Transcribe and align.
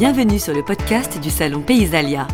Bienvenue 0.00 0.38
sur 0.38 0.54
le 0.54 0.62
podcast 0.62 1.20
du 1.20 1.28
Salon 1.28 1.60
Paysalia. 1.60 2.26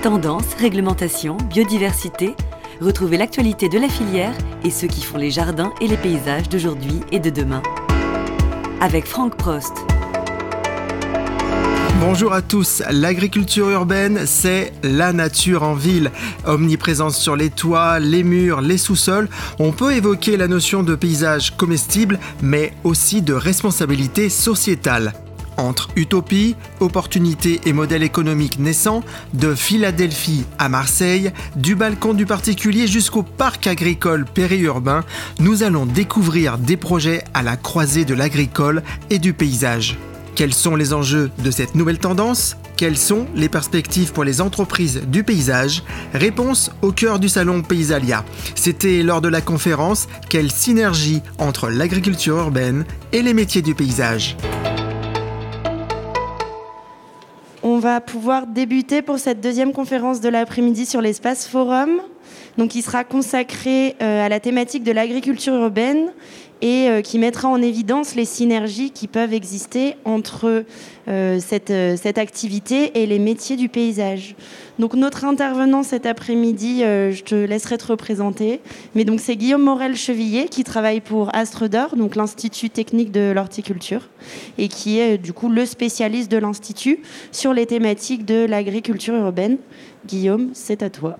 Tendance, 0.00 0.54
réglementation, 0.60 1.36
biodiversité, 1.52 2.36
retrouvez 2.80 3.16
l'actualité 3.16 3.68
de 3.68 3.80
la 3.80 3.88
filière 3.88 4.32
et 4.62 4.70
ceux 4.70 4.86
qui 4.86 5.02
font 5.02 5.18
les 5.18 5.32
jardins 5.32 5.72
et 5.80 5.88
les 5.88 5.96
paysages 5.96 6.48
d'aujourd'hui 6.48 7.00
et 7.10 7.18
de 7.18 7.28
demain. 7.28 7.64
Avec 8.80 9.06
Franck 9.06 9.34
Prost. 9.34 9.72
Bonjour 11.98 12.32
à 12.32 12.42
tous, 12.42 12.80
l'agriculture 12.88 13.68
urbaine, 13.70 14.20
c'est 14.24 14.72
la 14.84 15.12
nature 15.12 15.64
en 15.64 15.74
ville. 15.74 16.12
Omniprésence 16.44 17.18
sur 17.18 17.34
les 17.34 17.50
toits, 17.50 17.98
les 17.98 18.22
murs, 18.22 18.60
les 18.60 18.78
sous-sols, 18.78 19.28
on 19.58 19.72
peut 19.72 19.94
évoquer 19.94 20.36
la 20.36 20.46
notion 20.46 20.84
de 20.84 20.94
paysage 20.94 21.56
comestible, 21.56 22.20
mais 22.40 22.72
aussi 22.84 23.20
de 23.20 23.34
responsabilité 23.34 24.28
sociétale. 24.28 25.12
Entre 25.60 25.90
utopie, 25.94 26.56
opportunité 26.80 27.60
et 27.66 27.74
modèle 27.74 28.02
économique 28.02 28.58
naissant, 28.58 29.04
de 29.34 29.54
Philadelphie 29.54 30.46
à 30.58 30.70
Marseille, 30.70 31.32
du 31.54 31.74
balcon 31.74 32.14
du 32.14 32.24
particulier 32.24 32.86
jusqu'au 32.86 33.22
parc 33.22 33.66
agricole 33.66 34.24
périurbain, 34.24 35.04
nous 35.38 35.62
allons 35.62 35.84
découvrir 35.84 36.56
des 36.56 36.78
projets 36.78 37.24
à 37.34 37.42
la 37.42 37.58
croisée 37.58 38.06
de 38.06 38.14
l'agricole 38.14 38.82
et 39.10 39.18
du 39.18 39.34
paysage. 39.34 39.98
Quels 40.34 40.54
sont 40.54 40.76
les 40.76 40.94
enjeux 40.94 41.30
de 41.44 41.50
cette 41.50 41.74
nouvelle 41.74 41.98
tendance? 41.98 42.56
Quelles 42.78 42.96
sont 42.96 43.26
les 43.34 43.50
perspectives 43.50 44.12
pour 44.12 44.24
les 44.24 44.40
entreprises 44.40 45.02
du 45.08 45.24
paysage? 45.24 45.82
Réponse 46.14 46.70
au 46.80 46.90
cœur 46.90 47.18
du 47.18 47.28
salon 47.28 47.60
Paysalia. 47.60 48.24
C'était 48.54 49.02
lors 49.02 49.20
de 49.20 49.28
la 49.28 49.42
conférence 49.42 50.08
Quelle 50.30 50.50
synergie 50.50 51.20
entre 51.36 51.68
l'agriculture 51.68 52.38
urbaine 52.38 52.86
et 53.12 53.20
les 53.20 53.34
métiers 53.34 53.60
du 53.60 53.74
paysage? 53.74 54.38
Va 57.80 58.00
pouvoir 58.00 58.46
débuter 58.46 59.02
pour 59.02 59.18
cette 59.18 59.40
deuxième 59.40 59.72
conférence 59.72 60.20
de 60.20 60.28
l'après-midi 60.28 60.86
sur 60.86 61.00
l'espace 61.00 61.48
forum, 61.48 62.00
donc 62.58 62.70
qui 62.70 62.82
sera 62.82 63.04
consacré 63.04 63.96
euh, 64.00 64.24
à 64.24 64.28
la 64.28 64.38
thématique 64.38 64.84
de 64.84 64.92
l'agriculture 64.92 65.54
urbaine 65.54 66.12
et 66.62 66.88
euh, 66.88 67.00
qui 67.00 67.18
mettra 67.18 67.48
en 67.48 67.60
évidence 67.62 68.14
les 68.14 68.24
synergies 68.24 68.90
qui 68.90 69.06
peuvent 69.06 69.32
exister 69.32 69.96
entre 70.04 70.64
euh, 71.08 71.40
cette, 71.40 71.70
euh, 71.70 71.96
cette, 71.96 72.18
activité 72.18 73.00
et 73.00 73.06
les 73.06 73.18
métiers 73.18 73.56
du 73.56 73.68
paysage. 73.68 74.34
Donc 74.78 74.94
notre 74.94 75.24
intervenant 75.24 75.82
cet 75.82 76.06
après-midi, 76.06 76.80
je 76.80 77.22
te 77.22 77.34
laisserai 77.34 77.76
te 77.76 77.86
représenter, 77.86 78.60
mais 78.94 79.04
donc 79.04 79.20
c'est 79.20 79.36
Guillaume 79.36 79.62
Morel-Chevillet 79.62 80.48
qui 80.48 80.64
travaille 80.64 81.00
pour 81.00 81.34
Astre 81.34 81.68
d'Or, 81.68 81.96
donc 81.96 82.16
l'Institut 82.16 82.70
technique 82.70 83.12
de 83.12 83.30
l'horticulture, 83.30 84.08
et 84.56 84.68
qui 84.68 84.98
est 84.98 85.18
du 85.18 85.34
coup 85.34 85.50
le 85.50 85.66
spécialiste 85.66 86.30
de 86.30 86.38
l'Institut 86.38 87.00
sur 87.30 87.52
les 87.52 87.66
thématiques 87.66 88.24
de 88.24 88.46
l'agriculture 88.46 89.14
urbaine. 89.14 89.58
Guillaume, 90.06 90.48
c'est 90.54 90.82
à 90.82 90.88
toi. 90.88 91.18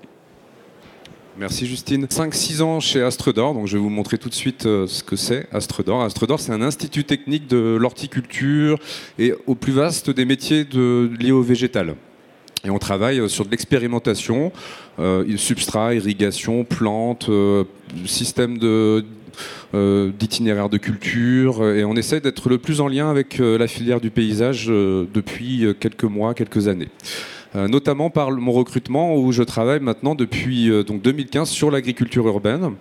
Merci 1.38 1.66
Justine. 1.66 2.06
5-6 2.06 2.62
ans 2.62 2.80
chez 2.80 3.02
Astre 3.02 3.32
d'Or, 3.32 3.54
donc 3.54 3.66
je 3.66 3.76
vais 3.76 3.82
vous 3.82 3.88
montrer 3.88 4.18
tout 4.18 4.28
de 4.28 4.34
suite 4.34 4.66
euh, 4.66 4.86
ce 4.86 5.02
que 5.02 5.16
c'est 5.16 5.46
Astre 5.52 5.82
d'Or. 5.82 6.02
Astre 6.02 6.26
d'Or, 6.26 6.40
c'est 6.40 6.52
un 6.52 6.62
institut 6.62 7.04
technique 7.04 7.46
de 7.46 7.76
l'horticulture 7.80 8.78
et 9.18 9.32
au 9.46 9.54
plus 9.54 9.72
vaste 9.72 10.10
des 10.10 10.24
métiers 10.24 10.64
de, 10.64 11.10
liés 11.18 11.32
au 11.32 11.42
végétal. 11.42 11.96
Et 12.64 12.70
on 12.70 12.78
travaille 12.78 13.20
euh, 13.20 13.28
sur 13.28 13.46
de 13.46 13.50
l'expérimentation, 13.50 14.52
euh, 14.98 15.24
substrat, 15.36 15.94
irrigation, 15.94 16.64
plantes, 16.64 17.28
euh, 17.28 17.64
système 18.06 18.58
de 18.58 19.04
d'itinéraire 19.72 20.68
de 20.68 20.76
culture 20.76 21.64
et 21.64 21.84
on 21.84 21.94
essaie 21.94 22.20
d'être 22.20 22.48
le 22.50 22.58
plus 22.58 22.80
en 22.80 22.88
lien 22.88 23.08
avec 23.08 23.38
la 23.38 23.68
filière 23.68 24.00
du 24.00 24.10
paysage 24.10 24.66
depuis 24.66 25.64
quelques 25.78 26.04
mois, 26.04 26.34
quelques 26.34 26.66
années. 26.66 26.88
Euh, 27.56 27.66
notamment 27.66 28.10
par 28.10 28.30
mon 28.30 28.52
recrutement 28.52 29.16
où 29.16 29.32
je 29.32 29.42
travaille 29.42 29.80
maintenant 29.80 30.14
depuis 30.14 30.70
euh, 30.70 30.84
donc 30.84 31.02
2015 31.02 31.48
sur 31.48 31.72
l'agriculture 31.72 32.24
urbaine, 32.28 32.74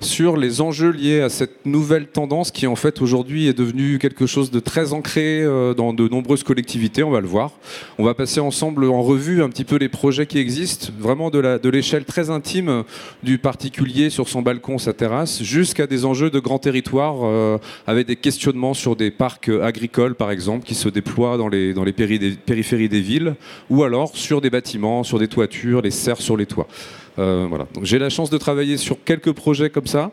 sur 0.00 0.36
les 0.36 0.60
enjeux 0.60 0.90
liés 0.90 1.20
à 1.20 1.28
cette 1.28 1.64
nouvelle 1.64 2.08
tendance 2.08 2.50
qui 2.50 2.66
en 2.66 2.74
fait 2.74 3.00
aujourd'hui 3.00 3.46
est 3.46 3.56
devenue 3.56 4.00
quelque 4.00 4.26
chose 4.26 4.50
de 4.50 4.58
très 4.58 4.92
ancré 4.92 5.42
euh, 5.42 5.74
dans 5.74 5.92
de 5.92 6.08
nombreuses 6.08 6.42
collectivités, 6.42 7.04
on 7.04 7.12
va 7.12 7.20
le 7.20 7.28
voir. 7.28 7.52
On 7.98 8.04
va 8.04 8.14
passer 8.14 8.40
ensemble 8.40 8.86
en 8.86 9.00
revue 9.00 9.44
un 9.44 9.48
petit 9.48 9.62
peu 9.62 9.76
les 9.76 9.88
projets 9.88 10.26
qui 10.26 10.38
existent, 10.38 10.88
vraiment 10.98 11.30
de 11.30 11.68
l'échelle 11.68 12.04
très 12.04 12.28
intime 12.28 12.82
du 13.22 13.38
particulier 13.38 14.10
sur 14.10 14.28
son 14.28 14.42
balcon, 14.42 14.78
sa 14.78 14.92
terrasse, 14.92 15.44
jusqu'à 15.44 15.86
des 15.86 16.04
enjeux 16.04 16.30
de 16.30 16.40
grands 16.40 16.58
territoires 16.58 17.58
avec 17.86 18.06
des 18.06 18.16
questionnements 18.16 18.74
sur 18.74 18.96
des 18.96 19.10
parcs 19.10 19.50
agricoles 19.62 20.14
par 20.14 20.30
exemple 20.30 20.66
qui 20.66 20.74
se 20.74 20.88
déploient 20.88 21.36
dans 21.36 21.48
les 21.48 21.92
périphéries 21.92 22.88
des 22.88 23.00
villes, 23.00 23.34
ou 23.70 23.84
alors 23.84 24.15
sur 24.16 24.40
des 24.40 24.50
bâtiments, 24.50 25.04
sur 25.04 25.18
des 25.18 25.28
toitures, 25.28 25.82
les 25.82 25.90
serres 25.90 26.20
sur 26.20 26.36
les 26.36 26.46
toits. 26.46 26.66
Euh. 27.18 27.48
J'ai 27.82 27.98
la 27.98 28.10
chance 28.10 28.30
de 28.30 28.38
travailler 28.38 28.76
sur 28.76 29.02
quelques 29.02 29.32
projets 29.32 29.70
comme 29.70 29.86
ça 29.86 30.10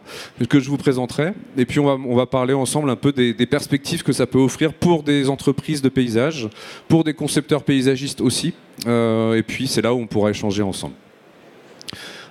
que 0.50 0.60
je 0.60 0.70
vous 0.70 0.78
présenterai. 0.78 1.34
Et 1.58 1.66
puis 1.66 1.80
on 1.80 1.86
va, 1.86 1.98
on 2.06 2.16
va 2.16 2.26
parler 2.26 2.54
ensemble 2.54 2.90
un 2.90 2.96
peu 2.96 3.12
des, 3.12 3.34
perspectives 3.46 4.04
que 4.04 4.14
ça 4.14 4.26
peut 4.26 4.40
offrir 4.40 4.74
pour 4.74 5.04
des 5.04 5.30
entreprises 5.30 5.82
de 5.82 5.90
paysage, 5.90 6.48
pour 6.88 7.04
des 7.04 7.14
concepteurs 7.14 7.64
paysagistes 7.64 8.22
aussi. 8.22 8.54
Euh, 8.88 9.36
et 9.36 9.44
puis 9.44 9.68
c'est 9.68 9.82
là 9.82 9.94
où 9.94 9.98
on 9.98 10.08
pourra 10.08 10.30
échanger 10.30 10.64
ensemble. 10.64 10.96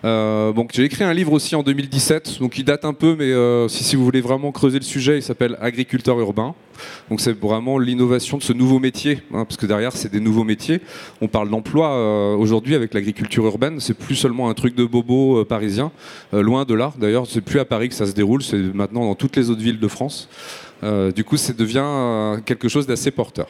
Euh, 0.04 0.52
donc 0.52 0.70
j'ai 0.72 0.84
écrit 0.84 1.04
un 1.04 1.14
livre 1.14 1.32
aussi 1.32 1.54
en 1.54 1.62
2017, 1.62 2.38
donc 2.40 2.58
il 2.58 2.64
date 2.64 2.84
un 2.84 2.92
peu, 2.92 3.14
mais 3.16 3.30
euh, 3.32 3.68
si, 3.68 3.94
vous 3.94 4.04
voulez 4.04 4.20
vraiment 4.20 4.50
creuser 4.50 4.78
le 4.78 4.84
sujet, 4.84 5.18
il 5.18 5.22
s'appelle 5.22 5.56
Agriculteur 5.60 6.18
urbain. 6.18 6.54
Donc 7.10 7.20
c'est 7.20 7.38
vraiment 7.38 7.78
l'innovation 7.78 8.38
de 8.38 8.42
ce 8.42 8.52
nouveau 8.52 8.80
métier, 8.80 9.20
hein, 9.32 9.44
parce 9.44 9.56
que 9.56 9.66
derrière 9.66 9.92
c'est 9.92 10.10
des 10.10 10.20
nouveaux 10.20 10.42
métiers. 10.42 10.80
On 11.20 11.28
parle 11.28 11.50
d'emploi 11.50 11.92
euh, 11.92 12.34
aujourd'hui 12.34 12.74
avec 12.74 12.94
l'agriculture 12.94 13.44
urbaine, 13.46 13.78
c'est 13.78 13.94
plus 13.94 14.16
seulement 14.16 14.48
un 14.48 14.54
truc 14.54 14.74
de 14.74 14.84
bobo 14.84 15.44
parisien, 15.44 15.92
loin 16.32 16.64
de 16.64 16.74
là. 16.74 16.92
D'ailleurs, 16.98 17.26
c'est 17.26 17.40
plus 17.40 17.60
à 17.60 17.64
Paris 17.64 17.88
que 17.88 17.94
ça 17.94 18.06
se 18.06 18.12
déroule, 18.12 18.42
c'est 18.42 18.58
maintenant 18.58 19.04
dans 19.04 19.14
toutes 19.14 19.36
les 19.36 19.50
autres 19.50 19.62
villes 19.62 19.80
de 19.80 19.88
France. 19.88 20.28
du 21.14 21.24
coup, 21.24 21.36
ça 21.36 21.52
devient 21.52 22.40
quelque 22.44 22.68
chose 22.68 22.86
d'assez 22.86 23.10
porteur. 23.10 23.46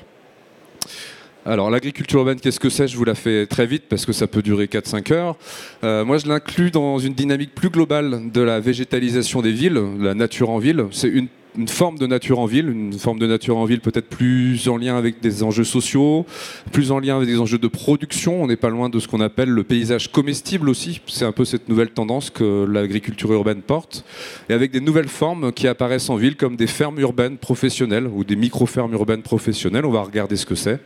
Alors 1.44 1.70
l'agriculture 1.70 2.20
urbaine, 2.20 2.38
qu'est-ce 2.38 2.60
que 2.60 2.68
c'est? 2.68 2.86
Je 2.86 2.96
vous 2.96 3.04
la 3.04 3.16
fais 3.16 3.46
très 3.46 3.66
vite 3.66 3.84
parce 3.88 4.06
que 4.06 4.12
ça 4.12 4.28
peut 4.28 4.42
durer 4.42 4.66
4-5 4.66 5.12
heures. 5.12 5.36
Euh, 5.82 6.04
moi, 6.04 6.18
je 6.18 6.28
l'inclus 6.28 6.70
dans 6.70 7.00
une 7.00 7.14
dynamique 7.14 7.52
plus 7.52 7.68
globale 7.68 8.30
de 8.32 8.40
la 8.40 8.60
végétalisation 8.60 9.42
des 9.42 9.50
villes, 9.50 9.82
la 9.98 10.14
nature 10.14 10.50
en 10.50 10.58
ville. 10.58 10.86
C'est 10.92 11.08
une 11.08 11.26
une 11.56 11.68
forme 11.68 11.98
de 11.98 12.06
nature 12.06 12.38
en 12.38 12.46
ville, 12.46 12.68
une 12.68 12.94
forme 12.94 13.18
de 13.18 13.26
nature 13.26 13.56
en 13.56 13.64
ville 13.64 13.80
peut-être 13.80 14.08
plus 14.08 14.68
en 14.68 14.76
lien 14.76 14.96
avec 14.96 15.20
des 15.20 15.42
enjeux 15.42 15.64
sociaux, 15.64 16.24
plus 16.72 16.90
en 16.92 16.98
lien 16.98 17.16
avec 17.16 17.28
des 17.28 17.38
enjeux 17.38 17.58
de 17.58 17.68
production. 17.68 18.42
On 18.42 18.46
n'est 18.46 18.56
pas 18.56 18.70
loin 18.70 18.88
de 18.88 18.98
ce 18.98 19.06
qu'on 19.06 19.20
appelle 19.20 19.50
le 19.50 19.62
paysage 19.62 20.10
comestible 20.10 20.68
aussi. 20.68 21.00
C'est 21.06 21.24
un 21.24 21.32
peu 21.32 21.44
cette 21.44 21.68
nouvelle 21.68 21.90
tendance 21.90 22.30
que 22.30 22.64
l'agriculture 22.64 23.32
urbaine 23.32 23.60
porte. 23.62 24.04
Et 24.48 24.54
avec 24.54 24.70
des 24.70 24.80
nouvelles 24.80 25.08
formes 25.08 25.52
qui 25.52 25.68
apparaissent 25.68 26.10
en 26.10 26.16
ville 26.16 26.36
comme 26.36 26.56
des 26.56 26.66
fermes 26.66 26.98
urbaines 27.00 27.36
professionnelles 27.36 28.06
ou 28.06 28.24
des 28.24 28.36
micro-fermes 28.36 28.94
urbaines 28.94 29.22
professionnelles. 29.22 29.84
On 29.84 29.90
va 29.90 30.02
regarder 30.02 30.36
ce 30.36 30.46
que 30.46 30.54
c'est. 30.54 30.80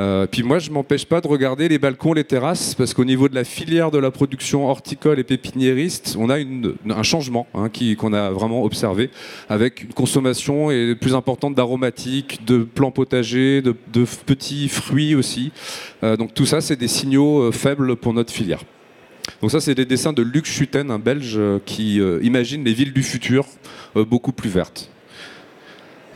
Euh, 0.00 0.26
puis 0.26 0.42
moi, 0.42 0.58
je 0.58 0.70
m'empêche 0.70 1.04
pas 1.04 1.20
de 1.20 1.28
regarder 1.28 1.68
les 1.68 1.78
balcons, 1.78 2.14
les 2.14 2.24
terrasses, 2.24 2.74
parce 2.74 2.94
qu'au 2.94 3.04
niveau 3.04 3.28
de 3.28 3.34
la 3.34 3.44
filière 3.44 3.90
de 3.90 3.98
la 3.98 4.10
production 4.10 4.66
horticole 4.66 5.18
et 5.18 5.24
pépiniériste, 5.24 6.16
on 6.18 6.30
a 6.30 6.38
un 6.38 7.02
changement 7.02 7.46
hein, 7.54 7.68
qu'on 7.98 8.14
a 8.14 8.30
vraiment 8.30 8.64
observé 8.64 9.10
avec 9.50 9.82
une 9.82 9.92
consommation 9.92 10.70
est 10.70 10.94
plus 10.94 11.14
importante 11.14 11.54
d'aromatiques, 11.54 12.46
de 12.46 12.58
plants 12.58 12.90
potagers, 12.90 13.60
de, 13.60 13.74
petits 14.24 14.68
fruits 14.68 15.14
aussi. 15.14 15.52
Euh, 16.02 16.16
donc 16.16 16.32
tout 16.32 16.46
ça, 16.46 16.62
c'est 16.62 16.76
des 16.76 16.88
signaux 16.88 17.42
euh, 17.42 17.52
faibles 17.52 17.96
pour 17.96 18.14
notre 18.14 18.32
filière. 18.32 18.62
Donc 19.42 19.50
ça, 19.50 19.60
c'est 19.60 19.74
des 19.74 19.84
dessins 19.84 20.14
de 20.14 20.22
Luc 20.22 20.46
Schutten, 20.46 20.90
un 20.90 20.98
Belge 20.98 21.38
qui 21.66 22.00
imagine 22.22 22.64
les 22.64 22.72
villes 22.72 22.92
du 22.92 23.02
futur 23.02 23.46
beaucoup 23.94 24.32
plus 24.32 24.50
vertes. 24.50 24.90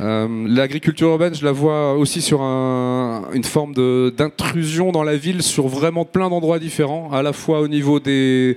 Euh, 0.00 0.46
l'agriculture 0.48 1.08
urbaine, 1.08 1.34
je 1.34 1.44
la 1.44 1.52
vois 1.52 1.94
aussi 1.94 2.20
sur 2.20 2.40
une 2.42 3.44
forme 3.44 3.74
d'intrusion 3.74 4.90
dans 4.90 5.04
la 5.04 5.16
ville 5.16 5.42
sur 5.42 5.68
vraiment 5.68 6.04
plein 6.04 6.28
d'endroits 6.28 6.58
différents, 6.58 7.12
à 7.12 7.22
la 7.22 7.32
fois 7.32 7.60
au 7.60 7.68
niveau 7.68 8.00
des, 8.00 8.56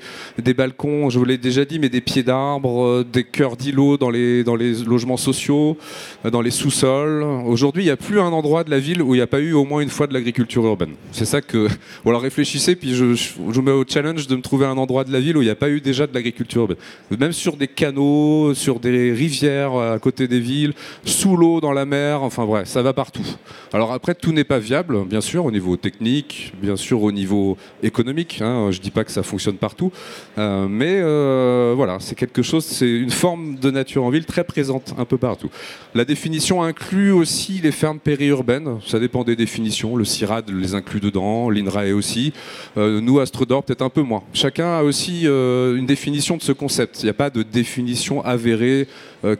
balcons, 0.56 1.10
je 1.10 1.19
vous 1.19 1.25
l'ai 1.25 1.38
déjà 1.38 1.63
dit, 1.63 1.78
mais 1.78 1.89
des 1.89 2.01
pieds 2.01 2.24
d'arbres, 2.24 2.84
euh, 2.84 3.04
des 3.04 3.24
cœurs 3.24 3.56
d'îlots 3.56 3.98
dans 3.98 4.10
les, 4.10 4.44
logements 4.44 5.18
sociaux, 5.18 5.78
euh, 6.25 6.31
dans 6.31 6.42
les 6.42 6.50
sous-sols. 6.50 7.24
Aujourd'hui, 7.45 7.83
il 7.83 7.86
n'y 7.86 7.92
a 7.92 7.98
plus 7.98 8.19
un 8.19 8.31
endroit 8.31 8.63
de 8.63 8.72
la 8.72 8.80
ville 8.80 9.04
où 9.04 9.13
il 9.13 9.18
n'y 9.18 9.24
a 9.24 9.28
pas 9.28 9.40
eu 9.40 9.54
au 9.54 9.63
moins 9.63 9.81
une 9.81 9.90
fois 9.90 10.07
de 10.07 10.13
l'agriculture 10.13 10.66
urbaine. 10.66 10.94
C'est 11.12 11.25
ça 11.25 11.42
que. 11.42 11.68
Voilà, 12.04 12.19
réfléchissez, 12.19 12.75
puis 12.75 12.95
je, 12.95 13.16
je, 13.16 13.33
vous 13.38 13.62
mets 13.62 13.72
au 13.72 13.83
challenge 13.86 14.28
de 14.28 14.36
me 14.36 14.42
trouver 14.42 14.66
un 14.66 14.78
endroit 14.78 15.04
de 15.04 15.12
la 15.12 15.19
ville 15.19 15.36
où 15.36 15.42
il 15.42 15.45
n'y 15.45 15.51
a 15.51 15.56
pas 15.56 15.69
eu 15.69 15.81
déjà 15.81 16.07
de 16.07 16.13
l'agriculture 16.13 16.62
urbaine. 16.62 16.78
Même 17.19 17.33
sur 17.33 17.57
des 17.57 17.68
canaux, 17.68 18.54
sur 18.54 18.80
des 18.80 19.12
rivières 19.12 19.75
à 19.75 20.00
côté 20.00 20.28
des 20.28 20.40
villes, 20.40 20.74
sous 21.04 21.27
l'eau, 21.36 21.60
dans 21.60 21.74
la 21.74 21.86
mer, 21.86 22.22
enfin 22.22 22.46
bref, 22.46 22.68
ça 22.68 22.82
va 22.82 22.94
partout. 22.94 23.26
Alors 23.74 23.92
après, 23.92 24.16
tout 24.16 24.32
n'est 24.32 24.44
pas 24.44 24.60
viable, 24.60 25.04
bien 25.06 25.22
sûr, 25.22 25.46
au 25.46 25.52
niveau 25.52 25.76
technique, 25.76 26.54
bien 26.62 26.76
sûr 26.76 27.02
au 27.04 27.12
niveau 27.12 27.58
économique. 27.84 28.40
Hein, 28.42 28.70
je 28.72 28.80
dis 28.80 28.92
pas 28.92 29.04
que 29.04 29.12
ça 29.12 29.24
fonctionne 29.24 29.58
partout, 29.58 29.92
euh, 30.38 30.68
mais 30.70 31.00
euh, 31.02 31.74
voilà, 31.76 31.98
c'est 32.00 32.16
quelque 32.16 32.42
chose, 32.42 32.66
c'est 32.66 32.90
une 32.90 33.10
forme 33.10 33.56
de 33.56 33.72
nature 33.72 34.04
en 34.04 34.10
ville 34.10 34.26
très 34.26 34.44
présente 34.44 34.94
un 34.98 35.06
peu 35.06 35.18
partout. 35.18 35.50
La 35.96 36.06
définition 36.06 36.64
inclut 36.64 37.12
aussi 37.12 37.60
les 37.62 37.72
fermes 37.72 38.00
périurbaines, 38.00 38.80
ça 38.86 39.00
dépend 39.00 39.24
des 39.24 39.36
définitions. 39.36 39.96
Le 39.96 40.06
CIRAD 40.06 40.50
les 40.52 40.76
inclut 40.76 41.00
dedans, 41.00 41.50
l'INRAE 41.50 41.94
aussi. 41.94 42.34
Euh, 42.78 43.02
nous, 43.02 43.20
Astrodor, 43.20 43.64
peut-être 43.64 43.82
un 43.82 43.90
peu 43.90 44.02
moins. 44.02 44.24
Chacun 44.34 44.78
a 44.78 44.84
aussi 44.84 45.26
une 45.26 45.86
définition 45.86 46.38
de 46.38 46.42
ce 46.42 46.52
concept. 46.52 47.02
Il 47.02 47.06
n'y 47.06 47.10
a 47.10 47.14
pas 47.14 47.30
de 47.30 47.44
définition 47.44 48.24
avérée 48.24 48.88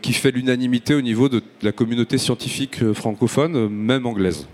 qui 0.02 0.12
fait 0.12 0.30
l'unanimité 0.30 0.94
au 0.94 1.00
niveau 1.00 1.28
de 1.28 1.40
la 1.62 1.72
communauté 1.78 2.18
scientifique 2.18 2.92
francophone, 2.92 3.68
même 3.68 4.04
anglaise. 4.04 4.48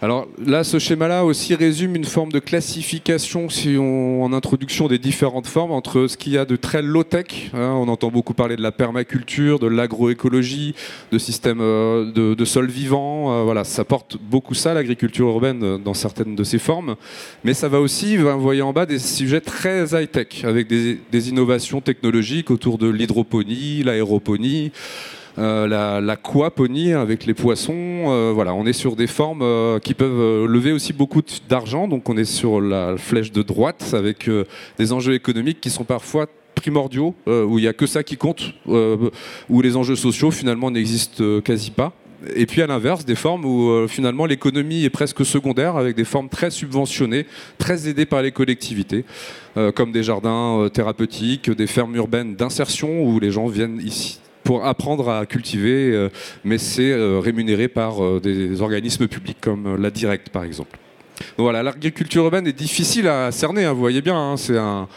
Alors 0.00 0.28
là, 0.38 0.62
ce 0.62 0.78
schéma-là 0.78 1.24
aussi 1.24 1.56
résume 1.56 1.96
une 1.96 2.04
forme 2.04 2.30
de 2.30 2.38
classification, 2.38 3.48
si 3.48 3.76
on, 3.76 4.22
en 4.22 4.32
introduction 4.32 4.86
des 4.86 4.98
différentes 4.98 5.48
formes, 5.48 5.72
entre 5.72 6.06
ce 6.06 6.16
qu'il 6.16 6.34
y 6.34 6.38
a 6.38 6.44
de 6.44 6.54
très 6.54 6.82
low-tech, 6.82 7.50
hein, 7.52 7.72
on 7.74 7.88
entend 7.88 8.08
beaucoup 8.12 8.32
parler 8.32 8.54
de 8.54 8.62
la 8.62 8.70
permaculture, 8.70 9.58
de 9.58 9.66
l'agroécologie, 9.66 10.76
de 11.10 11.18
systèmes 11.18 11.60
euh, 11.60 12.12
de, 12.12 12.34
de 12.34 12.44
sol 12.44 12.68
vivant, 12.70 13.32
euh, 13.32 13.42
voilà, 13.42 13.64
ça 13.64 13.84
porte 13.84 14.18
beaucoup 14.22 14.54
ça, 14.54 14.72
l'agriculture 14.72 15.26
urbaine, 15.26 15.64
euh, 15.64 15.78
dans 15.78 15.94
certaines 15.94 16.36
de 16.36 16.44
ses 16.44 16.60
formes, 16.60 16.94
mais 17.42 17.52
ça 17.52 17.68
va 17.68 17.80
aussi, 17.80 18.18
vous 18.18 18.40
voyez 18.40 18.62
en 18.62 18.72
bas, 18.72 18.86
des 18.86 19.00
sujets 19.00 19.40
très 19.40 20.00
high-tech, 20.00 20.44
avec 20.44 20.68
des 20.68 21.28
innovations 21.28 21.80
technologiques 21.80 22.52
autour 22.52 22.78
de 22.78 22.88
l'hydroponie, 22.88 23.82
l'aéroponie, 23.82 24.70
euh, 25.38 25.68
la, 25.68 26.00
l'aquaponie 26.00 26.92
avec 26.92 27.24
les 27.24 27.34
poissons. 27.34 27.72
Euh, 27.76 28.32
voilà, 28.34 28.54
on 28.54 28.66
est 28.66 28.72
sur 28.72 28.96
des 28.96 29.06
formes 29.06 29.42
euh, 29.42 29.78
qui 29.78 29.94
peuvent 29.94 30.46
lever 30.46 30.72
aussi 30.72 30.92
beaucoup 30.92 31.22
d'argent. 31.48 31.86
Donc 31.86 32.08
on 32.08 32.16
est 32.16 32.24
sur 32.24 32.60
la 32.60 32.96
flèche 32.96 33.30
de 33.30 33.42
droite 33.42 33.94
avec 33.94 34.28
des 34.78 34.92
enjeux 34.92 35.14
économiques 35.14 35.60
qui 35.60 35.70
sont 35.70 35.84
parfois 35.84 36.26
primordiaux, 36.54 37.14
où 37.26 37.58
il 37.58 37.62
n'y 37.62 37.68
a 37.68 37.72
que 37.72 37.86
ça 37.86 38.02
qui 38.02 38.16
compte, 38.16 38.52
où 38.66 39.62
les 39.62 39.76
enjeux 39.76 39.94
sociaux 39.94 40.32
finalement 40.32 40.70
n'existent 40.72 41.40
quasi 41.40 41.70
pas. 41.70 41.92
Et 42.34 42.46
puis 42.46 42.62
à 42.62 42.66
l'inverse, 42.66 43.04
des 43.04 43.14
formes 43.14 43.44
où 43.44 43.86
finalement 43.86 44.26
l'économie 44.26 44.84
est 44.84 44.90
presque 44.90 45.24
secondaire, 45.24 45.76
avec 45.76 45.94
des 45.94 46.04
formes 46.04 46.28
très 46.28 46.50
subventionnées, 46.50 47.26
très 47.58 47.88
aidées 47.88 48.06
par 48.06 48.22
les 48.22 48.32
collectivités, 48.32 49.04
comme 49.76 49.92
des 49.92 50.02
jardins 50.02 50.68
thérapeutiques, 50.72 51.48
des 51.48 51.68
fermes 51.68 51.94
urbaines 51.94 52.34
d'insertion 52.34 53.04
où 53.04 53.20
les 53.20 53.30
gens 53.30 53.46
viennent 53.46 53.80
ici 53.80 54.18
pour 54.48 54.64
apprendre 54.64 55.10
à 55.10 55.26
cultiver, 55.26 55.92
euh, 55.92 56.08
mais 56.42 56.56
c'est 56.56 56.90
euh, 56.90 57.18
rémunéré 57.18 57.68
par 57.68 58.02
euh, 58.02 58.18
des 58.18 58.62
organismes 58.62 59.06
publics 59.06 59.36
comme 59.42 59.76
la 59.76 59.90
Direct 59.90 60.30
par 60.30 60.42
exemple. 60.42 60.78
voilà, 61.36 61.62
l'agriculture 61.62 62.24
urbaine 62.24 62.46
est 62.46 62.58
difficile 62.58 63.08
à 63.08 63.30
cerner, 63.30 63.66
hein, 63.66 63.74
vous 63.74 63.80
voyez 63.80 64.00
bien, 64.00 64.16
hein, 64.16 64.38
c'est 64.38 64.56
un 64.56 64.88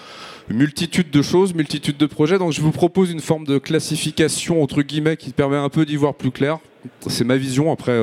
multitude 0.50 1.10
de 1.10 1.22
choses, 1.22 1.54
multitude 1.54 1.98
de 1.98 2.06
projets. 2.06 2.40
Donc 2.40 2.54
je 2.54 2.62
vous 2.62 2.72
propose 2.72 3.12
une 3.12 3.20
forme 3.20 3.44
de 3.44 3.58
classification 3.58 4.64
entre 4.64 4.84
guillemets 4.84 5.18
qui 5.18 5.32
permet 5.32 5.58
un 5.58 5.68
peu 5.68 5.86
d'y 5.86 5.98
voir 5.98 6.14
plus 6.14 6.32
clair. 6.32 6.60
C'est 7.08 7.26
ma 7.26 7.36
vision. 7.36 7.74
Après, 7.74 8.00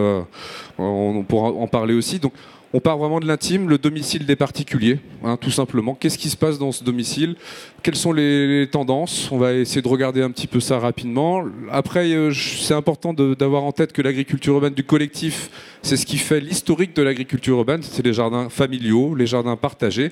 on 0.77 1.25
pourra 1.27 1.49
en 1.49 1.67
parler 1.67 1.95
aussi. 1.95 2.19
Donc 2.19 2.35
on 2.75 2.81
part 2.81 2.99
vraiment 2.99 3.21
de 3.21 3.27
l'intime, 3.27 3.71
le 3.71 3.79
domicile 3.79 4.27
des 4.27 4.37
particuliers, 4.37 4.99
hein, 5.25 5.37
tout 5.41 5.51
simplement. 5.51 5.95
Qu'est-ce 5.95 6.19
qui 6.19 6.31
se 6.31 6.37
passe 6.37 6.59
dans 6.59 6.73
ce 6.73 6.85
domicile? 6.85 7.37
Quelles 7.83 7.97
sont 7.97 8.13
les, 8.13 8.69
tendances? 8.71 9.31
On 9.31 9.39
va 9.39 9.55
essayer 9.55 9.83
de 9.83 9.89
regarder 9.89 10.23
un 10.23 10.31
petit 10.31 10.47
peu 10.47 10.61
ça 10.61 10.79
rapidement. 10.79 11.45
Après, 11.71 12.13
euh, 12.13 12.33
c'est 12.33 12.75
important 12.75 13.15
d'avoir 13.15 13.65
en 13.65 13.73
tête 13.73 13.93
que 13.93 14.03
l'agriculture 14.03 14.55
urbaine 14.55 14.75
du 14.75 14.85
collectif, 14.85 15.51
c'est 15.83 15.97
ce 15.97 16.05
qui 16.05 16.19
fait 16.19 16.41
l'historique 16.41 16.95
de 16.97 17.03
l'agriculture 17.03 17.57
urbaine. 17.59 17.83
C'est 17.83 18.05
les 18.05 18.13
jardins 18.13 18.49
familiaux, 18.49 19.15
les 19.15 19.27
jardins 19.27 19.57
partagés. 19.57 20.11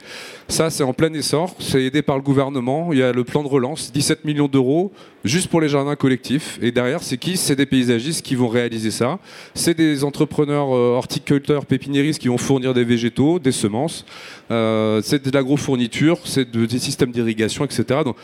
Ça, 0.49 0.71
c'est 0.71 0.85
en 0.85 0.93
plein 0.93 1.13
essor. 1.13 1.57
C'est 1.59 1.83
aidé 1.83 2.03
par 2.03 2.17
le 2.17 2.23
gouvernement. 2.23 2.93
Il 2.93 2.99
y 2.99 3.03
a 3.03 3.13
le 3.13 3.25
plan 3.25 3.43
de 3.43 3.49
relance, 3.49 3.93
17 3.93 4.25
millions 4.25 4.49
d'euros, 4.49 4.93
juste 5.25 5.49
pour 5.49 5.61
les 5.61 5.69
jardins 5.69 5.97
collectifs. 5.97 6.59
Et 6.63 6.71
derrière, 6.71 7.03
c'est 7.03 7.19
qui? 7.19 7.37
C'est 7.37 7.57
des 7.57 7.67
paysagistes 7.67 8.25
qui 8.25 8.35
vont 8.35 8.49
réaliser 8.49 8.91
ça. 8.91 9.19
C'est 9.55 9.77
des 9.77 10.05
entrepreneurs 10.05 10.75
euh, 10.75 10.95
horticulteurs, 10.97 11.67
pépiniéristes 11.67 12.21
qui 12.21 12.29
vont 12.29 12.39
fournir 12.39 12.75
des 12.75 12.85
végétaux, 12.85 13.39
des 13.39 13.53
semences. 13.53 14.05
Euh, 14.51 14.96
c'est 15.03 15.25
de 15.25 15.31
l'agrofourniture, 15.31 16.19
c'est 16.25 16.51
des 16.51 16.79
systèmes 16.79 17.11
d'irrigation, 17.11 17.65
etc. 17.65 18.01
Donc, 18.05 18.17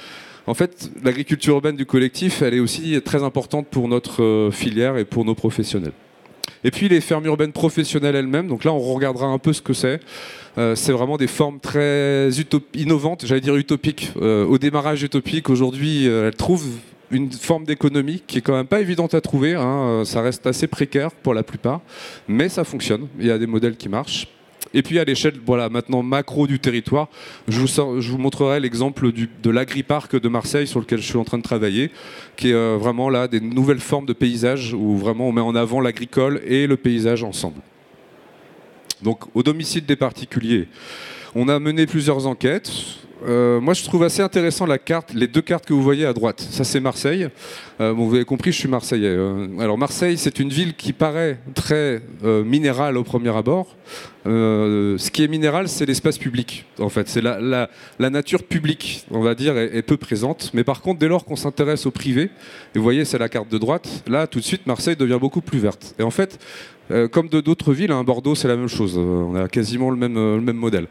en 0.47 0.55
fait, 0.55 0.91
l'agriculture 1.05 1.55
urbaine 1.55 1.77
du 1.77 1.87
collectif, 1.87 2.43
elle 2.43 2.55
est 2.55 2.61
aussi 2.61 3.01
très 3.03 3.23
importante 3.23 3.69
pour 3.69 3.89
notre 3.89 4.23
euh, 4.23 4.51
filière 4.51 4.97
et 4.97 5.05
pour 5.05 5.25
nos 5.25 5.35
professionnels. 5.35 5.93
Et 6.65 6.71
puis 6.71 6.89
les 6.89 7.01
fermes 7.01 7.27
urbaines 7.27 7.53
professionnelles 7.53 8.15
elles-mêmes, 8.15 8.47
donc 8.47 8.63
là 8.63 8.73
on 8.73 8.79
regardera 8.79 9.27
un 9.27 9.39
peu 9.39 9.53
ce 9.53 9.63
que 9.63 9.73
c'est. 9.73 10.01
Euh, 10.59 10.77
c'est 10.77 10.93
vraiment 10.93 11.17
des 11.17 11.27
formes 11.27 11.59
très 11.59 12.29
innovantes, 12.75 13.25
j'allais 13.27 13.41
dire 13.41 13.57
utopiques. 13.57 14.13
au 14.17 14.59
démarrage 14.59 15.03
utopique, 15.03 15.51
aujourd'hui, 15.51 16.07
elles 16.07 16.35
trouvent 16.35 16.69
une 17.11 17.31
forme 17.31 17.65
d'économie 17.65 18.23
qui 18.27 18.39
est 18.39 18.41
quand 18.41 18.55
même 18.55 18.67
pas 18.67 18.81
évidente 18.81 19.15
à 19.15 19.21
trouver. 19.21 19.55
Hein. 19.55 20.03
Ça 20.05 20.23
reste 20.23 20.47
assez 20.47 20.67
précaire 20.67 21.11
pour 21.11 21.35
la 21.35 21.43
plupart, 21.43 21.81
mais 22.29 22.49
ça 22.49 22.65
fonctionne. 22.65 23.09
Il 23.19 23.27
y 23.27 23.31
a 23.31 23.39
des 23.39 23.47
modèles 23.47 23.77
qui 23.77 23.89
marchent. 23.89 24.29
Et 24.75 24.83
puis 24.83 24.99
à 24.99 25.05
l'échelle, 25.05 25.35
voilà, 25.45 25.69
maintenant 25.69 26.03
macro 26.03 26.47
du 26.47 26.59
territoire, 26.59 27.09
je 27.49 27.61
vous, 27.61 28.19
montrerai 28.19 28.61
l'exemple 28.61 29.11
de 29.13 29.51
l'agri-parc 29.51 30.21
de 30.21 30.29
Marseille 30.29 30.67
sur 30.67 30.81
lequel 30.81 31.01
je 31.01 31.07
suis 31.07 31.19
en 31.19 31.25
train 31.25 31.39
de 31.39 31.43
travailler, 31.43 31.91
qui 32.37 32.51
est 32.51 32.55
euh, 32.55 32.77
vraiment 32.79 33.11
là 33.11 33.29
des 33.29 33.41
nouvelles 33.41 33.81
formes 33.81 34.07
de 34.07 34.13
paysage 34.13 34.75
où 34.75 34.97
vraiment 34.97 35.29
on 35.29 35.33
met 35.33 35.41
en 35.41 35.55
avant 35.55 35.81
l'agricole 35.81 36.41
et 36.47 36.67
le 36.67 36.77
paysage 36.77 37.23
ensemble. 37.23 37.61
Donc 39.03 39.25
au 39.35 39.43
domicile 39.43 39.85
des 39.85 39.97
particuliers, 39.97 40.69
on 41.35 41.49
a 41.49 41.59
mené 41.59 41.87
plusieurs 41.87 42.27
enquêtes. 42.27 42.71
Euh, 43.27 43.61
moi, 43.61 43.75
je 43.75 43.85
trouve 43.85 44.03
assez 44.03 44.23
intéressant 44.23 44.67
la 44.67 44.79
carte, 44.79 45.15
les 45.15 45.27
deux 45.27 45.43
cartes 45.43 45.67
que 45.67 45.73
vous 45.73 45.83
voyez 45.83 46.07
à 46.07 46.13
droite. 46.13 46.41
Ça, 46.51 46.65
c'est 46.65 46.81
Marseille. 46.81 47.29
Euh, 47.81 47.93
vous 47.93 48.15
avez 48.15 48.25
compris, 48.25 48.53
je 48.53 48.59
suis 48.59 48.69
marseillais. 48.69 49.09
Euh. 49.09 49.47
alors, 49.61 49.79
Marseille, 49.79 50.19
c'est 50.19 50.39
une 50.39 50.49
ville 50.49 50.75
qui 50.75 50.93
paraît 50.93 51.39
très 51.55 52.03
minérale 52.23 52.97
au 52.97 53.05
premier 53.05 53.35
abord. 53.37 53.77
Ce 54.25 55.11
qui 55.11 55.25
est 55.25 55.29
minéral, 55.29 55.69
c'est 55.69 55.87
l'espace 55.87 56.19
public, 56.19 56.65
en 56.79 56.89
fait. 56.89 57.09
C'est 57.09 57.23
la, 57.23 57.69
nature 57.99 58.43
publique, 58.43 59.07
on 59.11 59.21
va 59.21 59.35
dire, 59.35 59.57
est, 59.57 59.83
peu 59.83 59.97
présente. 59.97 60.51
Mais 60.55 60.65
par 60.65 60.81
contre, 60.81 60.99
dès 61.01 61.09
lors 61.09 61.25
qu'on 61.25 61.37
s'intéresse 61.37 61.87
au 61.87 61.91
privé, 61.91 62.31
et 62.75 62.79
vous 62.79 62.83
voyez, 62.83 63.05
c'est 63.05 63.19
la 63.19 63.29
carte 63.29 63.51
de 63.51 63.59
droite, 63.59 64.05
là, 64.07 64.27
tout 64.27 64.39
de 64.39 64.45
suite, 64.45 64.67
Marseille 64.67 64.97
devient 64.97 65.19
beaucoup 65.21 65.41
plus 65.41 65.59
verte. 65.59 65.95
Et 65.99 66.03
en 66.03 66.11
fait, 66.11 66.39
comme 67.11 67.29
de 67.29 67.41
d'autres 67.41 67.73
villes, 67.73 67.93
hein, 67.93 68.05
Bordeaux, 68.05 68.35
c'est 68.35 68.49
la 68.49 68.57
même 68.57 68.69
chose. 68.69 68.97
on 68.99 69.35
a 69.35 69.49
quasiment 69.49 69.91
le 69.91 69.97
même, 69.97 70.15
le 70.15 70.41
même 70.41 70.57
modèle 70.57 70.87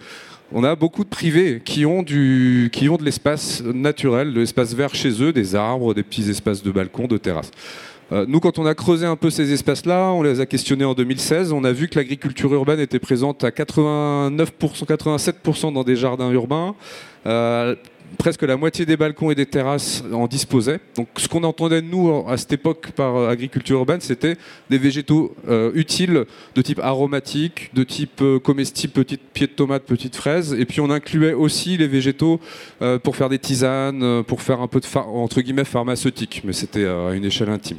on 0.53 0.63
a 0.63 0.75
beaucoup 0.75 1.03
de 1.03 1.09
privés 1.09 1.61
qui 1.63 1.85
ont, 1.85 2.03
du, 2.03 2.69
qui 2.71 2.89
ont 2.89 2.97
de 2.97 3.03
l'espace 3.03 3.63
naturel, 3.63 4.33
de 4.33 4.39
l'espace 4.39 4.73
vert 4.73 4.93
chez 4.93 5.21
eux, 5.23 5.31
des 5.31 5.55
arbres, 5.55 5.93
des 5.93 6.03
petits 6.03 6.29
espaces 6.29 6.61
de 6.63 6.71
balcon, 6.71 7.07
de 7.07 7.17
terrasse. 7.17 7.51
Euh, 8.11 8.25
nous, 8.27 8.39
quand 8.39 8.59
on 8.59 8.65
a 8.65 8.75
creusé 8.75 9.05
un 9.05 9.15
peu 9.15 9.29
ces 9.29 9.53
espaces-là, 9.53 10.11
on 10.11 10.21
les 10.21 10.41
a 10.41 10.45
questionnés 10.45 10.83
en 10.83 10.93
2016, 10.93 11.53
on 11.53 11.63
a 11.63 11.71
vu 11.71 11.87
que 11.87 11.97
l'agriculture 11.97 12.53
urbaine 12.53 12.79
était 12.79 13.00
présente 13.00 13.43
à 13.43 13.51
89%, 13.51 14.86
87% 14.86 15.74
dans 15.74 15.83
des 15.83 15.95
jardins 15.95 16.29
urbains. 16.31 16.75
Euh, 17.25 17.75
presque 18.18 18.44
la 18.44 18.58
moitié 18.58 18.86
des 18.86 18.98
balcons 18.98 19.32
et 19.32 19.36
des 19.36 19.46
terrasses 19.46 20.03
en 20.12 20.27
disposaient. 20.27 20.80
Donc 20.96 21.08
ce 21.18 21.27
qu'on 21.27 21.44
entendait 21.44 21.82
nous 21.82 22.25
à 22.27 22.38
cette 22.38 22.53
époque 22.53 22.91
par 22.91 23.15
euh, 23.15 23.30
agriculture 23.30 23.80
urbaine, 23.80 24.01
c'était 24.01 24.38
des 24.70 24.77
végétaux 24.77 25.36
euh, 25.48 25.72
utiles 25.74 26.25
de 26.56 26.62
type 26.62 26.80
aromatique, 26.80 27.72
de 27.74 27.84
type 27.84 28.22
euh, 28.22 28.39
comestible, 28.39 28.94
petites 28.94 29.22
pieds 29.34 29.48
de 29.48 29.53
tomates, 29.53 29.84
petites 29.84 30.15
fraises. 30.15 30.53
Et 30.53 30.65
puis 30.65 30.82
on 30.82 30.89
incluait 30.89 31.34
aussi 31.34 31.77
les 31.77 31.88
végétaux 31.88 32.39
pour 33.03 33.15
faire 33.15 33.30
des 33.30 33.39
tisanes, 33.39 34.24
pour 34.24 34.41
faire 34.41 34.62
un 34.62 34.68
peu 34.68 34.80
de 34.80 34.86
entre 34.98 35.41
guillemets 35.41 35.65
pharmaceutique, 35.65 36.41
mais 36.44 36.53
c'était 36.53 36.86
à 36.86 37.12
une 37.13 37.25
échelle 37.25 37.50
intime. 37.50 37.77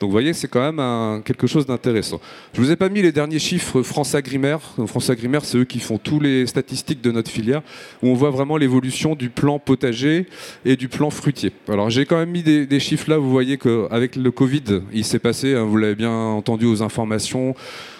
Donc 0.00 0.08
vous 0.08 0.12
voyez, 0.12 0.32
c'est 0.32 0.48
quand 0.48 0.72
même 0.72 1.22
quelque 1.22 1.46
chose 1.46 1.66
d'intéressant. 1.66 2.20
Je 2.54 2.60
ne 2.60 2.66
vous 2.66 2.72
ai 2.72 2.76
pas 2.76 2.88
mis 2.88 3.02
les 3.02 3.12
derniers 3.12 3.38
chiffres 3.38 3.82
France 3.82 4.14
Agrimaire. 4.14 4.60
France 4.86 5.10
Agrimaire, 5.10 5.44
c'est 5.44 5.58
eux 5.58 5.64
qui 5.64 5.80
font 5.80 5.98
tous 5.98 6.20
les 6.20 6.46
statistiques 6.46 7.00
de 7.00 7.10
notre 7.10 7.30
filière, 7.30 7.62
où 8.02 8.08
on 8.08 8.14
voit 8.14 8.30
vraiment 8.30 8.56
l'évolution 8.56 9.14
du 9.14 9.30
plan 9.30 9.58
potager 9.58 10.26
et 10.64 10.76
du 10.76 10.88
plan 10.88 11.10
fruitier. 11.10 11.52
Alors 11.68 11.90
j'ai 11.90 12.06
quand 12.06 12.16
même 12.16 12.30
mis 12.30 12.42
des, 12.42 12.80
chiffres 12.80 13.08
là, 13.08 13.18
vous 13.18 13.30
voyez 13.30 13.58
qu'avec 13.58 14.16
le 14.16 14.30
Covid, 14.30 14.82
il 14.92 15.04
s'est 15.04 15.18
passé, 15.18 15.54
hein, 15.54 15.64
vous 15.64 15.76
l'avez 15.76 15.94
bien 15.94 16.10
entendu 16.10 16.66
aux 16.66 16.82
informations, 16.82 17.54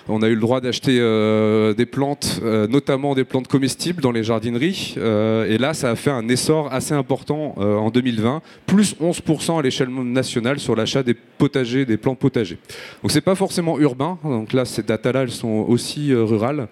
on 0.09 0.23
a 0.23 0.29
eu 0.29 0.35
le 0.35 0.41
droit 0.41 0.61
d'acheter 0.61 0.99
euh, 1.01 1.75
des 1.75 1.87
plantes, 1.87 2.41
euh, 2.43 2.67
notamment 2.67 3.15
des 3.15 3.25
plantes 3.25 3.47
comestibles 3.47 4.03
dans 4.03 4.11
les 4.11 4.25
jardineries. 4.25 4.95
Euh, 4.99 5.47
et 5.49 5.59
là, 5.59 5.75
ça 5.75 5.91
a 5.91 5.97
fait 5.97 6.11
un 6.11 6.29
essor 6.29 6.73
assez 6.73 6.95
important 6.95 7.55
en 7.59 7.91
2020, 7.91 8.43
plus 8.67 8.97
11% 9.01 9.59
à 9.59 9.63
l'échelle 9.63 9.89
nationale 9.91 10.59
sur 10.59 10.75
l'achat 10.75 11.03
des 11.03 11.15
potagers, 11.45 11.85
des 11.85 11.97
plantes 11.97 12.19
potagers. 12.19 12.59
Donc 13.03 13.11
c'est 13.11 13.27
pas 13.31 13.35
forcément 13.35 13.75
urbain. 13.79 14.19
Donc 14.23 14.53
là, 14.53 14.65
ces 14.65 14.83
datas-là, 14.83 15.23
elles 15.23 15.37
sont 15.45 15.67
aussi 15.69 16.15
rurales. 16.15 16.69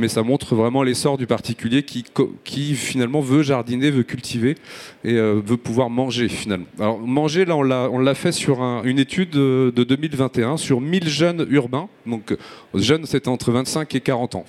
mais 0.00 0.08
ça 0.08 0.22
montre 0.22 0.54
vraiment 0.54 0.82
l'essor 0.82 1.18
du 1.18 1.26
particulier 1.26 1.84
qui, 1.84 2.74
finalement 2.74 3.20
veut 3.20 3.42
jardiner, 3.42 3.90
veut 3.90 4.02
cultiver 4.02 4.56
et 5.04 5.14
veut 5.14 5.56
pouvoir 5.56 5.90
manger 5.90 6.28
finalement. 6.28 6.66
Alors 6.78 6.98
manger, 6.98 7.44
là 7.44 7.56
on 7.56 7.98
l'a 7.98 8.14
fait 8.14 8.32
sur 8.32 8.62
une 8.84 8.98
étude 8.98 9.30
de 9.30 9.70
2021 9.84 10.56
sur 10.56 10.80
1000 10.80 11.08
jeunes 11.08 11.46
urbains, 11.50 11.88
donc 12.06 12.36
jeunes 12.74 13.06
c'était 13.06 13.28
entre 13.28 13.52
25 13.52 13.94
et 13.94 14.00
40 14.00 14.34
ans. 14.36 14.44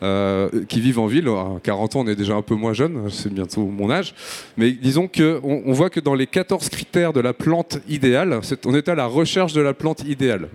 Euh, 0.00 0.48
qui 0.68 0.80
vivent 0.80 1.00
en 1.00 1.08
ville. 1.08 1.26
À 1.26 1.58
40 1.60 1.96
ans, 1.96 2.00
on 2.00 2.06
est 2.06 2.14
déjà 2.14 2.34
un 2.34 2.42
peu 2.42 2.54
moins 2.54 2.72
jeune, 2.72 3.10
c'est 3.10 3.32
bientôt 3.32 3.64
mon 3.64 3.90
âge. 3.90 4.14
Mais 4.56 4.70
disons 4.70 5.08
qu'on 5.08 5.40
on 5.42 5.72
voit 5.72 5.90
que 5.90 5.98
dans 5.98 6.14
les 6.14 6.28
14 6.28 6.68
critères 6.68 7.12
de 7.12 7.18
la 7.18 7.32
plante 7.32 7.78
idéale, 7.88 8.40
on 8.64 8.74
est 8.76 8.88
à 8.88 8.94
la 8.94 9.06
recherche 9.06 9.54
de 9.54 9.60
la 9.60 9.74
plante 9.74 10.04
idéale. 10.04 10.50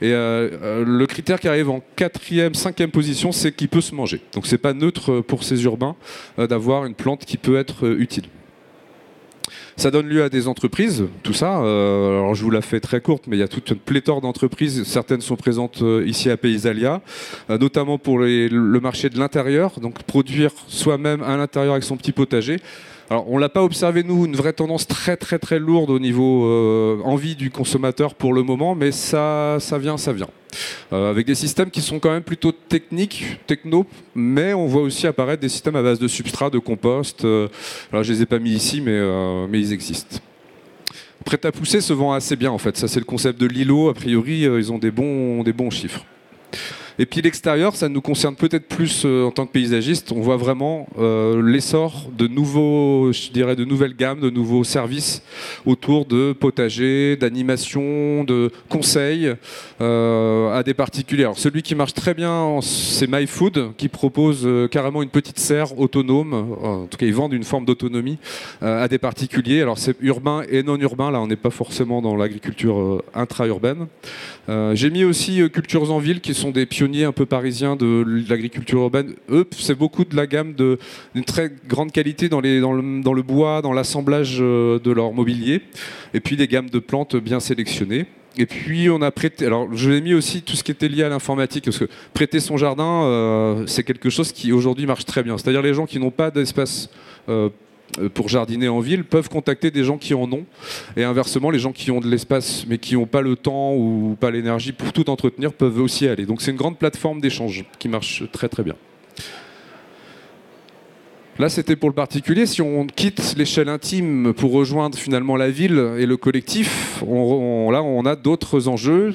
Et 0.00 0.12
euh, 0.12 0.50
euh, 0.62 0.84
le 0.86 1.06
critère 1.06 1.40
qui 1.40 1.48
arrive 1.48 1.70
en 1.70 1.82
quatrième, 1.96 2.54
cinquième 2.54 2.92
position, 2.92 3.32
c'est 3.32 3.50
qu'il 3.50 3.68
peut 3.68 3.80
se 3.80 3.96
manger. 3.96 4.20
Donc 4.32 4.46
c'est 4.46 4.58
pas 4.58 4.74
neutre 4.74 5.22
pour 5.22 5.42
ces 5.42 5.64
urbains 5.64 5.96
d'avoir 6.38 6.84
une 6.84 6.94
plante 6.94 7.24
qui 7.24 7.36
peut 7.36 7.58
être 7.58 7.88
utile. 7.88 8.26
Ça 9.78 9.92
donne 9.92 10.08
lieu 10.08 10.24
à 10.24 10.28
des 10.28 10.48
entreprises, 10.48 11.04
tout 11.22 11.32
ça. 11.32 11.60
Euh, 11.60 12.18
alors 12.18 12.34
je 12.34 12.42
vous 12.42 12.50
la 12.50 12.62
fais 12.62 12.80
très 12.80 13.00
courte, 13.00 13.28
mais 13.28 13.36
il 13.36 13.38
y 13.38 13.44
a 13.44 13.48
toute 13.48 13.70
une 13.70 13.76
pléthore 13.76 14.20
d'entreprises. 14.20 14.82
Certaines 14.82 15.20
sont 15.20 15.36
présentes 15.36 15.82
euh, 15.82 16.04
ici 16.04 16.30
à 16.30 16.36
Paysalia, 16.36 17.00
euh, 17.48 17.58
notamment 17.58 17.96
pour 17.96 18.18
le 18.18 18.78
marché 18.80 19.08
de 19.08 19.20
l'intérieur, 19.20 19.78
donc 19.78 20.02
produire 20.02 20.50
soi-même 20.66 21.22
à 21.22 21.36
l'intérieur 21.36 21.74
avec 21.74 21.84
son 21.84 21.96
petit 21.96 22.10
potager. 22.10 22.56
Alors, 23.10 23.30
on 23.30 23.38
l'a 23.38 23.48
pas 23.48 23.62
observé, 23.62 24.02
nous, 24.02 24.26
une 24.26 24.36
vraie 24.36 24.52
tendance 24.52 24.86
très 24.86 25.16
très 25.16 25.38
très 25.38 25.58
lourde 25.58 25.88
au 25.88 25.98
niveau 25.98 26.44
euh, 26.44 27.00
envie 27.04 27.36
du 27.36 27.50
consommateur 27.50 28.14
pour 28.14 28.34
le 28.34 28.42
moment, 28.42 28.74
mais 28.74 28.92
ça, 28.92 29.58
vient, 29.80 29.96
ça 29.96 30.12
vient. 30.12 30.28
Euh, 30.92 31.10
avec 31.10 31.26
des 31.26 31.34
systèmes 31.34 31.70
qui 31.70 31.80
sont 31.80 32.00
quand 32.00 32.10
même 32.10 32.22
plutôt 32.22 32.52
techniques, 32.52 33.38
techno, 33.46 33.86
mais 34.14 34.52
on 34.52 34.66
voit 34.66 34.82
aussi 34.82 35.06
apparaître 35.06 35.40
des 35.40 35.48
systèmes 35.48 35.76
à 35.76 35.82
base 35.82 35.98
de 35.98 36.06
substrat, 36.06 36.50
de 36.50 36.58
compost. 36.58 37.24
Euh, 37.24 37.48
alors, 37.92 38.04
je 38.04 38.12
les 38.12 38.22
ai 38.22 38.26
pas 38.26 38.38
mis 38.38 38.50
ici, 38.50 38.82
mais, 38.82 39.00
mais 39.48 39.58
ils 39.58 39.72
existent. 39.72 40.18
Prêt 41.24 41.40
à 41.44 41.52
pousser 41.52 41.80
se 41.80 41.94
vend 41.94 42.12
assez 42.12 42.36
bien 42.36 42.50
en 42.50 42.58
fait. 42.58 42.76
Ça 42.76 42.88
c'est 42.88 43.00
le 43.00 43.04
concept 43.04 43.40
de 43.40 43.46
l'îlot. 43.46 43.88
A 43.88 43.94
priori, 43.94 44.42
ils 44.42 44.72
ont 44.72 44.78
des 44.78 44.90
bons 44.90 45.70
chiffres. 45.70 46.04
Et 47.00 47.06
puis 47.06 47.22
l'extérieur, 47.22 47.76
ça 47.76 47.88
nous 47.88 48.00
concerne 48.00 48.34
peut-être 48.34 48.66
plus 48.66 49.04
euh, 49.04 49.26
en 49.26 49.30
tant 49.30 49.46
que 49.46 49.52
paysagiste. 49.52 50.10
On 50.10 50.20
voit 50.20 50.36
vraiment 50.36 50.88
euh, 50.98 51.40
l'essor 51.40 52.10
de 52.18 52.26
nouveaux, 52.26 53.12
je 53.12 53.30
dirais, 53.30 53.54
de 53.54 53.64
nouvelles 53.64 53.94
gammes, 53.94 54.18
de 54.18 54.30
nouveaux 54.30 54.64
services 54.64 55.22
autour 55.64 56.06
de 56.06 56.32
potagers, 56.32 57.16
d'animation, 57.16 58.24
de 58.24 58.50
conseils 58.68 59.32
euh, 59.80 60.58
à 60.58 60.64
des 60.64 60.74
particuliers. 60.74 61.22
Alors 61.22 61.38
celui 61.38 61.62
qui 61.62 61.76
marche 61.76 61.94
très 61.94 62.14
bien, 62.14 62.58
c'est 62.62 63.08
MyFood, 63.08 63.76
qui 63.76 63.88
propose 63.88 64.48
carrément 64.72 65.00
une 65.00 65.10
petite 65.10 65.38
serre 65.38 65.78
autonome. 65.78 66.34
En 66.34 66.86
tout 66.86 66.98
cas, 66.98 67.06
ils 67.06 67.14
vendent 67.14 67.32
une 67.32 67.44
forme 67.44 67.64
d'autonomie 67.64 68.18
à 68.60 68.88
des 68.88 68.98
particuliers. 68.98 69.62
Alors 69.62 69.78
c'est 69.78 69.96
urbain 70.00 70.42
et 70.50 70.64
non 70.64 70.76
urbain. 70.78 71.12
Là, 71.12 71.20
on 71.20 71.28
n'est 71.28 71.36
pas 71.36 71.50
forcément 71.50 72.02
dans 72.02 72.16
l'agriculture 72.16 73.04
intra-urbaine. 73.14 73.86
J'ai 74.48 74.90
mis 74.90 75.04
aussi 75.04 75.48
Cultures 75.50 75.92
en 75.92 75.98
ville, 75.98 76.20
qui 76.20 76.34
sont 76.34 76.50
des 76.50 76.66
pionniers 76.66 76.87
un 76.96 77.12
peu 77.12 77.26
parisien 77.26 77.76
de 77.76 78.04
l'agriculture 78.28 78.80
urbaine. 78.80 79.14
Eux, 79.30 79.46
c'est 79.50 79.76
beaucoup 79.76 80.04
de 80.04 80.16
la 80.16 80.26
gamme 80.26 80.54
d'une 80.54 81.24
très 81.24 81.52
grande 81.68 81.92
qualité 81.92 82.28
dans, 82.28 82.40
le, 82.40 83.22
bois, 83.22 83.62
dans 83.62 83.72
l'assemblage 83.72 84.38
euh, 84.40 84.78
de 84.78 84.90
leur 84.90 85.12
mobilier, 85.12 85.62
et 86.14 86.20
puis 86.20 86.36
des 86.36 86.48
gammes 86.48 86.70
de 86.70 86.78
plantes 86.78 87.16
bien 87.16 87.40
sélectionnées. 87.40 88.06
Et 88.36 88.46
puis 88.46 88.88
on 88.88 89.02
a 89.02 89.10
prêté. 89.10 89.46
Alors 89.46 89.68
je 89.74 89.90
l'ai 89.90 90.00
mis 90.00 90.14
aussi 90.14 90.42
tout 90.42 90.54
ce 90.54 90.62
qui 90.62 90.70
était 90.70 90.88
lié 90.88 91.02
à 91.02 91.08
l'informatique 91.08 91.64
parce 91.64 91.78
que 91.78 91.88
prêter 92.14 92.38
son 92.38 92.56
jardin, 92.56 93.02
euh, 93.04 93.66
c'est 93.66 93.82
quelque 93.82 94.10
chose 94.10 94.30
qui 94.30 94.52
aujourd'hui 94.52 94.86
marche 94.86 95.04
très 95.04 95.22
bien. 95.22 95.36
C'est-à-dire 95.38 95.62
les 95.62 95.74
gens 95.74 95.86
qui 95.86 95.98
n'ont 95.98 96.12
pas 96.12 96.30
d'espace 96.30 96.88
euh, 97.28 97.48
pour 98.14 98.28
jardiner 98.28 98.68
en 98.68 98.80
ville 98.80 99.04
peuvent 99.04 99.28
contacter 99.28 99.70
des 99.70 99.84
gens 99.84 99.98
qui 99.98 100.14
en 100.14 100.30
ont. 100.32 100.44
Et 100.96 101.04
inversement, 101.04 101.50
les 101.50 101.58
gens 101.58 101.72
qui 101.72 101.90
ont 101.90 102.00
de 102.00 102.08
l'espace 102.08 102.64
mais 102.68 102.78
qui 102.78 102.94
n'ont 102.94 103.06
pas 103.06 103.22
le 103.22 103.36
temps 103.36 103.74
ou 103.74 104.16
pas 104.18 104.30
l'énergie 104.30 104.72
pour 104.72 104.92
tout 104.92 105.10
entretenir 105.10 105.52
peuvent 105.52 105.80
aussi 105.80 106.06
aller. 106.06 106.26
Donc 106.26 106.42
c'est 106.42 106.50
une 106.50 106.56
grande 106.56 106.78
plateforme 106.78 107.20
d'échange 107.20 107.64
qui 107.78 107.88
marche 107.88 108.24
très 108.32 108.48
très 108.48 108.62
bien. 108.62 108.74
Là, 111.38 111.48
c'était 111.48 111.76
pour 111.76 111.88
le 111.88 111.94
particulier. 111.94 112.46
Si 112.46 112.62
on 112.62 112.88
quitte 112.88 113.36
l'échelle 113.38 113.68
intime 113.68 114.34
pour 114.34 114.50
rejoindre 114.50 114.98
finalement 114.98 115.36
la 115.36 115.50
ville 115.50 115.78
et 115.96 116.04
le 116.04 116.16
collectif, 116.16 117.00
là, 117.00 117.82
on 117.82 118.04
a 118.06 118.16
d'autres 118.16 118.66
enjeux. 118.66 119.14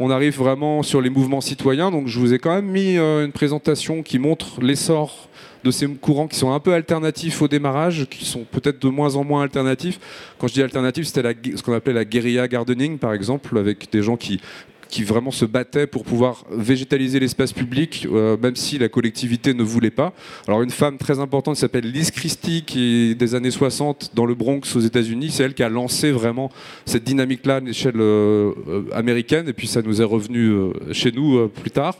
On 0.00 0.10
arrive 0.10 0.36
vraiment 0.36 0.82
sur 0.82 1.00
les 1.00 1.10
mouvements 1.10 1.40
citoyens. 1.40 1.92
Donc, 1.92 2.08
je 2.08 2.18
vous 2.18 2.34
ai 2.34 2.40
quand 2.40 2.52
même 2.52 2.66
mis 2.66 2.98
euh, 2.98 3.24
une 3.24 3.30
présentation 3.30 4.02
qui 4.02 4.18
montre 4.18 4.60
l'essor 4.60 5.28
de 5.64 5.70
ces 5.70 5.88
courants 5.88 6.28
qui 6.28 6.36
sont 6.36 6.52
un 6.52 6.60
peu 6.60 6.74
alternatifs 6.74 7.40
au 7.40 7.48
démarrage, 7.48 8.06
qui 8.10 8.26
sont 8.26 8.44
peut-être 8.44 8.80
de 8.82 8.88
moins 8.88 9.16
en 9.16 9.24
moins 9.24 9.42
alternatifs. 9.42 9.98
Quand 10.38 10.46
je 10.46 10.52
dis 10.52 10.62
alternatif, 10.62 11.06
c'était 11.06 11.34
ce 11.56 11.62
qu'on 11.62 11.72
appelait 11.72 11.94
la 11.94 12.04
guérilla 12.04 12.46
gardening, 12.46 12.98
par 12.98 13.14
exemple, 13.14 13.56
avec 13.56 13.90
des 13.90 14.02
gens 14.02 14.16
qui 14.16 14.40
qui 14.88 15.02
vraiment 15.02 15.30
se 15.30 15.44
battaient 15.44 15.86
pour 15.86 16.04
pouvoir 16.04 16.44
végétaliser 16.50 17.20
l'espace 17.20 17.52
public, 17.52 18.06
euh, 18.10 18.36
même 18.42 18.56
si 18.56 18.78
la 18.78 18.88
collectivité 18.88 19.54
ne 19.54 19.62
voulait 19.62 19.90
pas. 19.90 20.12
Alors 20.46 20.62
une 20.62 20.70
femme 20.70 20.98
très 20.98 21.18
importante 21.18 21.56
s'appelle 21.56 21.90
Liz 21.90 22.10
Christie, 22.10 22.64
qui 22.66 23.10
est 23.10 23.14
des 23.14 23.34
années 23.34 23.50
60 23.50 24.12
dans 24.14 24.26
le 24.26 24.34
Bronx 24.34 24.62
aux 24.76 24.80
États-Unis. 24.80 25.30
C'est 25.30 25.44
elle 25.44 25.54
qui 25.54 25.62
a 25.62 25.68
lancé 25.68 26.10
vraiment 26.10 26.50
cette 26.84 27.04
dynamique-là 27.04 27.56
à 27.56 27.60
l'échelle 27.60 27.94
euh, 27.96 28.52
euh, 28.68 28.82
américaine, 28.92 29.48
et 29.48 29.52
puis 29.52 29.66
ça 29.66 29.82
nous 29.82 30.00
est 30.00 30.04
revenu 30.04 30.52
chez 30.92 31.12
nous 31.12 31.48
plus 31.48 31.70
tard. 31.70 31.96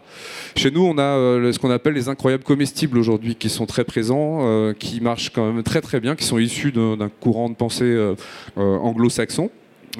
Chez 0.57 0.71
nous, 0.71 0.85
on 0.85 0.99
a 0.99 1.53
ce 1.53 1.59
qu'on 1.59 1.71
appelle 1.71 1.95
les 1.95 2.09
incroyables 2.09 2.45
comestibles 2.45 2.99
aujourd'hui, 2.99 3.35
qui 3.35 3.49
sont 3.49 3.67
très 3.67 3.85
présents, 3.85 4.73
qui 4.79 5.01
marchent 5.01 5.31
quand 5.31 5.53
même 5.53 5.63
très 5.63 5.81
très 5.81 6.01
bien, 6.01 6.15
qui 6.15 6.25
sont 6.25 6.39
issus 6.39 6.73
d'un 6.73 7.11
courant 7.21 7.49
de 7.49 7.55
pensée 7.55 8.15
anglo-saxon. 8.57 9.51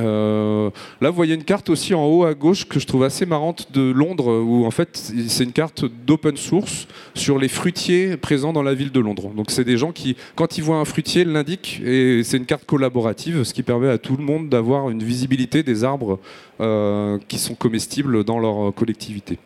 Euh, 0.01 0.71
là, 1.01 1.11
vous 1.11 1.17
voyez 1.17 1.35
une 1.35 1.45
carte 1.45 1.71
aussi 1.71 1.95
en 1.95 2.05
haut 2.05 2.25
à 2.25 2.35
gauche 2.35 2.67
que 2.67 2.81
je 2.81 2.87
trouve 2.87 3.05
assez 3.05 3.27
marrante 3.27 3.73
de 3.73 3.93
Londres, 3.93 4.43
où 4.43 4.67
en 4.67 4.71
fait 4.71 5.13
c'est 5.29 5.45
une 5.45 5.53
carte 5.53 5.85
d'open 5.85 6.37
source 6.37 6.87
sur 7.15 7.39
les 7.39 7.49
fruitiers 7.49 8.17
présents 8.17 8.53
dans 8.53 8.63
la 8.63 8.75
ville 8.75 8.91
de 8.91 9.01
Londres. 9.01 9.31
Donc 9.35 9.51
c'est 9.51 9.65
des 9.65 9.77
gens 9.77 9.93
qui, 9.93 10.17
quand 10.35 10.59
ils 10.59 10.65
voient 10.65 10.79
un 10.79 10.85
fruitier, 10.85 11.25
l'indiquent 11.25 11.81
et 11.85 12.23
c'est 12.25 12.37
une 12.37 12.47
carte 12.47 12.65
collaborative, 12.65 13.45
ce 13.45 13.55
qui 13.55 13.63
permet 13.63 13.89
à 13.89 13.99
tout 13.99 14.17
le 14.17 14.25
monde 14.25 14.49
d'avoir 14.49 14.91
une 14.91 15.03
visibilité 15.03 15.63
des 15.63 15.85
arbres 15.85 16.19
euh, 16.61 17.19
qui 17.29 17.39
sont 17.39 17.55
comestibles 17.55 18.25
dans 18.25 18.39
leur 18.39 18.75
collectivité. 18.75 19.39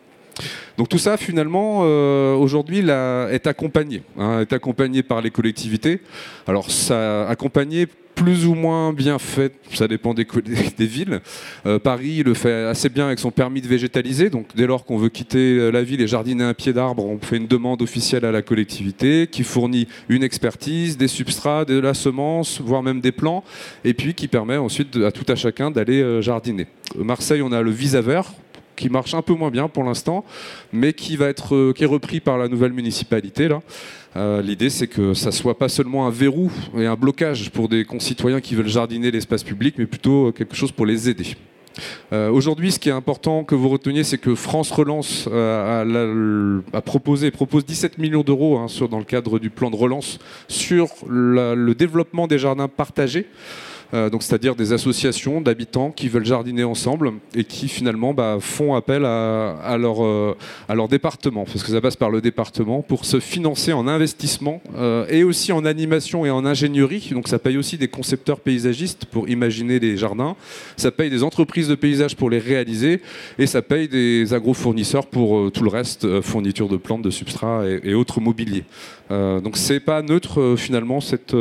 Donc 0.77 0.89
tout 0.89 0.99
ça, 0.99 1.17
finalement, 1.17 1.81
euh, 1.83 2.35
aujourd'hui, 2.35 2.79
est 2.89 3.47
accompagné, 3.47 4.03
hein, 4.19 4.41
est 4.41 4.53
accompagné 4.53 5.03
par 5.03 5.21
les 5.21 5.31
collectivités. 5.31 6.01
Alors 6.47 6.71
ça 6.71 7.29
accompagné 7.29 7.87
plus 8.15 8.47
ou 8.47 8.55
moins 8.55 8.93
bien 8.93 9.21
fait, 9.21 9.53
ça 9.73 9.87
dépend 9.87 10.13
des, 10.13 10.27
villes. 10.79 11.21
Euh, 11.67 11.79
Paris 11.79 12.25
le 12.25 12.35
fait 12.35 12.65
assez 12.65 12.89
bien 12.89 13.07
avec 13.07 13.21
son 13.21 13.31
permis 13.31 13.61
de 13.61 13.69
végétaliser, 13.69 14.29
donc 14.29 14.49
dès 14.57 14.67
lors 14.67 14.85
qu'on 14.85 14.97
veut 14.97 15.09
quitter 15.09 15.71
la 15.71 15.85
ville 15.85 16.01
et 16.01 16.09
jardiner 16.09 16.43
un 16.43 16.55
pied 16.55 16.73
d'arbre, 16.73 17.05
on 17.05 17.19
fait 17.19 17.37
une 17.37 17.47
demande 17.47 17.81
officielle 17.81 18.25
à 18.25 18.33
la 18.33 18.43
collectivité 18.43 19.29
qui 19.31 19.45
fournit 19.45 19.87
une 20.09 20.25
expertise, 20.25 20.97
des 20.97 21.07
substrats, 21.07 21.65
de 21.65 21.79
la 21.79 21.95
semence, 21.95 22.61
voire 22.61 22.83
même 22.83 23.01
des 23.01 23.13
plants, 23.13 23.45
et 23.85 23.95
puis 23.95 24.15
qui 24.15 24.27
permet 24.27 24.57
ensuite 24.57 24.97
à 24.97 25.13
tout 25.13 25.31
à 25.31 25.37
chacun 25.37 25.71
d'aller 25.71 26.03
euh, 26.03 26.21
jardiner. 26.21 26.67
Marseille, 26.97 27.43
on 27.43 27.53
a 27.53 27.63
le 27.63 27.71
Visa 27.71 28.01
Vert, 28.01 28.33
qui 28.79 28.89
marche 28.89 29.15
un 29.15 29.23
peu 29.23 29.35
moins 29.35 29.51
bien 29.51 29.69
pour 29.69 29.85
l'instant, 29.85 30.25
mais 30.73 30.93
qui 30.93 31.17
va 31.17 31.27
être 31.27 31.55
euh, 31.55 31.75
est 31.79 31.85
repris 31.85 32.21
par 32.21 32.39
la 32.39 32.49
nouvelle 32.49 32.73
municipalité 32.73 33.49
là. 33.49 33.61
Euh, 34.17 34.41
l'idée, 34.43 34.71
c'est 34.71 34.87
que 34.87 35.15
ça 35.15 35.31
soit 35.31 35.59
pas 35.59 35.69
seulement 35.69 36.07
un 36.07 36.11
verrou 36.11 36.51
et 36.77 36.87
un 36.87 36.97
blocage 36.97 37.51
pour 37.51 37.69
des 37.69 37.85
concitoyens 37.85 38.41
qui 38.41 38.55
veulent 38.55 38.69
jardiner 38.69 39.11
l'espace 39.11 39.45
public, 39.45 39.75
mais 39.79 39.87
plutôt 39.87 40.33
quelque 40.33 40.57
chose 40.57 40.73
pour 40.73 40.87
les 40.87 41.09
aider. 41.09 41.37
Euh, 42.13 42.31
aujourd'hui, 42.31 42.73
ce 42.73 42.79
qui 42.81 42.89
est 42.89 42.93
important 42.93 43.45
que 43.45 43.55
vous 43.55 43.69
reteniez, 43.69 44.03
c'est 44.03 44.19
que 44.19 44.35
France 44.35 44.73
Relance 44.73 45.29
a, 45.29 45.85
proposé, 46.81 47.31
propose 47.31 47.65
17 47.67 47.99
millions 47.99 48.23
d'euros 48.23 48.59
hein, 48.59 48.67
dans 48.91 48.99
le 48.99 49.05
cadre 49.05 49.39
du 49.39 49.51
plan 49.51 49.71
de 49.71 49.77
relance 49.77 50.19
sur 50.49 50.89
le 51.09 51.73
développement 51.75 52.27
des 52.27 52.39
jardins 52.39 52.67
partagés. 52.67 53.27
Euh, 53.95 54.11
donc 54.11 54.23
c'est-à-dire 54.23 54.55
des 54.55 54.73
associations 54.73 55.41
d'habitants 55.41 55.91
qui 55.91 56.09
veulent 56.09 56.27
jardiner 56.27 56.65
ensemble 56.65 57.13
et 57.35 57.45
qui 57.45 57.69
finalement 57.69 58.13
bah, 58.13 58.39
font 58.41 58.75
appel 58.75 59.05
à, 59.05 59.77
leur, 59.79 60.05
euh, 60.05 60.37
à 60.69 60.75
leur 60.75 60.89
département, 60.89 61.45
parce 61.45 61.63
que 61.63 61.71
ça 61.71 61.81
passe 61.81 61.97
par 61.97 62.11
le 62.11 62.21
département, 62.21 62.83
pour 62.83 63.05
se 63.05 63.21
financer 63.21 63.73
en 63.73 63.89
investissement 63.89 64.61
euh, 64.77 65.07
et 65.09 65.25
aussi 65.25 65.53
en 65.53 65.65
animation 65.65 66.27
et 66.27 66.31
en 66.31 66.45
ingénierie. 66.45 67.11
Donc 67.13 67.29
ça 67.29 67.39
paye 67.39 67.57
aussi 67.57 67.79
des 67.79 67.89
concepteurs 67.89 68.41
paysagistes 68.41 69.07
pour 69.07 69.29
imaginer 69.29 69.81
des 69.81 69.97
jardins, 69.97 70.37
ça 70.77 70.91
paye 70.91 71.11
des 71.11 71.23
entreprises 71.23 71.69
de 71.69 71.75
paysage 71.75 72.17
pour 72.17 72.31
les 72.31 72.39
réaliser 72.39 73.01
et 73.39 73.47
ça 73.47 73.63
paye 73.63 73.89
des 73.89 74.35
agrofournisseurs 74.35 75.07
pour 75.07 75.51
tout 75.53 75.63
le 75.63 75.71
reste, 75.71 76.21
fourniture 76.21 76.69
de 76.69 76.77
plantes, 76.77 77.03
de 77.03 77.11
substrats 77.11 77.65
et, 77.67 77.95
autres 77.95 78.21
mobiliers. 78.21 78.65
Donc 79.11 79.57
c'est 79.57 79.81
pas 79.81 80.03
neutre 80.03 80.55
finalement 80.57 81.01
cette, 81.01 81.35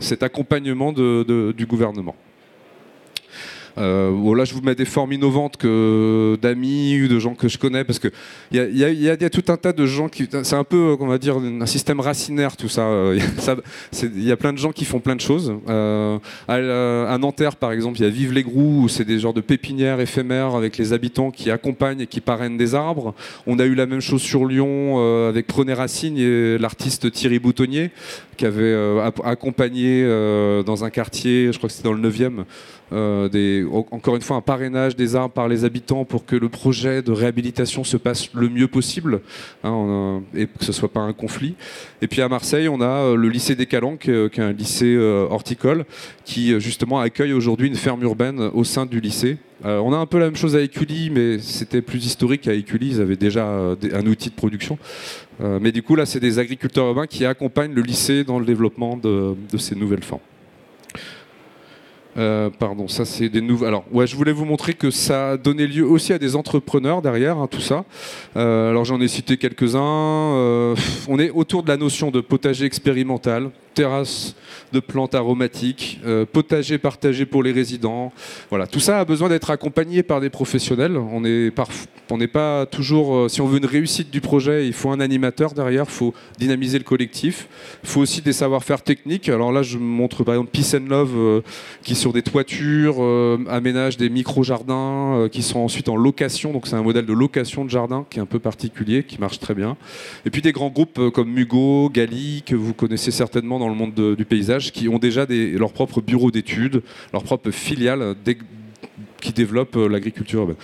cet 0.00 0.22
accompagnement 0.22 0.92
de, 0.92 1.52
du 1.56 1.66
gouvernement. 1.66 2.16
Euh, 3.78 4.34
là, 4.34 4.44
je 4.44 4.54
vous 4.54 4.60
mets 4.60 4.74
des 4.74 4.84
formes 4.84 5.12
innovantes 5.12 5.56
que 5.56 6.38
d'amis 6.40 7.02
ou 7.02 7.08
de 7.08 7.18
gens 7.18 7.34
que 7.34 7.48
je 7.48 7.58
connais, 7.58 7.84
parce 7.84 7.98
que 7.98 8.08
il 8.52 8.58
y, 8.58 9.08
a, 9.08 9.30
tout 9.30 9.52
un 9.52 9.56
tas 9.56 9.72
de 9.72 9.86
gens 9.86 10.08
qui, 10.08 10.28
c'est 10.42 10.56
un 10.56 10.64
peu, 10.64 10.96
on 11.00 11.06
va 11.06 11.18
dire, 11.18 11.36
un 11.36 11.66
système 11.66 12.00
racinaire 12.00 12.56
tout 12.56 12.68
ça. 12.68 12.88
Il 13.92 14.24
y 14.24 14.32
a 14.32 14.36
plein 14.36 14.52
de 14.52 14.58
gens 14.58 14.72
qui 14.72 14.84
font 14.84 15.00
plein 15.00 15.16
de 15.16 15.20
choses. 15.20 15.52
Euh, 15.68 16.18
à, 16.48 17.18
Nanterre, 17.18 17.56
par 17.56 17.72
exemple, 17.72 17.98
il 17.98 18.04
y 18.04 18.06
a 18.06 18.10
Vive 18.10 18.32
les 18.32 18.42
Grous, 18.42 18.88
c'est 18.88 19.04
des 19.04 19.18
genres 19.18 19.34
de 19.34 19.40
pépinières 19.40 20.00
éphémères 20.00 20.54
avec 20.54 20.76
les 20.76 20.92
habitants 20.92 21.30
qui 21.30 21.50
accompagnent 21.50 22.00
et 22.00 22.06
qui 22.06 22.20
parrainent 22.20 22.56
des 22.56 22.74
arbres. 22.74 23.14
On 23.46 23.58
a 23.58 23.64
eu 23.64 23.74
la 23.74 23.86
même 23.86 24.00
chose 24.00 24.22
sur 24.22 24.46
Lyon 24.46 24.96
euh, 24.98 25.28
avec 25.28 25.46
Prenez 25.46 25.74
Racine 25.74 26.16
et 26.18 26.58
l'artiste 26.58 27.10
Thierry 27.10 27.38
Boutonnier, 27.38 27.90
qui 28.36 28.46
avait 28.46 28.62
euh, 28.62 29.10
accompagné 29.24 30.04
dans 30.64 30.84
un 30.84 30.90
quartier, 30.90 31.52
je 31.52 31.58
crois 31.58 31.68
que 31.68 31.74
c'était 31.74 31.88
dans 31.88 31.94
le 31.94 32.08
9e, 32.08 32.44
euh, 32.94 33.64
encore 33.90 34.14
une 34.14 34.22
fois 34.22 34.36
un 34.36 34.40
parrainage 34.40 34.94
des 34.94 35.16
arbres 35.16 35.34
par 35.34 35.48
les 35.48 35.64
habitants 35.64 36.04
pour 36.04 36.24
que 36.24 36.36
le 36.36 36.48
projet 36.48 37.02
de 37.02 37.10
réhabilitation 37.10 37.82
se 37.82 37.96
passe 37.96 38.32
le 38.34 38.48
mieux 38.48 38.68
possible 38.68 39.20
hein, 39.64 40.22
et 40.34 40.46
que 40.46 40.64
ce 40.64 40.72
soit 40.72 40.92
pas 40.92 41.00
un 41.00 41.12
conflit. 41.12 41.56
Et 42.02 42.06
puis 42.06 42.22
à 42.22 42.28
Marseille, 42.28 42.68
on 42.68 42.80
a 42.80 42.86
euh, 42.86 43.16
le 43.16 43.28
lycée 43.28 43.56
des 43.56 43.66
Calanques, 43.66 44.00
qui 44.00 44.10
est 44.10 44.44
un 44.44 44.52
lycée 44.52 44.94
euh, 44.94 45.26
horticole, 45.28 45.84
qui 46.24 46.58
justement 46.60 47.00
accueille 47.00 47.32
aujourd'hui 47.32 47.68
une 47.68 47.74
ferme 47.74 48.02
urbaine 48.02 48.38
au 48.40 48.64
sein 48.64 48.86
du 48.86 49.00
lycée. 49.00 49.38
on 49.64 49.92
a 49.92 49.96
un 49.96 50.06
peu 50.06 50.18
la 50.18 50.26
même 50.26 50.36
chose 50.36 50.54
à 50.54 50.60
Écully, 50.60 51.10
mais 51.10 51.38
c'était 51.38 51.82
plus 51.82 52.04
historique. 52.06 52.46
À 52.48 52.54
Écully, 52.54 52.90
ils 52.90 53.00
avaient 53.00 53.16
déjà 53.16 53.46
un 53.46 54.06
outil 54.06 54.30
de 54.30 54.34
production. 54.34 54.78
mais 55.40 55.72
du 55.72 55.82
coup, 55.82 55.96
là, 55.96 56.06
c'est 56.06 56.20
des 56.20 56.38
agriculteurs 56.38 56.86
urbains 56.86 57.06
qui 57.06 57.24
accompagnent 57.26 57.74
le 57.74 57.82
lycée 57.82 58.24
dans 58.24 58.38
le 58.38 58.46
développement 58.46 58.96
de 58.96 59.58
ces 59.58 59.74
nouvelles 59.74 60.04
formes. 60.04 60.20
Euh, 62.16 62.48
pardon, 62.50 62.86
ça 62.86 63.04
c'est 63.04 63.28
des 63.28 63.40
nouveaux. 63.40 63.64
Alors, 63.64 63.84
ouais, 63.92 64.06
je 64.06 64.14
voulais 64.16 64.32
vous 64.32 64.44
montrer 64.44 64.74
que 64.74 64.90
ça 64.90 65.30
a 65.30 65.36
donné 65.36 65.66
lieu 65.66 65.84
aussi 65.84 66.12
à 66.12 66.18
des 66.18 66.36
entrepreneurs 66.36 67.02
derrière, 67.02 67.38
hein, 67.38 67.48
tout 67.50 67.60
ça. 67.60 67.84
Euh, 68.36 68.70
alors, 68.70 68.84
j'en 68.84 69.00
ai 69.00 69.08
cité 69.08 69.36
quelques-uns. 69.36 69.80
Euh, 69.82 70.76
on 71.08 71.18
est 71.18 71.30
autour 71.30 71.62
de 71.62 71.68
la 71.68 71.76
notion 71.76 72.10
de 72.10 72.20
potager 72.20 72.66
expérimental, 72.66 73.50
terrasse 73.74 74.36
de 74.72 74.78
plantes 74.78 75.16
aromatiques, 75.16 76.00
potager 76.32 76.78
partagé 76.78 77.26
pour 77.26 77.42
les 77.42 77.50
résidents. 77.50 78.12
Voilà, 78.48 78.68
tout 78.68 78.78
ça 78.78 79.00
a 79.00 79.04
besoin 79.04 79.28
d'être 79.28 79.50
accompagné 79.50 80.04
par 80.04 80.20
des 80.20 80.30
professionnels. 80.30 80.96
On 80.96 81.20
n'est 81.20 81.50
pas 82.28 82.66
toujours, 82.66 83.28
si 83.28 83.40
on 83.40 83.46
veut 83.46 83.58
une 83.58 83.66
réussite 83.66 84.10
du 84.10 84.20
projet, 84.20 84.66
il 84.66 84.72
faut 84.72 84.90
un 84.90 85.00
animateur 85.00 85.54
derrière, 85.54 85.86
il 85.88 85.92
faut 85.92 86.14
dynamiser 86.38 86.78
le 86.78 86.84
collectif. 86.84 87.48
Il 87.82 87.88
faut 87.88 88.00
aussi 88.00 88.22
des 88.22 88.32
savoir-faire 88.32 88.82
techniques. 88.82 89.28
Alors 89.28 89.50
là, 89.50 89.62
je 89.62 89.78
montre 89.78 90.22
par 90.22 90.34
exemple 90.34 90.50
Peace 90.52 90.76
and 90.76 90.88
Love 90.88 91.42
qui 91.82 91.96
sur 92.04 92.12
des 92.12 92.20
toitures 92.20 93.02
aménage 93.48 93.96
des 93.96 94.10
micro-jardins 94.10 95.26
qui 95.32 95.42
sont 95.42 95.60
ensuite 95.60 95.88
en 95.88 95.96
location. 95.96 96.52
Donc 96.52 96.66
c'est 96.66 96.76
un 96.76 96.82
modèle 96.82 97.06
de 97.06 97.14
location 97.14 97.64
de 97.64 97.70
jardin 97.70 98.04
qui 98.10 98.18
est 98.18 98.22
un 98.22 98.26
peu 98.26 98.38
particulier, 98.38 99.04
qui 99.04 99.18
marche 99.18 99.38
très 99.38 99.54
bien. 99.54 99.78
Et 100.26 100.30
puis 100.30 100.42
des 100.42 100.52
grands 100.52 100.68
groupes 100.68 101.08
comme 101.14 101.30
Mugo, 101.30 101.88
Gali, 101.88 102.42
que 102.44 102.56
vous 102.56 102.74
connaissez 102.74 103.10
certainement 103.10 103.58
dans 103.58 103.70
le 103.70 103.74
monde 103.74 104.16
du 104.18 104.24
paysage, 104.26 104.70
qui 104.70 104.86
ont 104.90 104.98
déjà 104.98 105.24
des, 105.24 105.52
leur 105.52 105.72
propre 105.72 106.02
bureau 106.02 106.30
d'études, 106.30 106.82
leur 107.14 107.22
propre 107.22 107.50
filiale 107.50 108.14
qui 109.22 109.32
développent 109.32 109.76
euh, 109.76 109.88
l'agriculture 109.88 110.40
urbaine. 110.40 110.56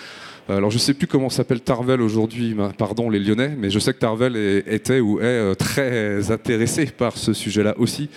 Euh, 0.51 0.57
alors 0.57 0.71
je 0.71 0.77
ne 0.77 0.81
sais 0.81 0.95
plus 0.95 1.07
comment 1.07 1.31
s'appelle 1.31 1.61
Tarvel 1.61 2.01
aujourd'hui, 2.01 2.57
pardon 2.77 3.09
les 3.09 3.21
Lyonnais, 3.21 3.55
mais 3.57 3.71
je 3.71 3.79
sais 3.79 3.93
que 3.93 3.99
Tarvel 3.99 4.37
était 4.67 5.01
ou 5.01 5.21
est 5.21 5.25
euh, 5.25 5.55
très 5.55 6.31
intéressé 6.31 6.87
par 6.87 7.17
ce 7.17 7.33
sujet-là 7.33 7.75
aussi, 7.79 8.09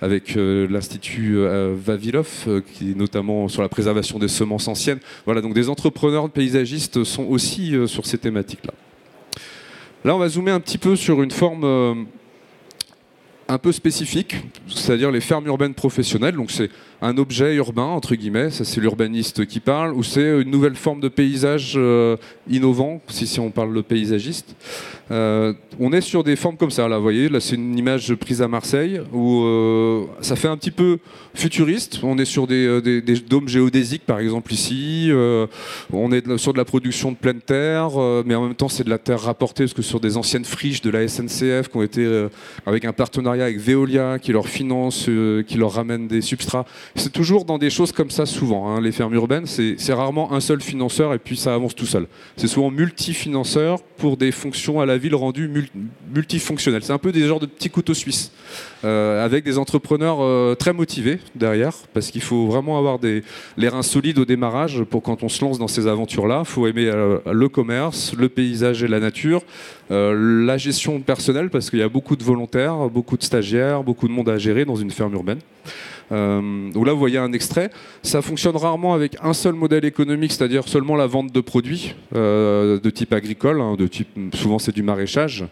avec 0.00 0.34
l'Institut 0.34 1.36
Vavilov, 1.74 2.62
qui 2.72 2.92
est 2.92 2.96
notamment 2.96 3.48
sur 3.48 3.62
la 3.62 3.68
préservation 3.68 4.18
des 4.18 4.28
semences 4.28 4.68
anciennes. 4.68 5.00
Voilà, 5.26 5.40
donc 5.40 5.54
des 5.54 5.68
entrepreneurs 5.68 6.30
paysagistes 6.30 7.04
sont 7.04 7.24
aussi 7.24 7.74
sur 7.86 8.06
ces 8.06 8.18
thématiques-là. 8.18 8.72
Là, 10.04 10.16
on 10.16 10.18
va 10.18 10.28
zoomer 10.28 10.52
un 10.52 10.60
petit 10.60 10.78
peu 10.78 10.96
sur 10.96 11.22
une 11.22 11.30
forme 11.30 12.06
un 13.48 13.58
peu 13.58 13.72
spécifique, 13.72 14.36
c'est-à-dire 14.68 15.10
les 15.10 15.20
fermes 15.20 15.46
urbaines 15.46 15.74
professionnelles. 15.74 16.36
Donc 16.36 16.50
c'est 16.50 16.70
un 17.02 17.18
objet 17.18 17.56
urbain, 17.56 17.82
entre 17.82 18.14
guillemets, 18.14 18.50
ça 18.50 18.64
c'est 18.64 18.80
l'urbaniste 18.80 19.44
qui 19.44 19.58
parle, 19.58 19.92
ou 19.92 20.04
c'est 20.04 20.40
une 20.40 20.50
nouvelle 20.50 20.76
forme 20.76 21.00
de 21.00 21.08
paysage 21.08 21.72
euh, 21.74 22.16
innovant, 22.48 23.00
si, 23.08 23.26
si 23.26 23.40
on 23.40 23.50
parle 23.50 23.74
de 23.74 23.80
paysagiste. 23.80 24.54
Euh, 25.10 25.52
on 25.80 25.92
est 25.92 26.00
sur 26.00 26.22
des 26.22 26.36
formes 26.36 26.56
comme 26.56 26.70
ça, 26.70 26.86
là, 26.86 26.98
vous 26.98 27.02
voyez, 27.02 27.28
là 27.28 27.40
c'est 27.40 27.56
une 27.56 27.76
image 27.76 28.14
prise 28.14 28.40
à 28.40 28.46
Marseille, 28.46 29.00
où 29.12 29.42
euh, 29.42 30.04
ça 30.20 30.36
fait 30.36 30.46
un 30.46 30.56
petit 30.56 30.70
peu 30.70 30.98
futuriste, 31.34 31.98
on 32.04 32.18
est 32.18 32.24
sur 32.24 32.46
des, 32.46 33.02
dômes 33.28 33.48
géodésiques 33.48 34.06
par 34.06 34.20
exemple 34.20 34.52
ici, 34.52 35.10
on 35.92 36.12
est 36.12 36.36
sur 36.38 36.52
de 36.52 36.58
la 36.58 36.64
production 36.64 37.10
de 37.10 37.16
pleine 37.16 37.40
terre, 37.40 37.90
mais 38.24 38.36
en 38.36 38.44
même 38.44 38.54
temps 38.54 38.68
c'est 38.68 38.84
de 38.84 38.90
la 38.90 38.98
terre 38.98 39.20
rapportée, 39.20 39.64
parce 39.64 39.74
que 39.74 39.82
sur 39.82 39.98
des 39.98 40.16
anciennes 40.16 40.44
friches 40.44 40.82
de 40.82 40.90
la 40.90 41.08
SNCF 41.08 41.68
qui 41.68 41.76
ont 41.76 41.82
été 41.82 42.26
avec 42.64 42.84
un 42.84 42.92
partenariat 42.92 43.44
avec 43.44 43.58
Veolia 43.58 44.20
qui 44.20 44.32
leur 44.32 44.46
finance, 44.46 45.10
qui 45.48 45.56
leur 45.58 45.72
ramène 45.72 46.06
des 46.06 46.20
substrats. 46.20 46.64
C'est 46.94 47.12
toujours 47.12 47.44
dans 47.44 47.58
des 47.58 47.70
choses 47.70 47.90
comme 47.92 48.10
ça 48.10 48.26
souvent. 48.26 48.68
Hein. 48.68 48.80
Les 48.80 48.92
fermes 48.92 49.14
urbaines, 49.14 49.46
c'est 49.46 49.92
rarement 49.92 50.32
un 50.32 50.40
seul 50.40 50.60
financeur 50.60 51.14
et 51.14 51.18
puis 51.18 51.36
ça 51.36 51.54
avance 51.54 51.74
tout 51.74 51.86
seul. 51.86 52.06
C'est 52.36 52.48
souvent 52.48 52.70
multifinanceur 52.70 53.82
pour 53.96 54.16
des 54.16 54.32
fonctions 54.32 54.80
à 54.80 54.86
la 54.86 54.98
ville 54.98 55.14
rendues 55.14 55.50
multifonctionnelles. 56.12 56.82
C'est 56.82 56.92
un 56.92 56.98
peu 56.98 57.12
des 57.12 57.26
genres 57.26 57.40
de 57.40 57.46
petits 57.46 57.70
couteaux 57.70 57.94
suisses 57.94 58.32
euh, 58.84 59.24
avec 59.24 59.44
des 59.44 59.58
entrepreneurs 59.58 60.18
euh, 60.20 60.54
très 60.54 60.72
motivés 60.72 61.20
derrière 61.34 61.72
parce 61.94 62.10
qu'il 62.10 62.20
faut 62.20 62.46
vraiment 62.46 62.78
avoir 62.78 62.98
des, 62.98 63.22
les 63.56 63.68
reins 63.68 63.82
solides 63.82 64.18
au 64.18 64.24
démarrage 64.24 64.82
pour 64.82 65.02
quand 65.02 65.22
on 65.22 65.28
se 65.28 65.42
lance 65.44 65.58
dans 65.58 65.68
ces 65.68 65.86
aventures-là. 65.86 66.40
Il 66.40 66.48
faut 66.48 66.66
aimer 66.66 66.86
euh, 66.86 67.18
le 67.30 67.48
commerce, 67.48 68.14
le 68.18 68.28
paysage 68.28 68.82
et 68.82 68.88
la 68.88 69.00
nature, 69.00 69.42
la 69.90 70.56
gestion 70.56 71.00
personnelle 71.00 71.50
parce 71.50 71.68
qu'il 71.68 71.78
y 71.78 71.82
a 71.82 71.88
beaucoup 71.88 72.16
de 72.16 72.24
volontaires, 72.24 72.88
beaucoup 72.88 73.18
de 73.18 73.22
stagiaires, 73.22 73.82
beaucoup 73.82 74.08
de 74.08 74.12
monde 74.12 74.30
à 74.30 74.38
gérer 74.38 74.64
dans 74.64 74.76
une 74.76 74.90
ferme 74.90 75.12
urbaine. 75.12 75.38
Là, 76.84 76.92
vous 76.92 76.98
voyez 76.98 77.18
un 77.18 77.32
extrait. 77.32 77.70
Ça 78.02 78.22
fonctionne 78.22 78.56
rarement 78.56 78.94
avec 78.94 79.16
un 79.22 79.32
seul 79.32 79.54
modèle 79.54 79.84
économique, 79.84 80.32
c'est-à-dire 80.32 80.68
seulement 80.68 80.96
la 80.96 81.06
vente 81.06 81.32
de 81.32 81.40
produits 81.40 81.94
euh, 82.14 82.80
de 82.80 82.90
type 82.90 83.12
agricole, 83.12 83.60
hein, 83.60 83.76
souvent 84.34 84.58
c'est 84.58 84.74
du 84.74 84.82
maraîchage. 84.82 85.44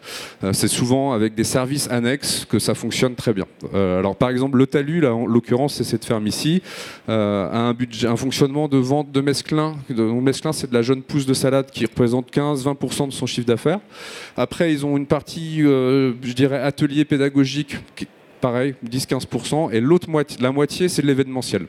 Euh, 0.43 0.53
c'est 0.53 0.69
souvent 0.69 1.13
avec 1.13 1.35
des 1.35 1.45
services 1.45 1.89
annexes 1.91 2.45
que 2.45 2.59
ça 2.59 2.75
fonctionne 2.75 3.15
très 3.15 3.33
bien. 3.33 3.47
alors 3.73 4.17
par 4.17 4.31
exemple, 4.31 4.59
le 4.59 4.67
talus, 4.67 5.07
en 5.07 5.27
l'occurrence, 5.27 5.75
c'est 5.75 5.85
cette 5.85 6.05
ferme 6.05 6.27
ici, 6.27 6.63
a 7.09 7.13
un, 7.13 7.75
budget, 7.75 8.07
un 8.07 8.17
fonctionnement 8.17 8.69
de 8.69 8.79
vente 8.79 9.13
de 9.13 9.21
mesclin. 9.21 9.77
De, 9.89 10.03
mesclin, 10.03 10.53
c'est 10.53 10.71
de 10.71 10.75
la 10.75 10.83
jeune 10.83 11.03
pousse 11.03 11.27
de 11.27 11.35
salade 11.35 11.71
qui 11.71 11.85
représente 11.87 12.31
15-20% 12.33 13.09
de 13.09 13.13
son 13.13 13.27
chiffre 13.27 13.47
d'affaires. 13.47 13.81
Après, 14.37 14.73
ils 14.73 14.85
ont 14.87 14.97
une 14.97 15.07
partie, 15.07 15.61
je 15.61 16.33
dirais, 16.33 16.61
atelier 16.61 17.05
pédagogique 17.05 17.77
pareil, 18.41 18.75
10-15%, 18.89 19.73
et 19.73 19.81
l'autre 19.81 20.09
moitié, 20.09 20.39
la 20.41 20.53
moitié, 20.53 20.89
c'est 20.89 21.03
l'événementiel. 21.03 21.67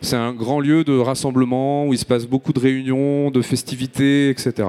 C'est 0.00 0.16
un 0.16 0.32
grand 0.32 0.60
lieu 0.60 0.84
de 0.84 0.96
rassemblement 0.96 1.86
où 1.86 1.92
il 1.92 1.98
se 1.98 2.04
passe 2.04 2.26
beaucoup 2.26 2.52
de 2.52 2.60
réunions, 2.60 3.30
de 3.30 3.42
festivités, 3.42 4.30
etc. 4.30 4.68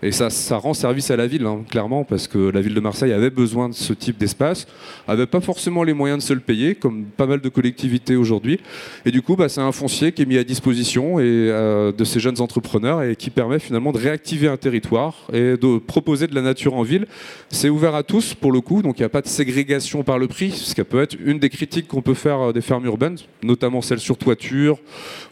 Et 0.00 0.12
ça, 0.12 0.28
rend 0.58 0.74
service 0.74 1.10
à 1.10 1.16
la 1.16 1.26
ville, 1.26 1.44
hein, 1.44 1.64
clairement, 1.68 2.04
parce 2.04 2.28
que 2.28 2.38
la 2.38 2.60
ville 2.60 2.74
de 2.74 2.80
Marseille 2.80 3.12
avait 3.12 3.30
besoin 3.30 3.68
de 3.68 3.74
ce 3.74 3.92
type 3.92 4.16
d'espace, 4.16 4.68
avait 5.08 5.26
pas 5.26 5.40
forcément 5.40 5.82
les 5.82 5.92
moyens 5.92 6.22
de 6.22 6.28
se 6.28 6.32
le 6.32 6.40
payer, 6.40 6.76
comme 6.76 7.06
pas 7.06 7.26
mal 7.26 7.40
de 7.40 7.48
collectivités 7.48 8.14
aujourd'hui. 8.14 8.60
Et 9.04 9.10
du 9.10 9.22
coup, 9.22 9.34
bah, 9.34 9.48
c'est 9.48 9.60
un 9.60 9.72
foncier 9.72 10.12
qui 10.12 10.22
est 10.22 10.26
mis 10.26 10.38
à 10.38 10.44
disposition 10.44 11.18
et, 11.18 11.24
euh, 11.24 11.90
de 11.90 12.04
ces 12.04 12.20
jeunes 12.20 12.40
entrepreneurs 12.40 13.02
et 13.02 13.16
qui 13.16 13.30
permet 13.30 13.58
finalement 13.58 13.90
de 13.90 13.98
réactiver 13.98 14.46
un 14.46 14.56
territoire 14.56 15.26
et 15.32 15.56
de 15.56 15.78
proposer 15.78 16.28
de 16.28 16.34
la 16.34 16.42
nature 16.42 16.74
en 16.74 16.82
ville. 16.82 17.06
C'est 17.48 17.68
ouvert 17.68 17.96
à 17.96 18.04
tous, 18.04 18.34
pour 18.34 18.52
le 18.52 18.60
coup, 18.60 18.82
donc 18.82 18.98
il 18.98 19.02
n'y 19.02 19.06
a 19.06 19.10
pas 19.10 19.22
de 19.22 19.26
ségrégation 19.26 20.04
par 20.04 20.18
le 20.18 20.28
prix, 20.28 20.52
ce 20.52 20.76
qui 20.76 20.84
peut 20.84 21.02
être 21.02 21.16
une 21.24 21.40
des 21.40 21.50
critiques 21.50 21.88
qu'on 21.88 22.02
peut 22.02 22.14
faire 22.14 22.40
euh, 22.40 22.52
des 22.52 22.60
fermes 22.60 22.84
urbaines, 22.84 23.18
notamment 23.42 23.82
celle 23.82 23.98
sur 23.98 24.16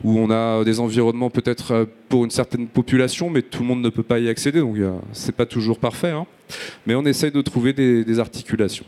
où 0.04 0.18
on 0.18 0.30
a 0.30 0.64
des 0.64 0.80
environnements 0.80 1.30
peut-être 1.30 1.72
euh, 1.72 1.84
pour 2.08 2.24
une 2.24 2.30
certaine 2.30 2.66
population, 2.66 3.30
mais 3.30 3.42
tout 3.42 3.62
le 3.62 3.68
monde 3.68 3.82
ne 3.82 3.88
peut 3.88 4.02
pas 4.02 4.18
y 4.18 4.28
accéder, 4.28 4.60
donc 4.60 4.76
c'est 5.12 5.34
pas 5.34 5.46
toujours 5.46 5.78
parfait. 5.78 6.10
Hein. 6.10 6.26
Mais 6.86 6.94
on 6.94 7.04
essaye 7.04 7.30
de 7.30 7.40
trouver 7.42 7.72
des, 7.72 8.18
articulations. 8.18 8.86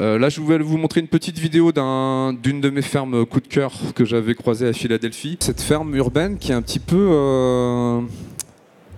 Euh, 0.00 0.18
là, 0.18 0.28
je 0.28 0.40
vais 0.40 0.58
vous 0.58 0.78
montrer 0.78 1.00
une 1.00 1.08
petite 1.08 1.38
vidéo 1.38 1.72
d'une 1.72 2.60
de 2.60 2.70
mes 2.70 2.82
fermes 2.82 3.26
coup 3.26 3.40
de 3.40 3.48
cœur 3.48 3.72
que 3.94 4.04
j'avais 4.04 4.34
croisée 4.34 4.66
à 4.66 4.72
Philadelphie. 4.72 5.36
Cette 5.40 5.60
ferme 5.60 5.94
urbaine 5.96 6.38
qui 6.38 6.52
est 6.52 6.54
un 6.54 6.62
petit 6.62 6.78
peu 6.78 7.08
euh, 7.10 8.00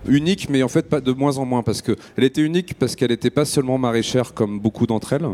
unique, 0.07 0.49
mais 0.49 0.63
en 0.63 0.67
fait 0.67 0.87
pas 0.87 1.01
de 1.01 1.11
moins 1.11 1.37
en 1.37 1.45
moins, 1.45 1.63
parce 1.63 1.81
qu'elle 1.81 2.23
était 2.23 2.41
unique 2.41 2.75
parce 2.75 2.95
qu'elle 2.95 3.11
n'était 3.11 3.29
pas 3.29 3.45
seulement 3.45 3.77
maraîchère 3.77 4.33
comme 4.33 4.59
beaucoup 4.59 4.87
d'entre 4.87 5.13
elles. 5.13 5.27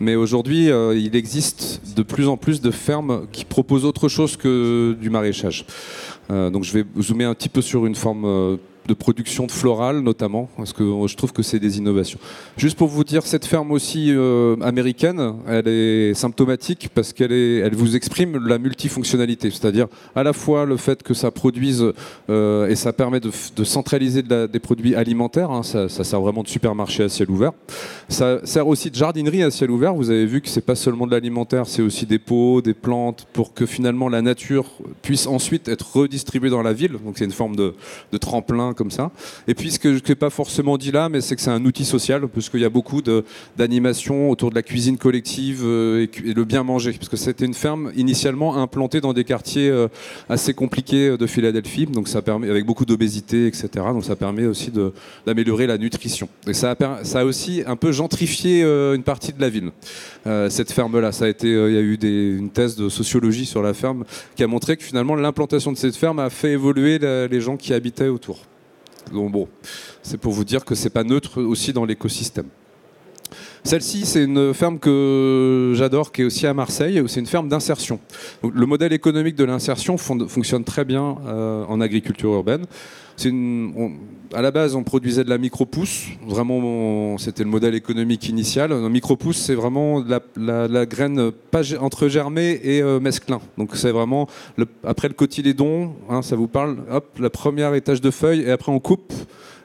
Mais 0.00 0.14
aujourd'hui, 0.14 0.70
euh, 0.70 0.96
il 0.96 1.16
existe 1.16 1.82
de 1.96 2.02
plus 2.02 2.28
en 2.28 2.36
plus 2.36 2.60
de 2.60 2.70
fermes 2.70 3.26
qui 3.32 3.44
proposent 3.44 3.84
autre 3.84 4.08
chose 4.08 4.36
que 4.36 4.96
du 5.00 5.10
maraîchage. 5.10 5.64
Euh, 6.30 6.50
donc 6.50 6.64
je 6.64 6.72
vais 6.72 6.84
zoomer 7.00 7.24
un 7.24 7.34
petit 7.34 7.48
peu 7.48 7.62
sur 7.62 7.86
une 7.86 7.94
forme 7.94 8.24
euh, 8.24 8.56
de 8.86 8.94
production 8.94 9.46
de 9.46 9.52
floral 9.52 10.00
notamment, 10.00 10.48
parce 10.56 10.72
que 10.72 10.82
je 11.06 11.16
trouve 11.16 11.32
que 11.32 11.42
c'est 11.42 11.58
des 11.58 11.78
innovations. 11.78 12.18
Juste 12.56 12.76
pour 12.76 12.88
vous 12.88 13.04
dire, 13.04 13.22
cette 13.24 13.46
ferme 13.46 13.70
aussi 13.70 14.08
euh, 14.10 14.56
américaine, 14.60 15.34
elle 15.46 15.68
est 15.68 16.14
symptomatique 16.14 16.90
parce 16.94 17.12
qu'elle 17.12 17.32
elle 17.32 17.74
vous 17.74 17.96
exprime 17.96 18.38
la 18.46 18.58
multifonctionnalité, 18.58 19.50
c'est-à-dire 19.50 19.86
à 20.14 20.22
la 20.22 20.32
fois 20.32 20.64
le 20.64 20.76
fait 20.76 21.02
que 21.02 21.14
ça 21.14 21.30
produise 21.30 21.92
euh, 22.30 22.68
et 22.68 22.76
ça 22.76 22.92
permet 22.92 23.20
de, 23.20 23.30
centraliser 23.64 24.22
des 24.22 24.58
produits 24.58 24.94
alimentaires, 24.94 25.50
hein, 25.50 25.62
ça, 25.62 25.88
sert 25.88 26.20
vraiment 26.20 26.42
de 26.42 26.48
supermarché 26.48 27.04
à 27.04 27.08
ciel 27.08 27.30
ouvert. 27.30 27.52
Ça 28.08 28.44
sert 28.44 28.66
aussi 28.66 28.90
de 28.90 28.96
jardinerie 28.96 29.42
à 29.42 29.50
ciel 29.50 29.70
ouvert. 29.70 29.94
Vous 29.94 30.10
avez 30.10 30.26
vu 30.26 30.40
que 30.40 30.48
c'est 30.48 30.64
pas 30.64 30.74
seulement 30.74 31.06
de 31.06 31.12
l'alimentaire, 31.12 31.66
c'est 31.66 31.82
aussi 31.82 32.06
des 32.06 32.18
pots, 32.18 32.60
des 32.60 32.74
plantes, 32.74 33.26
pour 33.32 33.54
que 33.54 33.66
finalement 33.66 34.08
la 34.08 34.22
nature 34.22 34.66
puisse 35.02 35.26
ensuite 35.26 35.68
être 35.68 35.96
redistribuée 35.96 36.50
dans 36.50 36.62
la 36.62 36.72
ville. 36.72 36.92
Donc 37.04 37.18
c'est 37.18 37.24
une 37.24 37.30
forme 37.30 37.56
de 37.56 37.74
tremplin 38.18 38.71
comme 38.74 38.90
ça. 38.90 39.10
Et 39.48 39.54
puis 39.54 39.70
ce 39.70 39.78
que 39.78 39.96
je 39.96 40.02
n'ai 40.08 40.14
pas 40.14 40.30
forcément 40.30 40.78
dit 40.78 40.90
là, 40.90 41.08
mais 41.08 41.20
c'est 41.20 41.36
que 41.36 41.42
c'est 41.42 41.50
un 41.50 41.64
outil 41.64 41.84
social, 41.84 42.26
puisqu'il 42.28 42.60
y 42.60 42.64
a 42.64 42.70
beaucoup 42.70 43.02
d'animations 43.56 44.30
autour 44.30 44.50
de 44.50 44.54
la 44.54 44.62
cuisine 44.62 44.96
collective 44.96 45.62
euh, 45.64 46.06
et, 46.24 46.32
le 46.32 46.44
bien 46.44 46.62
manger. 46.62 46.92
Parce 46.92 47.08
que 47.08 47.16
c'était 47.16 47.44
une 47.44 47.54
ferme 47.54 47.92
initialement 47.96 48.56
implantée 48.56 49.00
dans 49.00 49.12
des 49.12 49.24
quartiers 49.24 49.68
euh, 49.68 49.88
assez 50.28 50.54
compliqués 50.54 51.08
euh, 51.08 51.16
de 51.16 51.26
Philadelphie, 51.26 51.86
donc 51.86 52.08
ça 52.08 52.22
permet, 52.22 52.48
avec 52.50 52.64
beaucoup 52.64 52.84
d'obésité, 52.84 53.46
etc. 53.46 53.68
Donc 53.74 54.04
ça 54.04 54.16
permet 54.16 54.46
aussi 54.46 54.72
d'améliorer 55.26 55.66
la 55.66 55.78
nutrition. 55.78 56.28
Et 56.46 56.54
ça 56.54 56.76
a, 57.14 57.24
aussi 57.24 57.62
un 57.66 57.76
peu 57.76 57.92
gentrifié 57.92 58.62
une 58.62 59.02
partie 59.02 59.32
de 59.32 59.40
la 59.40 59.48
ville. 59.48 59.70
cette 60.48 60.72
ferme-là, 60.72 61.12
ça 61.12 61.26
a 61.26 61.28
été, 61.28 61.48
il 61.48 61.74
y 61.74 61.76
a 61.76 61.80
eu 61.80 61.98
une 62.38 62.50
thèse 62.50 62.76
de 62.76 62.88
sociologie 62.88 63.46
sur 63.46 63.62
la 63.62 63.74
ferme 63.74 64.04
qui 64.34 64.42
a 64.42 64.46
montré 64.46 64.76
que 64.76 64.82
finalement 64.82 65.14
l'implantation 65.14 65.72
de 65.72 65.76
cette 65.76 65.96
ferme 65.96 66.18
a 66.18 66.30
fait 66.30 66.52
évoluer 66.52 66.98
les 66.98 67.40
gens 67.40 67.56
qui 67.56 67.74
habitaient 67.74 68.08
autour. 68.08 68.38
Donc 69.10 69.32
bon, 69.32 69.48
c'est 70.02 70.18
pour 70.18 70.32
vous 70.32 70.44
dire 70.44 70.64
que 70.64 70.74
c'est 70.74 70.90
pas 70.90 71.04
neutre 71.04 71.42
aussi 71.42 71.72
dans 71.72 71.84
l'écosystème. 71.84 72.48
Celle-ci, 73.64 74.06
c'est 74.06 74.24
une 74.24 74.52
ferme 74.54 74.80
que 74.80 75.72
j'adore, 75.76 76.10
qui 76.10 76.22
est 76.22 76.24
aussi 76.24 76.48
à 76.48 76.54
Marseille. 76.54 77.00
C'est 77.06 77.20
une 77.20 77.26
ferme 77.26 77.48
d'insertion. 77.48 78.00
Le 78.42 78.66
modèle 78.66 78.92
économique 78.92 79.36
de 79.36 79.44
l'insertion 79.44 79.96
fonctionne 79.96 80.64
très 80.64 80.84
bien 80.84 81.16
euh, 81.26 81.64
en 81.68 81.80
agriculture 81.80 82.32
urbaine. 82.32 82.64
à 84.34 84.42
la 84.42 84.50
base, 84.50 84.74
on 84.74 84.82
produisait 84.82 85.22
de 85.22 85.30
la 85.30 85.38
micro-pousse. 85.38 86.06
Vraiment, 86.26 87.16
c'était 87.18 87.44
le 87.44 87.50
modèle 87.50 87.76
économique 87.76 88.28
initial. 88.28 88.72
Un 88.72 88.88
micro-pousse, 88.88 89.38
c'est 89.38 89.54
vraiment 89.54 90.04
la, 90.36 90.86
graine 90.86 91.30
pas 91.52 91.62
entre 91.80 92.08
germé 92.08 92.60
et 92.64 92.82
euh, 92.82 92.98
mesclin. 92.98 93.40
Donc, 93.58 93.76
c'est 93.76 93.92
vraiment 93.92 94.26
après 94.82 95.06
le 95.06 95.14
cotylédon, 95.14 95.94
hein, 96.10 96.22
ça 96.22 96.34
vous 96.34 96.48
parle. 96.48 96.78
Hop, 96.90 97.16
la 97.20 97.30
première 97.30 97.74
étage 97.74 98.00
de 98.00 98.10
feuilles, 98.10 98.42
et 98.42 98.50
après 98.50 98.72
on 98.72 98.80
coupe 98.80 99.12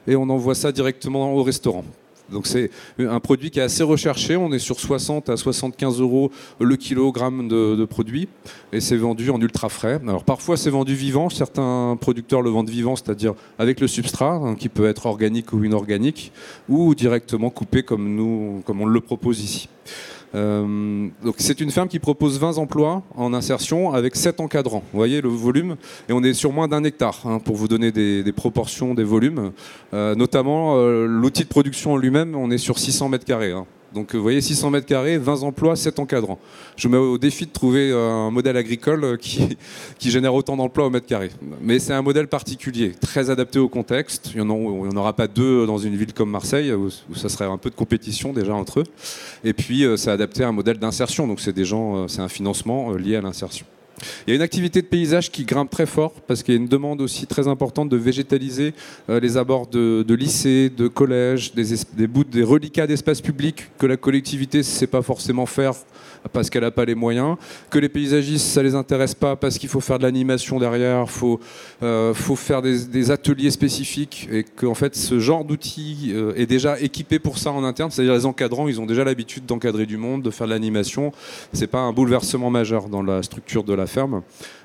et 0.06 0.14
on 0.14 0.30
envoie 0.30 0.54
ça 0.54 0.70
directement 0.70 1.34
au 1.34 1.42
restaurant. 1.42 1.84
Donc 2.30 2.46
c'est 2.46 2.70
un 2.98 3.20
produit 3.20 3.50
qui 3.50 3.58
est 3.58 3.62
assez 3.62 3.82
recherché. 3.82 4.36
On 4.36 4.52
est 4.52 4.58
sur 4.58 4.80
60 4.80 5.28
à 5.28 5.36
75 5.36 6.00
euros 6.00 6.30
le 6.60 6.76
kilogramme 6.76 7.48
de, 7.48 7.84
produit 7.84 8.28
et 8.72 8.80
c'est 8.80 8.96
vendu 8.96 9.30
en 9.30 9.40
ultra 9.40 9.68
frais. 9.68 10.00
Alors 10.06 10.24
parfois 10.24 10.56
c'est 10.56 10.70
vendu 10.70 10.94
vivant. 10.94 11.30
Certains 11.30 11.96
producteurs 12.00 12.42
le 12.42 12.50
vendent 12.50 12.70
vivant, 12.70 12.96
c'est-à-dire 12.96 13.34
avec 13.58 13.80
le 13.80 13.88
substrat 13.88 14.34
hein, 14.34 14.54
qui 14.54 14.68
peut 14.68 14.88
être 14.88 15.06
organique 15.06 15.52
ou 15.52 15.64
inorganique, 15.64 16.32
ou 16.68 16.94
directement 16.94 17.50
coupé 17.50 17.82
comme 17.82 18.14
nous, 18.14 18.62
comme 18.66 18.80
on 18.80 18.86
le 18.86 19.00
propose 19.00 19.42
ici. 19.42 19.68
Euh, 20.34 21.08
c'est 21.38 21.60
une 21.60 21.70
ferme 21.70 21.88
qui 21.88 21.98
propose 21.98 22.38
20 22.38 22.58
emplois 22.58 23.02
en 23.14 23.32
insertion 23.32 23.92
avec 23.92 24.16
7 24.16 24.40
encadrants. 24.40 24.82
Vous 24.92 24.98
voyez 24.98 25.20
le 25.20 25.28
volume 25.28 25.76
Et 26.08 26.12
on 26.12 26.22
est 26.22 26.34
sur 26.34 26.52
moins 26.52 26.68
d'un 26.68 26.84
hectare 26.84 27.20
hein, 27.24 27.38
pour 27.38 27.56
vous 27.56 27.68
donner 27.68 27.92
des, 27.92 28.32
proportions 28.32 28.94
des 28.94 29.04
volumes. 29.04 29.52
Euh, 29.94 30.14
notamment 30.14 30.76
euh, 30.76 31.06
l'outil 31.06 31.44
de 31.44 31.48
production 31.48 31.96
lui-même, 31.96 32.34
on 32.36 32.50
est 32.50 32.58
sur 32.58 32.78
600 32.78 33.08
mètres 33.08 33.24
carrés. 33.24 33.52
Hein. 33.52 33.66
Donc 33.94 34.14
vous 34.14 34.22
voyez, 34.22 34.40
600 34.40 34.70
mètres 34.70 34.86
carrés, 34.86 35.18
20 35.18 35.42
emplois, 35.42 35.76
7 35.76 35.98
encadrants. 35.98 36.38
Je 36.76 36.88
mets 36.88 36.96
au 36.96 37.18
défi 37.18 37.46
de 37.46 37.50
trouver 37.50 37.92
un 37.92 38.30
modèle 38.30 38.56
agricole 38.56 39.18
qui, 39.18 39.56
qui 39.98 40.10
génère 40.10 40.34
autant 40.34 40.56
d'emplois 40.56 40.86
au 40.86 40.90
mètre 40.90 41.06
carré. 41.06 41.30
Mais 41.60 41.78
c'est 41.78 41.92
un 41.92 42.02
modèle 42.02 42.28
particulier, 42.28 42.92
très 43.00 43.30
adapté 43.30 43.58
au 43.58 43.68
contexte. 43.68 44.30
Il 44.34 44.42
n'y 44.42 44.50
en, 44.50 44.96
aura 44.96 45.12
pas 45.14 45.26
deux 45.26 45.66
dans 45.66 45.78
une 45.78 45.96
ville 45.96 46.12
comme 46.12 46.30
Marseille, 46.30 46.72
où, 46.72 46.90
ça 47.14 47.28
serait 47.28 47.46
un 47.46 47.58
peu 47.58 47.70
de 47.70 47.74
compétition 47.74 48.32
déjà 48.32 48.54
entre 48.54 48.80
eux. 48.80 48.84
Et 49.44 49.52
puis 49.52 49.84
euh, 49.84 49.96
c'est 49.96 50.10
adapté 50.10 50.44
à 50.44 50.48
un 50.48 50.52
modèle 50.52 50.78
d'insertion, 50.78 51.26
donc 51.26 51.40
c'est 51.40 51.52
des 51.52 51.64
gens, 51.64 51.96
euh, 51.96 52.08
c'est 52.08 52.20
un 52.20 52.28
financement 52.28 52.92
euh, 52.92 52.98
lié 52.98 53.16
à 53.16 53.20
l'insertion. 53.20 53.66
Il 54.26 54.30
y 54.30 54.32
a 54.32 54.36
une 54.36 54.42
activité 54.42 54.82
de 54.82 54.86
paysage 54.86 55.30
qui 55.30 55.44
grimpe 55.44 55.70
très 55.70 55.86
fort 55.86 56.12
parce 56.26 56.42
qu'il 56.42 56.54
y 56.54 56.56
a 56.56 56.60
une 56.60 56.68
demande 56.68 57.00
aussi 57.00 57.26
très 57.26 57.48
importante 57.48 57.88
de 57.88 57.96
végétaliser 57.96 58.74
euh, 59.10 59.20
les 59.20 59.36
abords 59.36 59.66
de, 59.66 60.14
lycées, 60.14 60.70
de 60.74 60.88
collèges, 60.88 61.52
des, 61.54 62.06
bouts, 62.06 62.24
des 62.24 62.42
reliquats 62.42 62.86
d'espace 62.86 63.20
public 63.20 63.68
que 63.78 63.86
la 63.86 63.96
collectivité 63.96 64.58
ne 64.58 64.62
sait 64.62 64.86
pas 64.86 65.02
forcément 65.02 65.46
faire 65.46 65.74
parce 66.32 66.50
qu'elle 66.50 66.62
n'a 66.62 66.70
pas 66.70 66.84
les 66.84 66.94
moyens, 66.94 67.36
que 67.70 67.78
les 67.78 67.88
paysagistes, 67.88 68.46
ça 68.46 68.62
les 68.62 68.74
intéresse 68.74 69.14
pas 69.14 69.36
parce 69.36 69.58
qu'il 69.58 69.68
faut 69.68 69.80
faire 69.80 69.98
de 69.98 70.02
l'animation 70.02 70.58
derrière, 70.58 71.04
il 71.06 71.10
faut, 71.10 71.40
euh, 71.82 72.14
faut 72.14 72.36
faire 72.36 72.62
des, 72.62 73.10
ateliers 73.10 73.50
spécifiques 73.50 74.28
et 74.30 74.44
qu'en 74.44 74.74
fait 74.74 74.94
ce 74.94 75.18
genre 75.18 75.44
d'outil 75.44 76.10
euh, 76.12 76.34
est 76.34 76.46
déjà 76.46 76.78
équipé 76.80 77.18
pour 77.18 77.38
ça 77.38 77.52
en 77.52 77.64
interne, 77.64 77.90
c'est-à-dire 77.90 78.14
les 78.14 78.26
encadrants, 78.26 78.68
ils 78.68 78.80
ont 78.80 78.86
déjà 78.86 79.04
l'habitude 79.04 79.46
d'encadrer 79.46 79.86
du 79.86 79.96
monde, 79.96 80.22
de 80.22 80.30
faire 80.30 80.46
de 80.46 80.52
l'animation, 80.52 81.12
c'est 81.52 81.68
pas 81.68 81.78
un 81.78 81.92
bouleversement 81.92 82.50
majeur 82.50 82.88
dans 82.88 83.02
la 83.02 83.22
structure 83.22 83.64
de 83.64 83.72
la 83.72 83.86
ferme. 83.88 84.22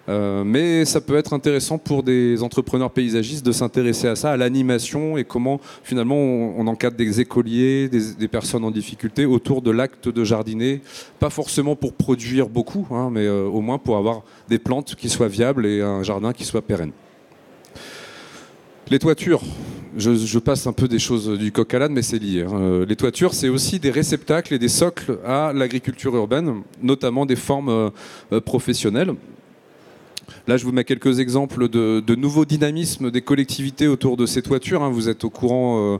Euh, 0.09 0.43
mais 0.43 0.83
ça 0.83 0.99
peut 0.99 1.15
être 1.15 1.33
intéressant 1.33 1.77
pour 1.77 2.03
des 2.03 2.43
entrepreneurs 2.43 2.91
paysagistes 2.91 3.45
de 3.45 3.51
s'intéresser 3.53 4.07
à 4.07 4.15
ça, 4.15 4.31
à 4.31 4.37
l'animation 4.37 5.17
et 5.17 5.23
comment 5.23 5.61
finalement 5.83 6.15
on, 6.15 6.67
encadre 6.67 6.97
des 6.97 7.21
écoliers, 7.21 7.89
des, 7.89 8.27
personnes 8.27 8.65
en 8.65 8.71
difficulté 8.71 9.25
autour 9.25 9.61
de 9.61 9.71
l'acte 9.71 10.09
de 10.09 10.23
jardiner, 10.23 10.81
pas 11.19 11.29
forcément 11.29 11.75
pour 11.75 11.93
produire 11.93 12.49
beaucoup, 12.49 12.85
hein, 12.91 13.09
mais 13.11 13.25
euh, 13.25 13.45
au 13.45 13.61
moins 13.61 13.77
pour 13.77 13.95
avoir 13.97 14.23
des 14.49 14.59
plantes 14.59 14.95
qui 14.95 15.07
soient 15.07 15.29
viables 15.29 15.65
et 15.65 15.81
un 15.81 16.03
jardin 16.03 16.33
qui 16.33 16.43
soit 16.43 16.61
pérenne. 16.61 16.91
Les 18.89 18.99
toitures, 18.99 19.41
je, 19.97 20.39
passe 20.39 20.67
un 20.67 20.73
peu 20.73 20.87
des 20.87 20.99
choses 20.99 21.29
du 21.39 21.51
coq 21.51 21.73
à 21.73 21.79
l'âne, 21.79 21.93
mais 21.93 22.01
c'est 22.01 22.19
lié. 22.19 22.43
Hein. 22.43 22.85
Les 22.87 22.95
toitures, 22.95 23.33
c'est 23.33 23.49
aussi 23.49 23.79
des 23.79 23.91
réceptacles 23.91 24.53
et 24.53 24.59
des 24.59 24.67
socles 24.67 25.19
à 25.25 25.53
l'agriculture 25.53 26.15
urbaine, 26.15 26.63
notamment 26.81 27.25
des 27.25 27.37
formes 27.37 27.91
euh, 28.31 28.39
professionnelles. 28.41 29.13
Là, 30.47 30.57
je 30.57 30.65
vous 30.65 30.71
mets 30.71 30.83
quelques 30.83 31.19
exemples 31.19 31.69
de, 31.69 32.15
nouveaux 32.15 32.45
dynamismes 32.45 33.11
des 33.11 33.21
collectivités 33.21 33.87
autour 33.87 34.17
de 34.17 34.25
ces 34.25 34.41
toitures. 34.41 34.83
Hein. 34.83 34.89
Vous 34.89 35.09
êtes 35.09 35.23
au 35.23 35.29
courant, 35.29 35.93
euh, 35.93 35.97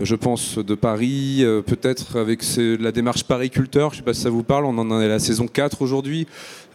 je 0.00 0.14
pense, 0.14 0.58
de 0.58 0.74
Paris, 0.74 1.38
euh, 1.40 1.60
peut-être 1.60 2.16
avec 2.16 2.44
la 2.56 2.92
démarche 2.92 3.24
pariculteur. 3.24 3.90
Je 3.90 3.96
ne 3.96 3.98
sais 3.98 4.04
pas 4.04 4.14
si 4.14 4.22
ça 4.22 4.30
vous 4.30 4.44
parle, 4.44 4.64
on 4.64 4.78
en 4.78 5.00
est 5.00 5.06
à 5.06 5.08
la 5.08 5.18
saison 5.18 5.46
4 5.46 5.82
aujourd'hui. 5.82 6.26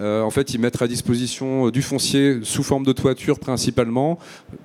Euh, 0.01 0.21
en 0.21 0.29
fait, 0.29 0.53
ils 0.53 0.59
mettent 0.59 0.81
à 0.81 0.87
disposition 0.87 1.69
du 1.69 1.81
foncier 1.81 2.39
sous 2.43 2.63
forme 2.63 2.85
de 2.85 2.91
toiture 2.91 3.39
principalement, 3.39 4.19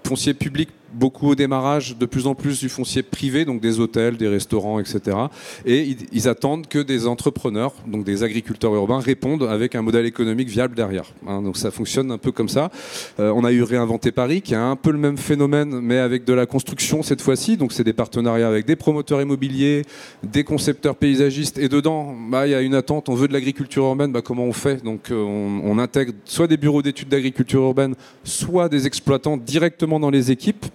foncier 0.05 0.35
public 0.35 0.71
beaucoup 0.93 1.29
au 1.29 1.35
démarrage, 1.35 1.97
de 1.97 2.07
plus 2.07 2.27
en 2.27 2.35
plus 2.35 2.61
du 2.61 2.69
foncier 2.69 3.03
privé, 3.03 3.45
donc 3.45 3.61
des 3.61 3.81
hôtels, 3.81 4.17
des 4.17 4.29
restaurants, 4.29 4.81
etc. 4.81 5.17
Et 5.65 5.97
ils, 6.13 6.29
attendent 6.29 6.67
que 6.67 6.79
des 6.79 7.07
entrepreneurs, 7.07 7.75
donc 7.87 8.05
des 8.05 8.23
agriculteurs 8.23 8.75
urbains, 8.75 9.01
répondent 9.01 9.45
avec 9.45 9.75
un 9.75 9.83
modèle 9.83 10.07
économique 10.07 10.49
viable 10.49 10.75
derrière. 10.75 11.13
Hein. 11.27 11.43
donc 11.43 11.57
ça 11.57 11.71
fonctionne 11.71 12.11
un 12.11 12.19
peu 12.19 12.33
comme 12.33 12.49
ça. 12.49 12.71
Euh, 13.19 13.33
on 13.35 13.45
a 13.45 13.53
eu 13.53 13.63
Réinventer 13.63 14.13
Paris, 14.13 14.43
qui 14.43 14.55
a 14.55 14.63
un 14.63 14.77
peu 14.77 14.91
le 14.91 14.99
même 14.99 15.17
phénomène, 15.17 15.81
mais 15.81 15.99
avec 15.99 16.25
de 16.25 16.33
la 16.33 16.47
construction 16.47 17.03
cette 17.03 17.21
fois-ci. 17.21 17.57
Donc 17.57 17.73
c'est 17.73 17.85
des 17.85 17.93
partenariats 17.93 18.49
avec 18.49 18.67
des 18.67 18.77
promoteurs 18.77 19.21
immobiliers, 19.21 19.85
des 20.23 20.45
concepteurs 20.45 20.97
paysagistes, 20.97 21.59
et 21.59 21.69
dedans, 21.69 22.15
bah, 22.31 22.47
il 22.47 22.51
y 22.51 22.55
a 22.55 22.61
une 22.61 22.75
attente. 22.75 23.09
On 23.09 23.15
veut 23.15 23.29
de 23.29 23.33
l'agriculture 23.33 23.85
urbaine, 23.85 24.13
bah, 24.13 24.23
comment 24.23 24.45
on 24.45 24.53
fait? 24.53 24.83
Donc 24.85 25.11
euh, 25.11 25.23
on, 25.23 25.79
intègre 25.79 26.13
soit 26.25 26.47
des 26.47 26.57
bureaux 26.57 26.83
d'études 26.83 27.09
d'agriculture 27.09 27.63
urbaine, 27.63 27.95
soit 28.25 28.69
des 28.69 28.87
exploitants 28.87 29.37
directement 29.37 29.99
dans 29.99 30.11
les 30.11 30.31
équipes 30.31 30.67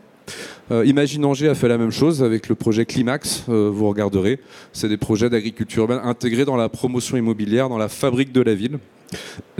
Imagine 0.72 1.26
Angers 1.26 1.50
a 1.50 1.56
fait 1.56 1.68
la 1.68 1.78
même 1.78 1.92
chose 1.92 2.24
avec 2.24 2.50
le 2.50 2.56
projet 2.56 2.86
Climax, 2.86 3.44
euh, 3.50 3.70
vous 3.72 3.88
regarderez. 3.88 4.40
C'est 4.74 4.90
des 4.90 4.98
projets 4.98 5.30
d'agriculture 5.30 5.84
urbaine 5.84 6.00
intégrés 6.04 6.44
dans 6.44 6.56
la 6.56 6.70
promotion 6.70 7.18
immobilière, 7.18 7.70
dans 7.70 7.78
la 7.78 7.88
fabrique 7.88 8.32
de 8.32 8.42
la 8.42 8.56
ville. 8.56 8.80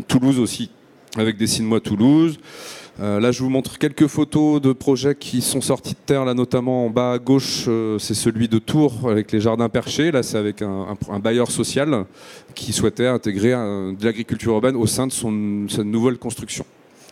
Toulouse 0.08 0.40
aussi, 0.40 0.72
avec 1.16 1.38
des 1.38 1.46
Moi 1.62 1.80
Toulouse. 1.80 2.40
Euh, 3.00 3.20
là, 3.20 3.32
je 3.32 3.44
vous 3.44 3.50
montre 3.50 3.78
quelques 3.78 4.08
photos 4.08 4.60
de 4.60 4.74
projets 4.74 5.14
qui 5.14 5.42
sont 5.42 5.62
sortis 5.62 5.94
de 5.94 6.00
terre, 6.04 6.26
là 6.26 6.34
notamment 6.34 6.88
en 6.88 6.90
bas 6.90 7.12
à 7.12 7.20
gauche, 7.20 7.70
c'est 8.00 8.16
celui 8.16 8.48
de 8.48 8.58
Tours 8.58 9.08
avec 9.08 9.32
les 9.32 9.42
jardins 9.42 9.70
perchés. 9.70 10.12
Là, 10.12 10.24
c'est 10.24 10.38
avec 10.38 10.64
un, 10.64 10.96
bailleur 11.22 11.52
social 11.52 12.06
qui 12.56 12.74
souhaitait 12.74 13.08
intégrer 13.08 13.52
de 13.52 14.04
l'agriculture 14.04 14.54
urbaine 14.54 14.76
au 14.76 14.88
sein 14.88 15.06
de 15.06 15.12
sa 15.12 15.84
nouvelle 15.84 16.18
construction. 16.18 16.66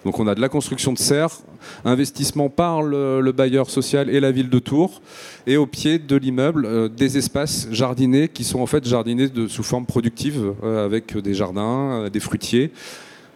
Donc 0.06 0.20
on 0.20 0.28
a 0.28 0.36
de 0.36 0.42
la 0.42 0.50
construction 0.50 0.94
de 0.94 0.98
serres, 0.98 1.40
investissement 1.86 2.50
par 2.50 2.82
le, 2.82 3.32
bailleur 3.32 3.70
social 3.70 4.10
et 4.10 4.20
la 4.20 4.32
ville 4.32 4.50
de 4.50 4.60
Tours, 4.60 5.02
et 5.48 5.58
au 5.58 5.66
pied 5.66 5.98
de 5.98 6.16
l'immeuble, 6.16 6.66
euh, 6.66 6.90
des 6.90 7.18
espaces 7.18 7.68
jardinés 7.72 8.28
qui 8.28 8.44
sont 8.44 8.60
en 8.60 8.66
fait 8.66 8.86
jardinés 8.86 9.30
sous 9.48 9.64
forme 9.64 9.86
productive, 9.86 10.54
euh, 10.64 10.86
avec 10.86 11.18
des 11.18 11.34
jardins, 11.34 12.04
euh, 12.04 12.10
des 12.10 12.20
fruitiers. 12.20 12.72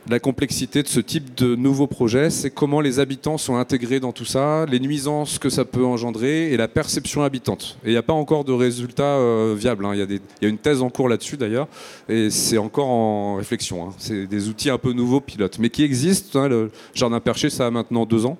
La 0.09 0.19
complexité 0.19 0.83
de 0.83 0.87
ce 0.87 0.99
type 1.01 1.35
de 1.35 1.55
nouveau 1.55 1.85
projet, 1.85 2.29
c'est 2.29 2.49
comment 2.49 2.79
les 2.79 2.99
habitants 2.99 3.37
sont 3.37 3.57
intégrés 3.57 3.99
dans 3.99 4.13
tout 4.13 4.23
ça, 4.25 4.65
les 4.65 4.79
nuisances 4.79 5.37
que 5.37 5.49
ça 5.49 5.65
peut 5.65 5.83
engendrer 5.85 6.51
et 6.53 6.57
la 6.57 6.67
perception 6.69 7.23
habitante. 7.23 7.77
Et 7.83 7.89
il 7.89 7.91
n'y 7.91 7.97
a 7.97 8.03
pas 8.03 8.13
encore 8.13 8.45
de 8.45 8.53
résultats 8.53 9.03
euh, 9.17 9.53
viables. 9.57 9.85
hein. 9.85 9.91
Il 9.93 9.99
y, 9.99 10.01
a 10.01 10.05
des- 10.05 10.21
il 10.41 10.43
y 10.43 10.45
a 10.45 10.49
une 10.49 10.57
thèse 10.57 10.81
en 10.81 10.89
cours 10.89 11.09
là-dessus 11.09 11.35
d'ailleurs, 11.35 11.67
et 12.07 12.29
c'est 12.29 12.57
encore 12.57 12.87
en 12.87 13.35
réflexion. 13.35 13.87
hein. 13.89 13.93
C'est 13.97 14.27
des 14.27 14.47
outils 14.47 14.69
un 14.69 14.77
peu 14.77 14.93
nouveaux 14.93 15.19
pilotes, 15.21 15.59
mais 15.59 15.69
qui 15.69 15.83
existent. 15.83 16.39
hein. 16.39 16.47
Le 16.47 16.71
jardin 16.93 17.19
perché, 17.19 17.49
ça 17.49 17.67
a 17.67 17.71
maintenant 17.71 18.05
deux 18.05 18.25
ans. 18.25 18.37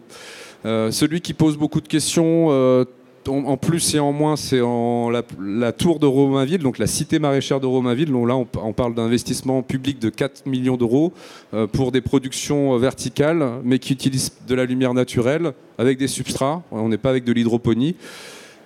Euh, 0.66 0.90
celui 0.92 1.22
qui 1.22 1.34
pose 1.34 1.56
beaucoup 1.58 1.82
de 1.82 1.88
questions, 1.88 2.48
euh, 2.50 2.84
en 3.28 3.58
plus 3.58 3.96
et 3.96 4.00
en 4.00 4.12
moins, 4.12 4.36
c'est 4.36 4.62
en 4.62 5.10
la, 5.10 5.72
tour 5.72 6.00
de 6.00 6.06
Romainville, 6.06 6.60
donc 6.60 6.78
la 6.78 6.88
cité 6.88 7.20
maraîchère 7.20 7.60
de 7.60 7.66
Romainville. 7.66 8.12
Là, 8.12 8.36
on, 8.36 8.74
parle 8.74 8.96
d'investissement 8.96 9.62
public 9.62 10.00
de 10.00 10.10
4 10.10 10.46
millions 10.46 10.78
d'euros 10.78 11.14
euh, 11.54 11.68
pour 11.68 11.92
des 11.92 12.02
productions 12.02 12.74
euh, 12.74 12.78
verticales, 12.78 13.44
mais 13.64 13.80
qui 13.80 13.94
utilisent 13.94 14.32
de 14.48 14.56
la 14.56 14.66
lumière 14.66 14.94
naturelle 14.94 15.54
avec 15.78 15.98
des 15.98 16.08
substrats. 16.08 16.64
On 16.72 16.90
n'est 16.90 16.98
pas 16.98 17.10
avec 17.10 17.24
de 17.24 17.32
l'hydroponie. 17.32 17.96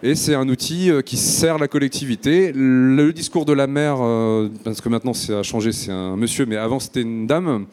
Et 0.04 0.16
c'est 0.16 0.34
un 0.34 0.50
outil 0.50 0.90
euh, 0.90 1.02
qui 1.02 1.18
sert 1.18 1.60
la 1.60 1.68
collectivité. 1.68 2.52
Le 2.56 3.12
discours 3.12 3.46
de 3.46 3.54
la 3.54 3.68
maire, 3.68 3.98
parce 4.64 4.82
que 4.82 4.90
maintenant 4.90 5.14
ça 5.14 5.40
a 5.40 5.44
changé, 5.44 5.72
c'est 5.72 5.92
un 5.92 6.16
monsieur, 6.16 6.46
mais 6.46 6.58
avant 6.58 6.80
c'était 6.80 7.02
une 7.02 7.28
dame, 7.28 7.66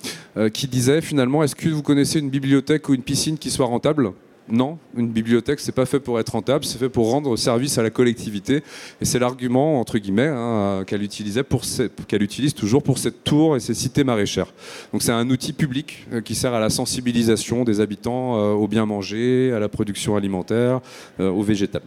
qui 0.52 0.68
disait 0.68 1.00
finalement, 1.00 1.42
est-ce 1.42 1.56
que 1.56 1.68
vous 1.68 1.82
connaissez 1.82 2.18
une 2.18 2.30
bibliothèque 2.30 2.88
ou 2.88 2.94
une 2.94 3.02
piscine 3.02 3.38
qui 3.38 3.50
soit 3.50 3.66
rentable? 3.66 4.12
Non, 4.50 4.78
une 4.96 5.08
bibliothèque, 5.08 5.60
c'est 5.60 5.72
pas 5.72 5.86
fait 5.86 6.00
pour 6.00 6.18
être 6.18 6.30
rentable, 6.30 6.64
c'est 6.64 6.78
fait 6.78 6.88
pour 6.88 7.10
rendre 7.10 7.36
service 7.36 7.78
à 7.78 7.82
la 7.82 7.90
collectivité. 7.90 8.62
Et 9.00 9.04
c'est 9.04 9.18
l'argument, 9.18 9.80
entre 9.80 9.98
guillemets, 9.98 10.28
hein, 10.28 10.84
qu'elle 10.86 11.02
utilisait 11.02 11.42
pour 11.42 11.62
qu'elle 12.06 12.22
utilise 12.22 12.54
toujours 12.54 12.82
pour 12.82 12.98
cette 12.98 13.24
tour 13.24 13.56
et 13.56 13.60
ces 13.60 13.74
cités 13.74 14.04
maraîchères. 14.04 14.52
Donc 14.92 15.02
c'est 15.02 15.12
un 15.12 15.28
outil 15.30 15.52
public 15.52 16.06
euh, 16.12 16.20
qui 16.20 16.34
sert 16.34 16.54
à 16.54 16.60
la 16.60 16.70
sensibilisation 16.70 17.64
des 17.64 17.80
habitants 17.80 18.38
euh, 18.38 18.52
au 18.52 18.68
bien 18.68 18.86
manger, 18.86 19.52
à 19.52 19.58
la 19.58 19.68
production 19.68 20.16
alimentaire, 20.16 20.80
euh, 21.20 21.30
au 21.30 21.42
végétal. 21.42 21.82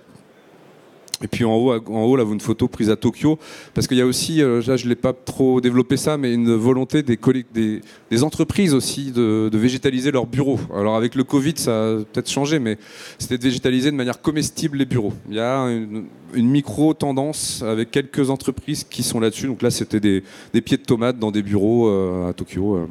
Et 1.23 1.27
puis 1.27 1.43
en 1.43 1.55
haut, 1.55 2.15
là, 2.15 2.23
vous 2.23 2.33
une 2.33 2.39
photo 2.39 2.67
prise 2.67 2.89
à 2.89 2.95
Tokyo, 2.95 3.37
parce 3.73 3.87
qu'il 3.87 3.97
y 3.97 4.01
a 4.01 4.05
aussi, 4.05 4.41
euh, 4.41 4.61
là 4.65 4.75
je 4.75 4.87
l'ai 4.87 4.95
pas 4.95 5.13
trop 5.13 5.61
développé 5.61 5.97
ça, 5.97 6.17
mais 6.17 6.33
une 6.33 6.53
volonté 6.55 7.03
des, 7.03 7.19
des, 7.53 8.23
entreprises 8.23 8.73
aussi 8.73 9.11
de, 9.11 9.49
végétaliser 9.53 10.11
leurs 10.11 10.25
bureaux. 10.25 10.59
Alors 10.75 10.95
avec 10.95 11.15
le 11.15 11.23
Covid, 11.23 11.53
ça 11.57 11.71
a 11.71 11.95
peut-être 11.97 12.29
changé, 12.29 12.59
mais 12.59 12.77
c'était 13.19 13.37
de 13.37 13.43
végétaliser 13.43 13.91
de 13.91 13.95
manière 13.95 14.21
comestible 14.21 14.77
les 14.77 14.85
bureaux. 14.85 15.13
Il 15.29 15.35
y 15.35 15.39
a 15.39 15.67
une, 15.67 16.07
micro-tendance 16.33 17.61
avec 17.61 17.91
quelques 17.91 18.29
entreprises 18.29 18.83
qui 18.83 19.03
sont 19.03 19.19
là-dessus. 19.19 19.47
Donc 19.47 19.61
là, 19.61 19.69
c'était 19.69 19.99
des, 19.99 20.23
pieds 20.61 20.77
de 20.77 20.83
tomates 20.83 21.19
dans 21.19 21.31
des 21.31 21.43
bureaux 21.43 21.87
euh, 21.87 22.29
à 22.29 22.33
Tokyo, 22.33 22.75
euh, 22.75 22.87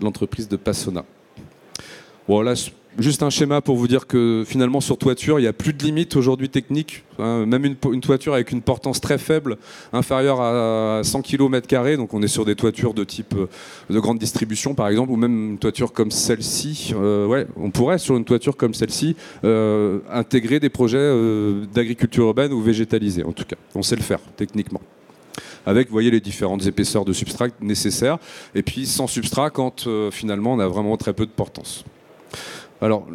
l'entreprise 0.00 0.48
de 0.48 0.56
Passona. 0.56 1.04
Voilà, 2.28 2.56
c- 2.56 2.72
juste 2.98 3.22
un 3.22 3.30
schéma 3.30 3.60
pour 3.60 3.76
vous 3.76 3.86
dire 3.86 4.06
que 4.08 4.42
finalement 4.46 4.80
sur 4.80 4.98
toiture, 4.98 5.38
il 5.38 5.42
n'y 5.42 5.48
a 5.48 5.52
plus 5.52 5.72
de 5.72 5.82
limites 5.84 6.16
aujourd'hui 6.16 6.48
techniques. 6.48 7.04
hein. 7.20 7.46
même 7.46 7.64
une, 7.64 8.00
toiture 8.00 8.34
avec 8.34 8.50
une 8.50 8.62
portance 8.62 9.00
très 9.00 9.18
faible, 9.18 9.58
inférieure 9.92 10.40
à 10.40 11.02
100 11.04 11.22
km, 11.22 11.96
donc 11.96 12.14
on 12.14 12.22
est 12.22 12.28
sur 12.28 12.44
des 12.44 12.56
toitures 12.56 12.94
de 12.94 13.04
type 13.04 13.34
euh, 13.36 13.46
de 13.90 14.00
grande 14.00 14.18
distribution 14.18 14.74
par 14.74 14.88
exemple, 14.88 15.12
ou 15.12 15.16
même 15.16 15.50
une 15.52 15.58
toiture 15.58 15.92
comme 15.92 16.10
celle-ci. 16.10 16.92
Euh, 16.96 17.26
ouais, 17.26 17.46
on 17.56 17.70
pourrait 17.70 17.98
sur 17.98 18.16
une 18.16 18.24
toiture 18.24 18.56
comme 18.56 18.74
celle-ci 18.74 19.14
euh, 19.44 20.00
intégrer 20.10 20.58
des 20.58 20.68
projets 20.70 21.12
d'agriculture 21.72 22.24
urbaine 22.24 22.52
ou 22.52 22.60
végétalisée 22.60 23.22
en 23.22 23.32
tout 23.32 23.44
cas. 23.44 23.56
On 23.76 23.82
sait 23.82 23.96
le 23.96 24.02
faire 24.02 24.20
techniquement 24.36 24.80
avec, 25.68 25.88
vous 25.88 25.92
voyez, 25.92 26.12
les 26.12 26.20
différentes 26.20 26.64
épaisseurs 26.66 27.04
de 27.04 27.12
substrat 27.12 27.48
nécessaires, 27.60 28.18
et 28.54 28.62
puis 28.62 28.86
sans 28.86 29.08
substrat 29.08 29.50
quand 29.50 29.88
finalement 30.12 30.54
on 30.54 30.60
a 30.60 30.68
vraiment 30.68 30.96
très 30.96 31.12
peu 31.12 31.26
de 31.26 31.30
portance. 31.30 31.84
Alors, 32.80 33.06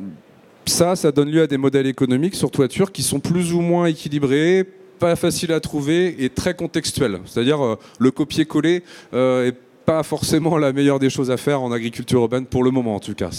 ça, 0.65 0.95
ça 0.95 1.12
donne 1.12 1.30
lieu 1.30 1.41
à 1.41 1.47
des 1.47 1.58
modèles 1.58 1.88
économiques 1.88 2.36
sur 2.36 2.52
toiture 2.52 2.91
qui 2.91 3.04
sont 3.04 3.19
plus 3.19 3.54
ou 3.54 3.62
moins 3.62 3.86
équilibrés, 3.86 4.65
pas 5.00 5.15
faciles 5.15 5.52
à 5.52 5.60
trouver 5.60 6.24
et 6.24 6.30
très 6.30 6.54
contextuels. 6.54 7.19
C'est-à-dire, 7.26 7.63
euh, 7.63 7.76
le 8.00 8.12
copier-coller 8.12 8.84
euh, 9.13 9.47
est 9.47 9.56
pas 9.91 10.04
forcément 10.04 10.58
la 10.58 10.71
meilleure 10.71 10.99
des 10.99 11.10
choses 11.10 11.32
à 11.32 11.36
faire 11.38 11.62
en 11.62 11.69
agriculture 11.73 12.21
urbaine 12.21 12.45
pour 12.45 12.63
le 12.63 12.71
moment 12.71 12.95
en 12.95 13.01
tout 13.01 13.13
cas. 13.13 13.30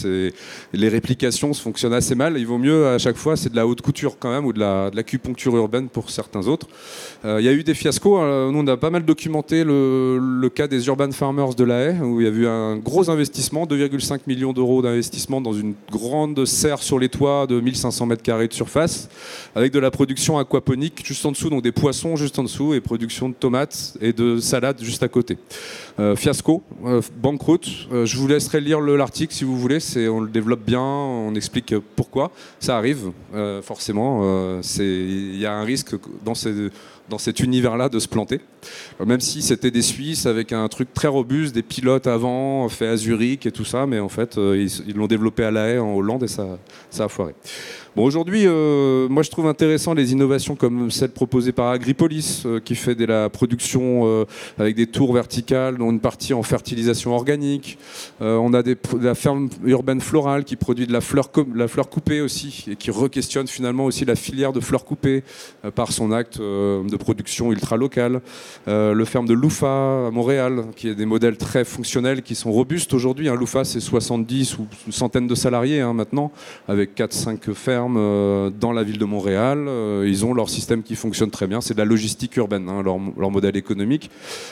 Les 0.75 0.89
réplications 0.89 1.55
fonctionnent 1.55 1.95
assez 1.95 2.15
mal. 2.15 2.37
Il 2.37 2.47
vaut 2.47 2.59
mieux 2.59 2.89
à 2.89 2.99
chaque 2.99 3.17
fois 3.17 3.37
c'est 3.39 3.51
de 3.51 3.57
la 3.57 3.67
haute 3.67 3.81
couture 3.81 4.17
quand 4.19 4.31
même 4.31 4.45
ou 4.45 4.53
de 4.53 4.61
la 4.61 4.91
l'acupuncture 4.93 5.57
urbaine 5.57 5.89
pour 5.89 6.11
certains 6.11 6.47
autres. 6.53 6.67
Euh, 7.25 7.41
Il 7.41 7.47
y 7.47 7.49
a 7.49 7.53
eu 7.53 7.63
des 7.65 7.73
fiascos. 7.73 8.19
hein. 8.19 8.51
Nous 8.53 8.59
on 8.59 8.67
a 8.67 8.77
pas 8.77 8.91
mal 8.91 9.03
documenté 9.07 9.65
le, 9.65 10.19
le 10.19 10.49
cas 10.51 10.67
des 10.67 10.87
urban 10.89 11.11
farmers 11.13 11.55
de 11.55 11.65
la 11.65 11.79
haie 11.85 11.97
où 12.01 12.21
il 12.21 12.27
y 12.27 12.31
a 12.31 12.33
eu 12.43 12.47
un 12.47 12.77
gros 12.77 13.09
investissement, 13.09 13.65
2,5 13.65 14.21
millions 14.27 14.53
d'euros 14.53 14.83
d'investissement 14.83 15.41
dans 15.41 15.55
une 15.55 15.73
grande 15.91 16.45
serre 16.45 16.83
sur 16.83 16.99
les 16.99 17.09
toits 17.09 17.47
de 17.47 17.59
1500 17.61 18.05
mètres 18.11 18.23
carrés 18.31 18.49
de 18.49 18.53
surface 18.63 19.09
avec 19.55 19.73
de 19.73 19.79
la 19.79 19.91
production 19.91 20.37
aquaponique 20.39 20.99
juste 21.07 21.25
en 21.25 21.33
dessous, 21.33 21.49
donc 21.49 21.63
des 21.63 21.73
poissons 21.73 22.15
juste 22.17 22.39
en 22.39 22.43
dessous 22.43 22.75
et 22.75 22.81
production 22.83 23.31
de 23.31 23.35
tomates 23.35 23.95
et 24.03 24.13
de 24.13 24.39
salades 24.39 24.81
juste 24.83 25.03
à 25.03 25.09
côté. 25.09 25.39
Euh, 26.01 26.17
fiasco, 26.17 26.42
euh. 26.43 27.01
Euh, 27.93 28.05
je 28.07 28.17
vous 28.17 28.27
laisserai 28.29 28.61
lire 28.61 28.81
le- 28.81 28.97
l'article 28.97 29.33
si 29.35 29.45
vous 29.45 29.59
voulez. 29.59 29.79
On 30.09 30.21
le 30.21 30.29
développe 30.29 30.65
bien, 30.65 30.81
on 30.83 31.35
explique 31.35 31.75
pourquoi. 31.97 32.31
Ça 32.61 32.77
arrive, 32.77 33.11
euh, 33.35 33.63
forcément. 33.63 34.21
il 34.85 35.37
y 35.39 35.47
a 35.47 35.55
un 35.55 35.65
risque 35.65 35.95
dans, 36.25 36.35
ces- 36.35 36.71
dans 37.13 37.19
cet 37.19 37.41
univers-là 37.41 37.91
de 37.91 37.99
se 37.99 38.09
planter. 38.09 38.41
Euh, 39.01 39.05
Même 39.05 39.21
si 39.21 39.43
c'était 39.43 39.71
des 39.71 39.83
Suisses 39.83 40.27
avec 40.27 40.53
un 40.53 40.67
truc 40.69 40.93
très 40.93 41.09
robuste, 41.09 41.55
des 41.55 41.63
pilotes 41.63 42.07
avant, 42.07 42.69
fait 42.69 42.89
à 42.89 42.97
Zurich 42.97 43.47
et 43.47 43.53
tout 43.53 43.65
ça, 43.65 43.87
mais 43.87 44.01
en 44.01 44.09
fait, 44.09 44.39
euh, 44.39 44.67
ils, 44.87 44.97
l'ont 44.97 45.07
développé 45.07 45.45
à 45.45 45.51
La 45.51 45.69
Haye 45.69 45.79
en 45.79 45.95
Hollande 45.95 46.25
et 46.25 46.29
ça, 46.29 46.59
ça 46.91 47.05
a 47.05 47.09
foiré. 47.09 47.35
Bon, 47.95 48.05
aujourd'hui, 48.05 48.45
euh, 48.47 49.07
moi 49.11 49.23
je 49.23 49.31
trouve 49.31 49.47
intéressant 49.47 49.93
les 49.93 50.13
innovations 50.13 50.57
comme 50.57 50.91
celle 50.91 51.11
proposée 51.11 51.53
par 51.53 51.69
Agripolis, 51.69 52.47
qui 52.65 52.75
fait 52.75 52.95
de 52.95 53.05
la 53.05 53.29
production 53.29 54.27
avec 54.59 54.77
des 54.77 54.87
tours 54.87 55.13
verticales, 55.13 55.77
dont 55.77 55.91
une 55.91 56.01
partie 56.01 56.33
en 56.33 56.43
fertilisation 56.43 57.15
organique. 57.15 57.77
On 58.21 58.55
a 58.55 58.63
la 58.99 59.15
ferme 59.15 59.51
urbaine 59.67 60.01
florale 60.01 60.45
qui 60.45 60.57
produit 60.57 60.87
de 60.87 60.93
la 60.93 61.03
fleur, 61.03 61.29
la 61.55 61.69
fleur 61.69 61.91
coupée 61.91 62.23
aussi, 62.23 62.65
et 62.71 62.77
qui 62.77 62.91
re-questionne 62.91 63.47
finalement 63.47 63.85
aussi 63.85 64.07
la 64.07 64.17
filière 64.17 64.55
de 64.55 64.61
fleurs 64.61 64.87
coupées 64.87 65.23
par 65.75 65.93
son 65.93 66.13
acte 66.13 66.39
de 66.39 66.97
production 67.03 67.53
ultra 67.53 67.77
locale. 67.77 68.21
Euh, 68.69 68.95
le 68.95 69.05
ferme 69.05 69.27
de 69.27 69.35
Loufa 69.35 70.07
à 70.07 70.11
Montréal, 70.11 70.65
qui 70.77 70.89
est 70.89 70.95
des 70.95 71.05
modèles 71.05 71.37
très 71.37 71.65
fonctionnels, 71.65 72.23
qui 72.23 72.35
sont 72.35 72.53
robustes 72.53 72.95
aujourd'hui. 72.95 73.29
Un 73.29 73.35
Loufa, 73.35 73.65
c'est 73.65 73.81
70 73.81 74.59
ou 74.59 74.67
une 74.87 74.93
centaine 74.93 75.27
de 75.27 75.35
salariés 75.35 75.81
hein, 75.81 75.93
maintenant, 75.93 76.31
avec 76.69 76.97
4-5 76.97 77.53
fermes 77.55 77.97
euh, 77.99 78.51
dans 78.51 78.73
la 78.73 78.85
ville 78.85 78.99
de 78.99 79.05
Montréal. 79.05 79.67
Euh, 79.67 80.07
ils 80.09 80.25
ont 80.25 80.33
leur 80.33 80.49
système 80.49 80.83
qui 80.83 80.95
fonctionne 80.95 81.31
très 81.31 81.47
bien. 81.47 81.61
C'est 81.61 81.75
de 81.75 81.79
la 81.79 81.85
logistique 81.85 82.37
urbaine, 82.37 82.69
hein, 82.69 82.83
leur, 82.83 82.99
leur 83.19 83.31
modèle 83.31 83.57
économique. 83.57 84.11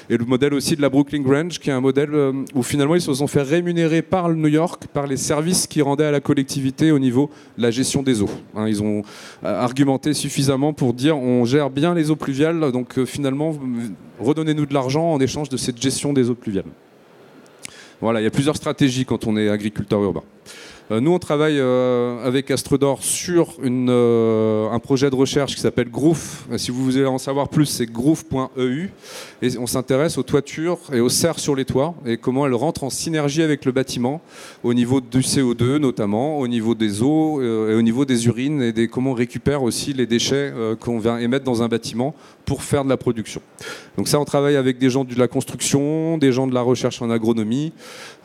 Et 0.09 0.17
le 0.17 0.25
modèle 0.25 0.55
aussi 0.55 0.75
de 0.75 0.83
la 0.83 0.89
Brooklyn 0.89 1.21
Grange, 1.21 1.59
qui 1.61 1.71
est 1.71 1.73
un 1.73 1.81
modèle 1.81 2.11
où 2.55 2.63
finalement 2.63 2.97
ils 2.97 3.01
se 3.01 3.15
sont 3.15 3.27
fait 3.29 3.43
rémunérer 3.43 4.03
par 4.03 4.29
le 4.29 4.35
New 4.35 4.49
York, 4.49 4.87
par 4.93 5.07
les 5.07 5.17
services 5.17 5.67
qu'ils 5.67 5.83
rendaient 5.83 6.05
à 6.05 6.11
la 6.11 6.21
collectivité 6.21 6.91
au 6.91 6.99
niveau 6.99 7.31
de 7.57 7.63
la 7.63 7.71
gestion 7.71 8.03
des 8.03 8.23
eaux. 8.23 8.31
Hein, 8.57 8.67
ils 8.67 8.83
ont 8.83 9.03
argumenté 9.43 10.15
suffisamment 10.15 10.73
pour 10.73 10.95
dire 10.95 11.17
on 11.17 11.45
gère 11.45 11.71
bien 11.71 11.95
les 11.95 12.11
eaux 12.11 12.17
pluviales, 12.17 12.40
donc 12.73 12.99
euh, 12.99 13.05
finalement 13.05 13.55
redonnez-nous 14.19 14.67
de 14.67 14.75
l'argent 14.75 15.13
en 15.13 15.21
échange 15.21 15.49
de 15.49 15.57
cette 15.57 15.81
gestion 15.81 16.13
des 16.13 16.31
eaux 16.31 16.35
pluviales. 16.35 16.65
Voilà, 18.01 18.21
il 18.21 18.25
y 18.25 18.27
a 18.27 18.31
plusieurs 18.31 18.57
stratégies 18.57 19.05
quand 19.05 19.27
on 19.27 19.37
est 19.37 19.51
agriculteur 19.51 20.03
urbain. 20.03 20.23
Euh, 20.91 21.01
Nous, 21.01 21.13
on 21.13 21.21
travaille 21.21 21.59
euh, 21.61 22.25
avec 22.27 22.51
Astredor 22.51 23.05
sur 23.05 23.55
euh, 23.63 24.69
un 24.71 24.79
projet 24.81 25.09
de 25.09 25.15
recherche 25.15 25.55
qui 25.55 25.61
s'appelle 25.61 25.89
Groof. 25.89 26.47
Euh, 26.51 26.59
Si 26.59 26.73
vous 26.73 26.85
voulez 26.85 27.07
en 27.07 27.19
savoir 27.19 27.49
plus, 27.49 27.67
c'est 27.67 27.87
groof.eu. 27.87 28.91
Et 29.43 29.57
on 29.59 29.69
s'intéresse 29.69 30.19
aux 30.19 30.25
toitures 30.25 30.79
et 30.93 30.99
aux 30.99 31.09
serres 31.09 31.39
sur 31.39 31.55
les 31.55 31.65
toits 31.65 31.95
et 32.05 32.17
comment 32.17 32.45
elles 32.45 32.55
rentrent 32.55 32.83
en 32.83 32.91
synergie 32.91 33.43
avec 33.43 33.65
le 33.65 33.73
bâtiment 33.73 34.21
au 34.65 34.75
niveau 34.75 35.01
du 35.01 35.21
CO2 35.21 35.77
notamment, 35.77 36.39
au 36.39 36.49
niveau 36.49 36.75
des 36.75 37.03
eaux 37.03 37.41
et 37.41 37.75
au 37.75 37.83
niveau 37.83 38.05
des 38.05 38.27
urines 38.27 38.61
et 38.63 38.89
comment 38.89 39.13
on 39.13 39.15
récupère 39.15 39.63
aussi 39.63 39.93
les 39.93 40.07
déchets 40.07 40.53
qu'on 40.81 40.99
vient 40.99 41.17
émettre 41.17 41.45
dans 41.45 41.63
un 41.63 41.69
bâtiment 41.69 42.15
pour 42.51 42.65
faire 42.65 42.83
de 42.83 42.89
la 42.89 42.97
production. 42.97 43.41
Donc 43.97 44.09
ça, 44.09 44.19
on 44.19 44.25
travaille 44.25 44.57
avec 44.57 44.77
des 44.77 44.91
gens 44.91 45.05
de 45.05 45.17
la 45.17 45.29
construction, 45.29 46.19
des 46.19 46.33
gens 46.33 46.49
de 46.49 46.53
la 46.53 46.63
recherche 46.63 47.01
en 47.01 47.09
agronomie. 47.09 47.73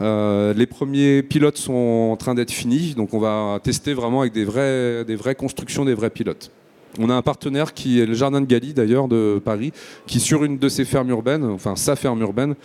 Euh, 0.02 0.52
les 0.56 0.66
premiers 0.66 1.22
pilotes 1.22 1.58
sont 1.60 2.10
en 2.12 2.18
train 2.18 2.34
d'être 2.34 2.50
finis, 2.50 2.96
donc 2.96 3.14
on 3.14 3.20
va 3.20 3.60
tester 3.62 3.94
vraiment 3.94 4.22
avec 4.22 4.34
des 4.34 4.44
vraies, 4.44 5.04
vraies 5.04 5.36
constructions, 5.36 5.86
des 5.86 5.94
vrais 5.94 6.10
pilotes. 6.10 6.50
On 6.98 7.12
a 7.12 7.14
un 7.14 7.22
partenaire 7.22 7.76
qui 7.76 8.00
est 8.00 8.08
le 8.08 8.16
Jardin 8.16 8.42
de 8.42 8.48
Galie 8.48 8.74
d'ailleurs 8.74 9.08
de 9.08 9.40
Paris, 9.46 9.72
qui 10.08 10.20
sur 10.20 10.44
une 10.44 10.58
de 10.58 10.70
ses 10.70 10.86
fermes 10.86 11.12
urbaines, 11.12 11.44
enfin 11.44 11.76
sa 11.76 11.96
ferme 11.96 12.22
urbaine, 12.22 12.56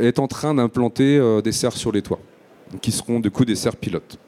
est 0.00 0.18
en 0.18 0.28
train 0.28 0.54
d'implanter 0.54 1.18
euh, 1.18 1.42
des 1.42 1.52
serres 1.52 1.76
sur 1.76 1.92
les 1.92 2.00
toits, 2.00 2.20
qui 2.80 2.90
seront 2.90 3.20
du 3.20 3.30
coup 3.30 3.44
des 3.44 3.56
serres 3.56 3.76
pilotes. 3.76 4.18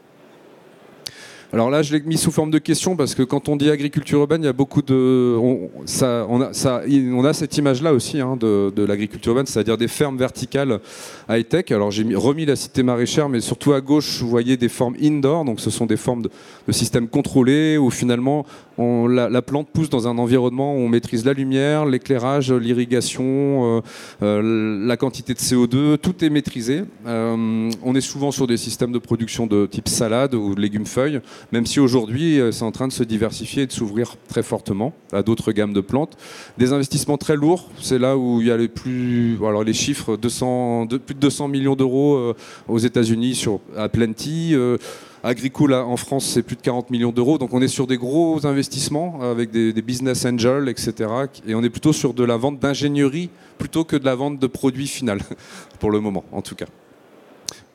Alors 1.55 1.71
là, 1.71 1.83
je 1.83 1.95
l'ai 1.95 2.03
mis 2.03 2.19
sous 2.19 2.33
forme 2.33 2.51
de 2.51 2.59
question 2.59 2.97
parce 2.97 3.15
que 3.15 3.23
quand 3.23 3.49
on 3.49 3.55
dit 3.55 3.71
agriculture 3.71 4.19
urbaine, 4.19 4.43
il 4.43 4.47
y 4.47 4.49
a 4.49 4.53
beaucoup 4.53 4.83
de. 4.83 5.37
On, 5.39 6.41
a, 6.41 7.33
cette 7.33 7.57
image-là 7.57 7.95
aussi 7.95 8.21
hein, 8.21 8.37
de, 8.37 8.73
de 8.75 8.85
l'agriculture 8.85 9.31
urbaine, 9.31 9.47
c'est-à-dire 9.47 9.79
des 9.79 9.87
fermes 9.87 10.19
verticales 10.19 10.81
high-tech. 11.29 11.71
Alors 11.71 11.93
j'ai 11.93 12.03
remis 12.17 12.45
la 12.45 12.57
cité 12.57 12.83
maraîchère, 12.83 13.29
mais 13.29 13.39
surtout 13.39 13.73
à 13.73 13.81
gauche, 13.81 14.21
vous 14.21 14.29
voyez 14.29 14.57
des 14.57 14.69
formes 14.69 14.97
indoor, 15.01 15.45
donc 15.45 15.61
ce 15.61 15.71
sont 15.71 15.87
des 15.87 15.97
formes 15.97 16.23
de, 16.23 16.31
de 16.67 16.73
systèmes 16.73 17.07
contrôlés 17.07 17.79
où 17.79 17.89
finalement 17.89 18.45
la, 18.79 19.29
la, 19.29 19.43
plante 19.43 19.69
pousse 19.69 19.89
dans 19.91 20.09
un 20.09 20.19
environnement 20.19 20.75
où 20.75 20.79
on 20.79 20.89
maîtrise 20.89 21.25
la 21.25 21.33
lumière, 21.33 21.87
l'éclairage, 21.87 22.53
l'irrigation, 22.53 23.25
euh, 23.25 23.81
euh, 24.23 24.87
la 24.87 24.97
quantité 24.97 25.35
de 25.35 25.39
CO2, 25.39 25.99
tout 25.99 26.25
est 26.25 26.31
maîtrisé. 26.31 26.83
Euh, 27.07 27.71
on 27.83 27.95
est 27.95 28.01
souvent 28.01 28.31
sur 28.31 28.47
des 28.47 28.57
systèmes 28.57 28.93
de 28.93 28.99
production 28.99 29.47
de 29.47 29.67
type 29.67 29.89
salade 29.89 30.35
ou 30.35 30.55
légumes-feuilles 30.55 31.21
même 31.53 31.67
si 31.67 31.81
aujourd'hui 31.81 32.41
euh, 32.41 32.53
c'est 32.53 32.65
en 32.65 32.73
train 32.73 32.89
de 32.89 32.93
se 32.93 33.03
diversifier 33.03 33.65
et 33.65 33.67
de 33.67 33.73
s'ouvrir 33.73 34.17
très 34.29 34.43
fortement 34.43 34.93
à 35.13 35.23
d'autres 35.23 35.53
gammes 35.53 35.73
de 35.73 35.81
plantes. 35.81 36.17
Des 36.59 36.73
investissements 36.73 37.19
très 37.19 37.37
lourds, 37.37 37.69
c'est 37.81 37.99
là 37.99 38.17
où 38.17 38.41
il 38.41 38.49
y 38.49 38.51
a 38.51 38.57
les 38.57 38.69
plus, 38.69 39.37
alors 39.37 39.65
les 39.65 39.73
chiffres, 39.73 40.17
200, 40.17 40.87
de, 40.87 40.99
plus 40.99 41.15
de 41.15 41.21
200 41.21 41.49
millions 41.49 41.77
d'euros 41.77 42.17
euh, 42.17 42.35
aux 42.69 42.79
États-Unis 42.79 43.35
sur 43.35 43.61
à 43.77 43.89
Plenty. 43.89 44.55
Euh, 44.55 44.79
Agricole 45.23 45.73
en 45.73 45.97
France, 45.97 46.27
c'est 46.27 46.43
plus 46.43 46.57
de 46.57 46.61
40 46.61 46.91
millions 46.91 47.11
d'euros. 47.11 47.39
Donc 47.39 47.55
on 47.55 47.63
est 47.63 47.69
sur 47.69 47.87
des 47.87 47.97
gros 47.97 48.45
investissements 48.45 49.23
avec 49.23 49.51
des, 49.51 49.73
business 49.81 50.27
angels, 50.27 50.69
etc. 50.69 51.09
Et 51.47 51.55
on 51.55 51.63
est 51.63 51.71
plutôt 51.71 51.95
sur 51.95 52.13
de 52.13 52.25
la 52.25 52.37
vente 52.37 52.59
d'ingénierie 52.59 53.31
plutôt 53.57 53.85
que 53.85 53.97
de 53.97 54.05
la 54.05 54.17
vente 54.17 54.39
de 54.39 54.47
produits 54.47 54.87
final, 54.87 55.21
pour 55.81 55.91
le 55.91 56.01
moment 56.01 56.25
en 56.31 56.43
tout 56.43 56.55
cas. 56.55 56.67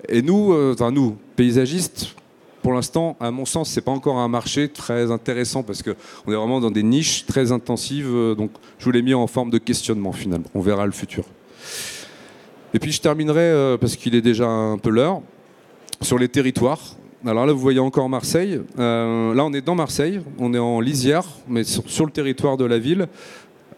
Et 0.07 0.21
nous, 0.21 0.53
enfin 0.53 0.91
nous, 0.91 1.17
paysagistes, 1.35 2.13
pour 2.61 2.73
l'instant, 2.73 3.15
à 3.19 3.31
mon 3.31 3.45
sens, 3.45 3.69
c'est 3.69 3.81
pas 3.81 3.91
encore 3.91 4.17
un 4.17 4.27
marché 4.27 4.67
très 4.69 5.11
intéressant 5.11 5.63
parce 5.63 5.81
qu'on 5.81 5.91
est 5.91 6.35
vraiment 6.35 6.59
dans 6.59 6.71
des 6.71 6.83
niches 6.83 7.25
très 7.25 7.51
intensives. 7.51 8.09
Euh, 8.09 8.35
donc, 8.35 8.51
je 8.77 8.85
vous 8.85 8.91
l'ai 8.91 9.01
mis 9.01 9.13
en 9.13 9.27
forme 9.27 9.49
de 9.49 9.57
questionnement 9.57 10.11
finalement. 10.11 10.47
On 10.53 10.61
verra 10.61 10.85
le 10.85 10.91
futur. 10.91 11.23
Et 12.73 12.79
puis, 12.79 12.91
je 12.91 13.01
terminerai 13.01 13.39
euh, 13.39 13.77
parce 13.77 13.95
qu'il 13.95 14.13
est 14.15 14.21
déjà 14.21 14.47
un 14.47 14.77
peu 14.77 14.89
l'heure 14.89 15.21
sur 16.01 16.17
les 16.17 16.27
territoires. 16.27 16.81
Alors 17.25 17.45
là, 17.45 17.53
vous 17.53 17.59
voyez 17.59 17.79
encore 17.79 18.09
Marseille. 18.09 18.61
Euh, 18.77 19.33
là, 19.33 19.45
on 19.45 19.53
est 19.53 19.61
dans 19.61 19.75
Marseille. 19.75 20.21
On 20.37 20.53
est 20.53 20.59
en 20.59 20.79
lisière, 20.79 21.25
mais 21.47 21.63
sur, 21.63 22.05
le 22.05 22.11
territoire 22.11 22.57
de 22.57 22.65
la 22.65 22.77
ville. 22.77 23.07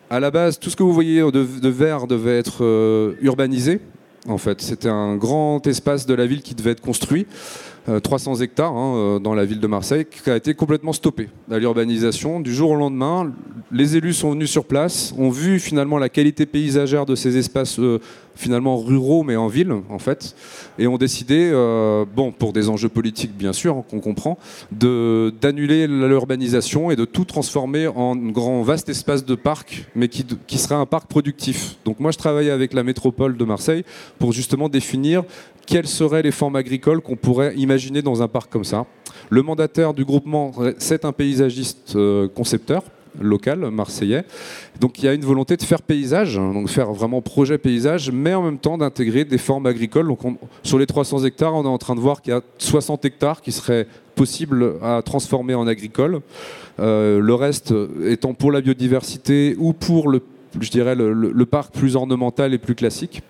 À 0.10 0.20
la 0.20 0.32
base, 0.32 0.60
tout 0.60 0.70
ce 0.70 0.76
que 0.76 0.84
vous 0.84 0.94
voyez 0.94 1.22
de, 1.22 1.70
vert 1.70 2.06
devait 2.06 2.38
être 2.38 3.16
urbanisé. 3.22 3.80
En 4.28 4.38
fait, 4.38 4.62
c'était 4.62 4.90
un 4.90 5.16
grand 5.16 5.66
espace 5.66 6.06
de 6.06 6.14
la 6.14 6.28
ville 6.28 6.42
qui 6.42 6.54
devait 6.54 6.72
être 6.72 6.82
construit. 6.82 7.26
300 8.04 8.40
euh, 8.40 8.44
hectares 8.44 8.74
hein, 8.74 9.20
dans 9.22 9.34
la 9.34 9.46
ville 9.46 9.60
de 9.60 9.68
Marseille, 9.68 10.06
qui 10.06 10.30
a 10.30 10.36
été 10.36 10.54
complètement 10.54 10.94
stoppé 10.94 11.30
à 11.50 11.58
l'urbanisation. 11.58 12.40
Du 12.40 12.54
jour 12.54 12.72
au 12.72 12.76
lendemain, 12.76 13.32
les 13.72 13.98
élus 13.98 14.14
sont 14.14 14.32
venus 14.32 14.50
sur 14.50 14.66
place, 14.66 15.14
ont 15.18 15.30
vu 15.30 15.60
finalement 15.60 15.98
la 15.98 16.10
qualité 16.10 16.46
paysagère 16.46 17.06
de 17.06 17.16
ces 17.16 17.38
espaces 17.38 17.80
euh, 17.80 18.00
finalement 18.42 18.78
ruraux 18.78 19.24
mais 19.24 19.36
en 19.36 19.48
ville 19.48 19.72
en 19.90 20.00
fait, 20.00 20.36
et 20.80 20.88
ont 20.88 20.98
décidé, 20.98 21.50
euh, 21.54 22.06
bon 22.16 22.32
pour 22.32 22.54
des 22.54 22.70
enjeux 22.70 22.90
politiques 22.90 23.38
bien 23.38 23.54
sûr 23.54 23.78
hein, 23.78 23.84
qu'on 23.90 24.00
comprend, 24.00 24.38
de 24.72 25.34
d'annuler 25.40 25.88
l'urbanisation 25.88 26.92
et 26.92 26.96
de 26.96 27.06
tout 27.06 27.26
transformer 27.26 27.88
en 27.88 28.16
grand 28.16 28.64
vaste 28.64 28.90
espace 28.90 29.26
de 29.26 29.36
parc, 29.36 29.86
mais 29.96 30.08
qui, 30.08 30.26
qui 30.48 30.58
serait 30.58 30.76
un 30.76 30.86
parc 30.86 31.08
productif. 31.08 31.78
Donc 31.86 32.00
moi 32.00 32.12
je 32.12 32.18
travaillais 32.18 32.52
avec 32.52 32.74
la 32.74 32.84
métropole 32.84 33.38
de 33.38 33.46
Marseille 33.46 33.84
pour 34.18 34.34
justement 34.34 34.70
définir 34.70 35.24
quelles 35.68 35.88
seraient 35.88 36.24
les 36.24 36.32
formes 36.32 36.56
agricoles 36.56 37.02
qu'on 37.02 37.16
pourrait 37.16 37.54
imaginer 37.56 38.02
dans 38.02 38.22
un 38.22 38.28
parc 38.28 38.52
comme 38.52 38.64
ça. 38.64 38.86
Le 39.30 39.44
mandataire 39.44 39.94
du 39.94 40.04
groupement, 40.04 40.52
c'est 40.78 41.06
un 41.06 41.12
paysagiste 41.12 41.94
euh, 41.96 42.28
concepteur 42.28 42.84
local 43.20 43.70
marseillais. 43.72 44.24
Donc 44.80 45.00
il 45.00 45.06
y 45.06 45.08
a 45.08 45.14
une 45.14 45.26
volonté 45.26 45.58
de 45.58 45.64
faire 45.64 45.82
paysage, 45.82 46.38
hein, 46.38 46.54
donc 46.54 46.70
faire 46.70 46.92
vraiment 46.92 47.22
projet 47.22 47.58
paysage, 47.58 48.12
mais 48.12 48.34
en 48.34 48.44
même 48.44 48.58
temps 48.58 48.78
d'intégrer 48.78 49.26
des 49.26 49.38
formes 49.38 49.66
agricoles. 49.66 50.08
Donc 50.08 50.24
on, 50.26 50.38
sur 50.64 50.78
les 50.78 50.86
300 50.86 51.26
hectares, 51.26 51.54
on 51.56 51.64
est 51.64 51.68
en 51.68 51.78
train 51.78 51.96
de 51.96 52.00
voir 52.00 52.22
qu'il 52.22 52.34
y 52.34 52.36
a 52.36 52.42
60 52.58 53.06
hectares 53.06 53.42
qui 53.42 53.52
seraient 53.52 53.88
possibles 54.16 54.76
à 54.82 55.02
transformer 55.02 55.56
en 55.56 55.68
agricole. 55.68 56.22
Euh, 56.80 57.20
le 57.20 57.34
reste 57.34 57.74
étant 58.06 58.34
pour 58.34 58.52
la 58.52 58.62
biodiversité 58.62 59.56
ou 59.58 59.74
pour 59.74 60.10
le, 60.10 60.22
je 60.60 60.70
dirais, 60.70 60.96
le 60.96 61.46
parc 61.46 61.74
plus 61.74 61.96
ornemental 61.96 62.54
et 62.54 62.58
plus 62.58 62.76
classique. 62.76 63.22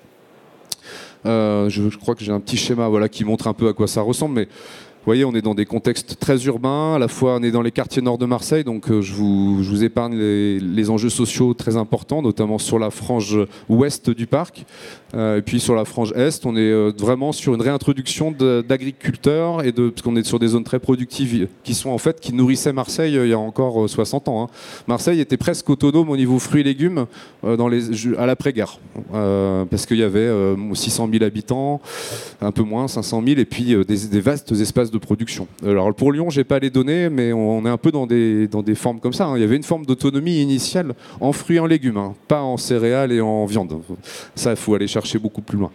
Euh, 1.26 1.70
je, 1.70 1.90
je, 1.90 1.98
crois 1.98 2.16
que 2.16 2.24
j'ai 2.24 2.32
un 2.32 2.40
petit 2.40 2.58
schéma 2.58 2.88
voilà, 2.88 3.08
qui 3.10 3.24
montre 3.24 3.48
un 3.48 3.54
peu 3.54 3.68
à 3.68 3.74
quoi 3.74 3.88
ça 3.88 4.02
ressemble, 4.02 4.36
mais 4.36 4.48
vous 5.02 5.06
voyez, 5.08 5.26
on 5.26 5.34
est 5.34 5.42
dans 5.42 5.56
des 5.56 5.66
contextes 5.66 6.18
très 6.20 6.46
urbains, 6.46 6.94
à 6.94 7.00
la 7.00 7.08
fois 7.08 7.38
on 7.40 7.42
est 7.42 7.50
dans 7.50 7.64
les 7.64 7.72
quartiers 7.72 8.04
nord 8.04 8.20
de 8.20 8.28
Marseille, 8.28 8.64
donc 8.64 8.92
euh, 8.92 9.02
je, 9.02 9.14
vous, 9.16 9.84
épargne 9.84 10.16
les, 10.16 10.90
enjeux 10.92 11.10
sociaux 11.10 11.56
très 11.56 11.76
importants, 11.76 12.22
notamment 12.22 12.60
sur 12.60 12.78
la 12.78 12.92
frange 12.92 13.40
ouest 13.68 14.12
du 14.12 14.28
parc. 14.28 14.64
Euh, 15.16 15.40
et 15.40 15.42
puis 15.42 15.60
sur 15.60 15.74
la 15.74 15.86
frange 15.86 16.14
est, 16.16 16.46
on 16.46 16.56
est 16.56 16.60
euh, 16.60 16.92
vraiment 16.96 17.32
sur 17.32 17.56
une 17.56 17.64
réintroduction 17.64 18.32
d'agriculteurs, 18.32 19.66
et 19.66 19.72
parce 19.72 20.04
qu'on 20.04 20.16
est 20.16 20.24
sur 20.24 20.38
des 20.38 20.50
zones 20.50 20.64
très 20.64 20.78
productives 20.78 21.48
qui 21.64 21.74
sont 21.74 21.90
en 21.90 21.98
fait, 21.98 22.20
qui 22.20 22.32
nourrissaient 22.32 22.72
Marseille 22.72 23.16
il 23.16 23.28
y 23.28 23.34
a 23.34 23.40
encore 23.40 23.90
60 23.90 24.28
ans. 24.28 24.44
Hein. 24.44 24.50
Marseille 24.88 25.20
était 25.20 25.36
presque 25.36 25.68
autonome 25.68 26.12
au 26.12 26.18
niveau 26.18 26.38
fruits 26.38 26.62
et 26.62 26.64
légumes 26.64 27.08
à 27.44 28.26
l'après-guerre, 28.28 28.80
parce 29.12 29.88
qu'il 29.88 29.98
y 29.98 30.04
avait 30.04 30.30
600 30.76 31.10
000 31.12 31.24
habitants, 31.24 31.82
un 32.40 32.52
peu 32.52 32.62
moins, 32.62 32.88
500 32.88 33.24
000, 33.26 33.40
et 33.40 33.46
puis 33.46 33.76
des, 33.84 34.08
des 34.08 34.22
vastes 34.22 34.52
espaces 34.52 34.91
de 34.92 34.98
production. 34.98 35.48
Alors 35.66 35.94
pour 35.94 36.12
Lyon, 36.12 36.30
j'ai 36.30 36.44
pas 36.44 36.60
les 36.60 36.70
données, 36.70 37.10
mais 37.10 37.34
on 37.34 37.66
est 37.66 37.70
un 37.70 37.78
peu 37.78 37.92
dans 37.92 38.06
des, 38.06 38.48
formes 38.76 39.00
comme 39.00 39.14
ça. 39.14 39.26
Hein. 39.26 39.38
Il 39.38 39.42
y 39.42 39.44
avait 39.44 39.56
une 39.56 39.64
forme 39.64 39.86
d'autonomie 39.86 40.42
initiale 40.42 40.94
en 41.20 41.32
fruits 41.32 41.58
et 41.58 41.60
en 41.60 41.66
légumes, 41.66 41.98
hein, 41.98 42.14
pas 42.28 42.42
en 42.42 42.58
céréales 42.58 43.12
et 43.12 43.22
en 43.22 43.46
viande. 43.46 43.82
Ça, 44.36 44.52
il 44.52 44.58
faut 44.58 44.76
aller 44.76 44.88
chercher 44.88 45.20
beaucoup 45.20 45.42
plus 45.42 45.58
loin. 45.58 45.72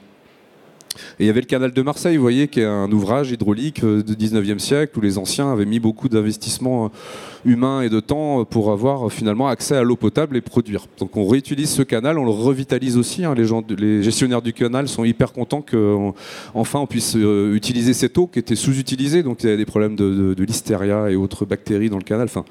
Et 1.18 1.24
il 1.24 1.26
y 1.26 1.30
avait 1.30 1.40
le 1.40 1.46
canal 1.46 1.72
de 1.72 1.82
Marseille, 1.82 2.16
vous 2.16 2.22
voyez, 2.22 2.48
qui 2.48 2.60
est 2.60 2.64
un 2.64 2.90
ouvrage 2.90 3.30
hydraulique 3.30 3.84
du 3.84 4.14
19e 4.14 4.58
siècle 4.58 4.98
où 4.98 5.00
les 5.00 5.18
anciens 5.18 5.52
avaient 5.52 5.66
mis 5.66 5.80
beaucoup 5.80 6.08
d'investissements 6.08 6.90
humains 7.46 7.82
et 7.82 7.88
de 7.88 8.00
temps 8.00 8.44
pour 8.44 8.72
avoir 8.72 9.10
finalement 9.10 9.48
accès 9.48 9.76
à 9.76 9.82
l'eau 9.82 9.96
potable 9.96 10.36
et 10.36 10.40
produire. 10.40 10.86
Donc 10.98 11.16
on 11.16 11.26
réutilise 11.26 11.70
ce 11.70 11.82
canal, 11.82 12.18
on 12.18 12.24
le 12.24 12.30
revitalise 12.30 12.96
aussi. 12.96 13.24
Hein. 13.24 13.34
Les, 13.34 14.02
gestionnaires 14.02 14.42
du 14.42 14.52
canal 14.52 14.88
sont 14.88 15.04
hyper 15.04 15.32
contents 15.32 15.62
qu'enfin 15.62 16.80
on, 16.80 16.86
puisse 16.86 17.16
euh, 17.16 17.54
utiliser 17.54 17.94
cette 17.94 18.18
eau 18.18 18.26
qui 18.26 18.38
était 18.38 18.56
sous-utilisée. 18.56 19.22
Donc 19.22 19.42
il 19.42 19.46
y 19.46 19.48
avait 19.48 19.58
des 19.58 19.66
problèmes 19.66 19.96
de, 19.96 20.34
listeria 20.46 21.10
et 21.10 21.16
autres 21.16 21.44
bactéries 21.44 21.90
dans 21.90 21.98
le 21.98 22.04
canal. 22.04 22.26
Enfin, 22.26 22.44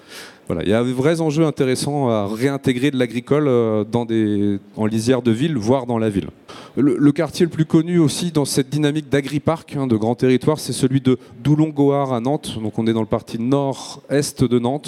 il 0.62 0.70
y 0.70 0.74
a 0.74 0.84
de 0.84 0.92
vrais 0.92 1.22
enjeux 1.22 1.46
intéressants 1.46 2.10
à 2.10 2.28
réintégrer 2.28 2.92
de 2.92 2.98
l'agricole 2.98 3.46
dans 3.92 4.06
des, 4.06 4.60
en 4.76 4.86
lisière 4.86 5.22
de 5.22 5.32
ville, 5.32 5.58
voire 5.58 5.86
dans 5.86 5.98
la 5.98 6.10
ville. 6.10 6.28
Le, 6.78 7.12
quartier 7.14 7.46
le 7.46 7.50
plus 7.50 7.66
connu 7.66 8.00
aussi 8.00 8.32
dans 8.32 8.44
cette 8.44 8.70
dynamique 8.70 9.08
d'agri-parc, 9.08 9.78
hein, 9.78 9.88
de 9.88 9.96
grand 9.96 10.16
territoire, 10.16 10.60
c'est 10.60 10.74
celui 10.74 11.00
de 11.00 11.18
Doulon-Goard 11.42 12.14
à 12.14 12.20
Nantes. 12.20 12.60
Donc 12.62 12.78
on 12.78 12.86
est 12.86 12.92
dans 12.92 13.02
le 13.02 13.08
parti 13.08 13.40
nord-est 13.40 14.44
de 14.44 14.60
Nantes, 14.60 14.85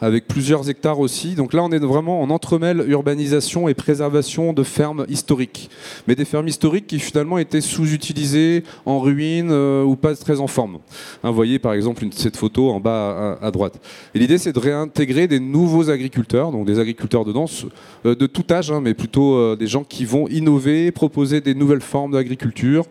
avec 0.00 0.28
plusieurs 0.28 0.68
hectares 0.70 1.00
aussi. 1.00 1.34
Donc 1.34 1.52
là, 1.52 1.62
on 1.62 1.70
est 1.70 1.78
vraiment 1.78 2.22
en 2.22 2.30
entremêle 2.30 2.84
urbanisation 2.88 3.68
et 3.68 3.74
préservation 3.74 4.52
de 4.52 4.62
fermes 4.62 5.06
historiques. 5.08 5.70
Mais 6.06 6.14
des 6.14 6.24
fermes 6.24 6.48
historiques 6.48 6.86
qui 6.86 6.98
finalement 6.98 7.38
étaient 7.38 7.60
sous-utilisées, 7.60 8.64
en 8.86 9.00
ruine 9.00 9.48
euh, 9.50 9.82
ou 9.82 9.96
pas 9.96 10.14
très 10.14 10.40
en 10.40 10.46
forme. 10.46 10.78
Hein, 11.22 11.30
vous 11.30 11.34
voyez 11.34 11.58
par 11.58 11.72
exemple 11.72 12.04
cette 12.12 12.36
photo 12.36 12.70
en 12.70 12.80
bas 12.80 13.38
à, 13.40 13.50
droite. 13.50 13.80
Et 14.14 14.18
l'idée, 14.18 14.38
c'est 14.38 14.52
de 14.52 14.58
réintégrer 14.58 15.26
des 15.26 15.40
nouveaux 15.40 15.90
agriculteurs, 15.90 16.52
donc 16.52 16.66
des 16.66 16.78
agriculteurs 16.78 17.24
de 17.24 17.32
danse, 17.32 17.66
euh, 18.06 18.14
de 18.14 18.26
tout 18.26 18.44
âge, 18.50 18.70
hein, 18.70 18.80
mais 18.82 18.94
plutôt 18.94 19.34
euh, 19.34 19.56
des 19.56 19.66
gens 19.66 19.84
qui 19.84 20.04
vont 20.04 20.28
innover, 20.28 20.90
proposer 20.92 21.40
des 21.40 21.54
nouvelles 21.54 21.80
formes 21.80 22.12
d'agriculture 22.12 22.86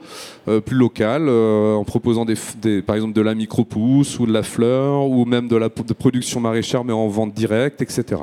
plus 0.65 0.77
locales, 0.77 1.27
en 1.27 1.83
proposant 1.83 2.25
par 2.85 2.95
exemple 2.95 3.13
de 3.13 3.21
la 3.21 3.35
micro-pousse 3.35 4.17
ou 4.19 4.25
de 4.25 4.31
la 4.31 4.43
fleur, 4.43 5.05
ou 5.09 5.25
même 5.25 5.49
de 5.49 5.57
la 5.57 5.67
de 5.67 5.93
production 5.93 6.39
maraîchère, 6.47 6.83
mais 6.83 6.93
en 6.93 7.07
vente 7.07 7.33
directe, 7.33 7.81
etc. 7.81 8.21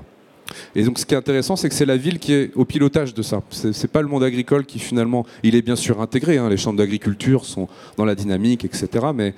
Et 0.75 0.85
donc 0.85 0.99
ce 0.99 1.07
qui 1.07 1.15
est 1.15 1.17
intéressant, 1.17 1.57
c'est 1.57 1.69
que 1.69 1.75
c'est 1.75 1.87
la 1.87 1.97
ville 1.97 2.19
qui 2.19 2.33
est 2.33 2.51
au 2.55 2.65
pilotage 2.65 3.15
de 3.15 3.23
ça. 3.23 3.43
C'est 3.51 3.91
pas 3.91 4.03
le 4.03 4.09
monde 4.09 4.23
agricole 4.23 4.65
qui 4.65 4.79
finalement, 4.79 5.27
il 5.43 5.55
est 5.55 5.63
bien 5.63 5.77
sûr 5.77 6.01
intégré, 6.01 6.39
hein, 6.39 6.49
les 6.49 6.57
chambres 6.57 6.79
d'agriculture 6.79 7.45
sont 7.45 7.69
dans 7.97 8.05
la 8.05 8.15
dynamique, 8.15 8.65
etc. 8.65 9.07
Mais, 9.15 9.35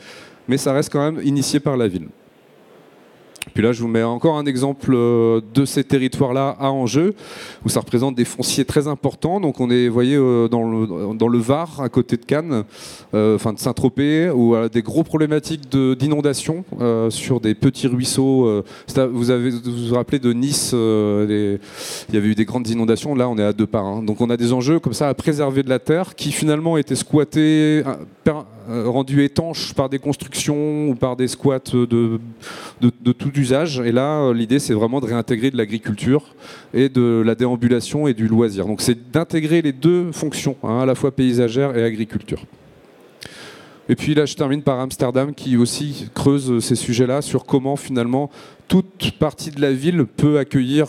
mais 0.49 0.59
ça 0.59 0.73
reste 0.73 0.93
quand 0.93 1.13
même 1.13 1.25
initié 1.25 1.61
par 1.61 1.77
la 1.77 1.89
ville. 1.89 2.09
Puis 3.57 3.65
là, 3.65 3.73
je 3.73 3.81
vous 3.81 3.89
mets 3.89 4.03
encore 4.03 4.37
un 4.37 4.45
exemple 4.45 4.91
euh, 4.93 5.41
de 5.55 5.65
ces 5.65 5.83
territoires-là 5.83 6.55
à 6.61 6.69
Angers, 6.69 7.15
où 7.65 7.71
ça 7.71 7.81
représente 7.81 8.15
des 8.15 8.27
fonciers 8.27 8.67
très 8.67 8.87
importants. 8.87 9.41
Donc 9.41 9.61
on 9.61 9.71
est, 9.71 9.89
vous 9.89 9.95
voyez, 9.95 10.15
euh, 10.15 10.47
dans 10.47 10.63
le, 10.63 11.39
Var, 11.39 11.81
à 11.81 11.89
côté 11.89 12.19
de 12.19 12.25
Cannes, 12.27 12.65
euh, 13.15 13.37
enfin 13.37 13.55
de 13.55 13.59
Saint-Tropez, 13.59 14.29
où 14.29 14.55
a 14.55 14.69
des 14.69 14.83
gros 14.83 15.05
problématiques 15.05 15.71
d'inondation 15.71 16.67
sur 17.09 17.41
des 17.41 17.55
petits 17.55 17.87
ruisseaux. 17.87 18.63
Vous 19.11 19.31
avez 19.31 19.49
vous, 19.49 19.89
vous 19.89 19.95
rappelez 19.95 20.19
de 20.19 20.35
Nice, 20.35 20.73
il 20.75 21.59
y 22.15 22.19
avait 22.19 22.29
eu 22.29 22.35
des 22.35 22.45
grandes 22.45 22.69
inondations. 22.69 23.15
Là, 23.15 23.27
on 23.27 23.39
est 23.39 23.43
à 23.43 23.55
deux 23.55 23.67
par. 23.67 23.87
Hein. 23.87 24.03
Donc 24.03 24.21
on 24.21 24.29
a 24.29 24.37
des 24.37 24.53
enjeux 24.53 24.81
comme 24.81 24.93
ça 24.93 25.09
à 25.09 25.15
préserver 25.15 25.63
de 25.63 25.71
la 25.71 25.79
terre 25.79 26.15
qui 26.15 26.31
finalement 26.31 26.77
étaient 26.77 26.95
squattés 26.95 27.83
rendus 28.69 29.23
étanches 29.25 29.75
par 29.75 29.89
des 29.89 29.99
constructions 29.99 30.89
ou 30.89 30.95
par 30.95 31.17
des 31.17 31.29
squats 31.29 31.59
de, 31.59 32.19
tout 33.13 33.33
usage. 33.37 33.81
Et 33.81 33.93
là, 33.93 34.33
l'idée, 34.33 34.59
c'est 34.59 34.75
vraiment 34.75 35.01
de 35.01 35.07
réintégrer 35.07 35.51
de 35.51 35.57
l'agriculture 35.57 36.35
et 36.75 36.89
de 36.89 37.23
la 37.25 37.35
déambulation 37.35 38.07
et 38.07 38.15
du 38.15 38.29
loisir. 38.29 38.67
Donc 38.67 38.81
c'est 38.81 39.11
d'intégrer 39.11 39.63
les 39.63 39.73
deux 39.73 40.13
fonctions, 40.13 40.57
hein, 40.63 40.81
à 40.81 40.87
la 40.87 40.95
fois 40.95 41.11
paysagère 41.11 41.77
et 41.77 41.85
agriculture. 41.85 42.43
Et 43.89 43.95
puis 43.95 44.15
là, 44.15 44.27
je 44.27 44.35
termine 44.35 44.63
par 44.63 44.81
Amsterdam 44.81 45.35
qui 45.35 45.57
aussi 45.57 46.09
creuse 46.15 46.59
ces 46.59 46.75
sujets-là 46.75 47.23
sur 47.23 47.45
comment 47.45 47.77
finalement 47.77 48.31
toute 48.69 49.13
partie 49.13 49.51
de 49.51 49.61
la 49.61 49.73
ville 49.73 50.07
peut 50.07 50.39
accueillir 50.39 50.89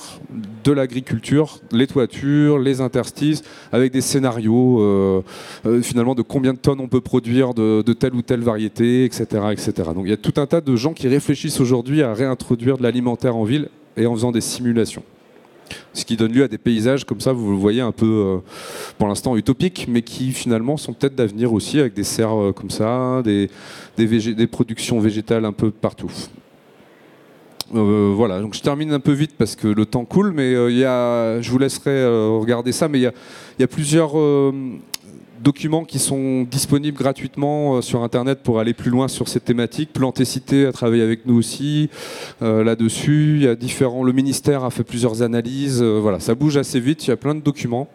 de 0.63 0.71
l'agriculture, 0.71 1.59
les 1.71 1.85
toitures, 1.85 2.57
les 2.57 2.81
interstices, 2.81 3.43
avec 3.71 3.91
des 3.91 4.01
scénarios 4.01 4.81
euh, 4.81 5.21
euh, 5.65 5.81
finalement 5.83 6.15
de 6.15 6.23
combien 6.23 6.53
de 6.53 6.57
tonnes 6.57 6.79
on 6.79 6.87
peut 6.87 7.01
produire 7.01 7.53
de, 7.53 7.81
telle 7.93 8.15
ou 8.15 8.23
telle 8.23 8.41
variété, 8.41 9.05
etc., 9.05 9.25
etc. 9.51 9.73
Donc 9.93 10.05
il 10.05 10.09
y 10.09 10.13
a 10.13 10.17
tout 10.17 10.33
un 10.37 10.47
tas 10.47 10.61
de 10.61 10.75
gens 10.75 10.93
qui 10.93 11.07
réfléchissent 11.07 11.59
aujourd'hui 11.59 12.01
à 12.01 12.13
réintroduire 12.13 12.77
de 12.77 12.83
l'alimentaire 12.83 13.35
en 13.35 13.43
ville 13.43 13.69
et 13.95 14.07
en 14.07 14.13
faisant 14.15 14.31
des 14.31 14.41
simulations. 14.41 15.03
Ce 15.93 16.05
qui 16.05 16.17
donne 16.17 16.33
lieu 16.33 16.43
à 16.43 16.47
des 16.47 16.57
paysages 16.57 17.03
comme 17.03 17.21
ça, 17.21 17.33
vous 17.33 17.51
le 17.51 17.57
voyez, 17.57 17.81
un 17.81 17.91
peu 17.91 18.05
euh, 18.05 18.37
pour 18.97 19.07
l'instant 19.07 19.35
utopiques, 19.35 19.87
mais 19.89 20.01
qui 20.01 20.31
finalement 20.31 20.77
sont 20.77 20.93
peut-être 20.93 21.15
d'avenir 21.15 21.53
aussi, 21.53 21.79
avec 21.79 21.93
des 21.93 22.03
serres 22.03 22.53
comme 22.55 22.69
ça, 22.69 23.21
des, 23.23 23.49
productions 24.47 24.99
végétales 24.99 25.45
un 25.45 25.53
peu 25.53 25.71
partout. 25.71 26.11
Euh, 27.75 28.13
voilà, 28.15 28.39
donc 28.39 28.53
je 28.53 28.61
termine 28.61 28.93
un 28.93 28.99
peu 28.99 29.11
vite 29.11 29.33
parce 29.37 29.55
que 29.55 29.67
le 29.67 29.85
temps 29.85 30.05
coule, 30.05 30.31
mais 30.31 30.53
euh, 30.53 30.71
y 30.71 30.85
a, 30.85 31.41
je 31.41 31.51
vous 31.51 31.57
laisserai 31.57 31.91
euh, 31.91 32.37
regarder 32.39 32.71
ça, 32.71 32.87
mais 32.87 32.99
il 32.99 33.11
y 33.59 33.63
a, 33.63 33.67
plusieurs 33.67 34.13
documents 35.41 35.85
qui 35.85 35.99
sont 35.99 36.43
disponibles 36.43 36.97
gratuitement 36.97 37.81
sur 37.81 38.03
Internet 38.03 38.39
pour 38.43 38.59
aller 38.59 38.73
plus 38.73 38.89
loin 38.89 39.07
sur 39.07 39.27
cette 39.27 39.45
thématique. 39.45 39.93
Plantécité 39.93 40.65
a 40.65 40.71
travaillé 40.71 41.03
avec 41.03 41.25
nous 41.25 41.37
aussi 41.37 41.89
là-dessus. 42.41 43.47
A 43.47 43.55
différents, 43.55 44.03
le 44.03 44.13
ministère 44.13 44.63
a 44.63 44.69
fait 44.69 44.83
plusieurs 44.83 45.21
analyses. 45.21 45.81
voilà, 45.81 46.19
ça 46.19 46.35
bouge 46.35 46.57
assez 46.57 46.79
vite. 46.79 47.05
Il 47.05 47.09
y 47.09 47.13
a 47.13 47.17
plein 47.17 47.35
de 47.35 47.41
documents. 47.41 47.87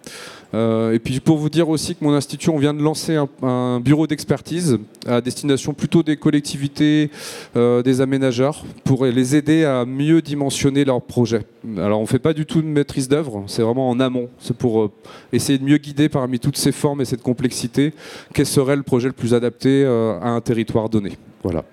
Euh, 0.54 0.92
et 0.92 0.98
puis 0.98 1.20
pour 1.20 1.38
vous 1.38 1.48
dire 1.48 1.68
aussi 1.68 1.94
que 1.94 2.04
mon 2.04 2.12
institut, 2.12 2.50
on 2.50 2.58
vient 2.58 2.74
de 2.74 2.82
lancer 2.82 3.18
un, 3.42 3.80
bureau 3.80 4.06
d'expertise 4.06 4.78
à 5.06 5.20
destination 5.20 5.72
plutôt 5.72 6.02
des 6.02 6.16
collectivités, 6.16 7.10
euh, 7.56 7.82
des 7.82 8.00
aménageurs, 8.00 8.64
pour 8.84 9.06
les 9.06 9.36
aider 9.36 9.64
à 9.64 9.84
mieux 9.84 10.20
dimensionner 10.20 10.84
leurs 10.84 11.02
projets. 11.02 11.42
Alors 11.78 11.98
on 11.98 12.02
ne 12.02 12.08
fait 12.08 12.18
pas 12.18 12.34
du 12.34 12.44
tout 12.46 12.60
de 12.60 12.66
maîtrise 12.66 13.08
d'œuvre, 13.08 13.44
c'est 13.46 13.62
vraiment 13.62 13.88
en 13.88 14.00
amont. 14.00 14.28
C'est 14.38 14.56
pour 14.56 14.82
euh, 14.82 14.90
essayer 15.32 15.58
de 15.58 15.64
mieux 15.64 15.78
guider 15.78 16.08
parmi 16.08 16.38
toutes 16.38 16.58
ces 16.58 16.72
formes 16.72 17.00
et 17.00 17.04
cette 17.04 17.22
complexité, 17.22 17.94
quel 18.34 18.46
serait 18.46 18.76
le 18.76 18.82
projet 18.82 19.08
le 19.08 19.14
plus 19.14 19.34
adapté 19.34 19.84
à 19.84 20.28
un 20.28 20.40
territoire 20.40 20.88
donné. 20.88 21.16
Voilà. 21.42 21.64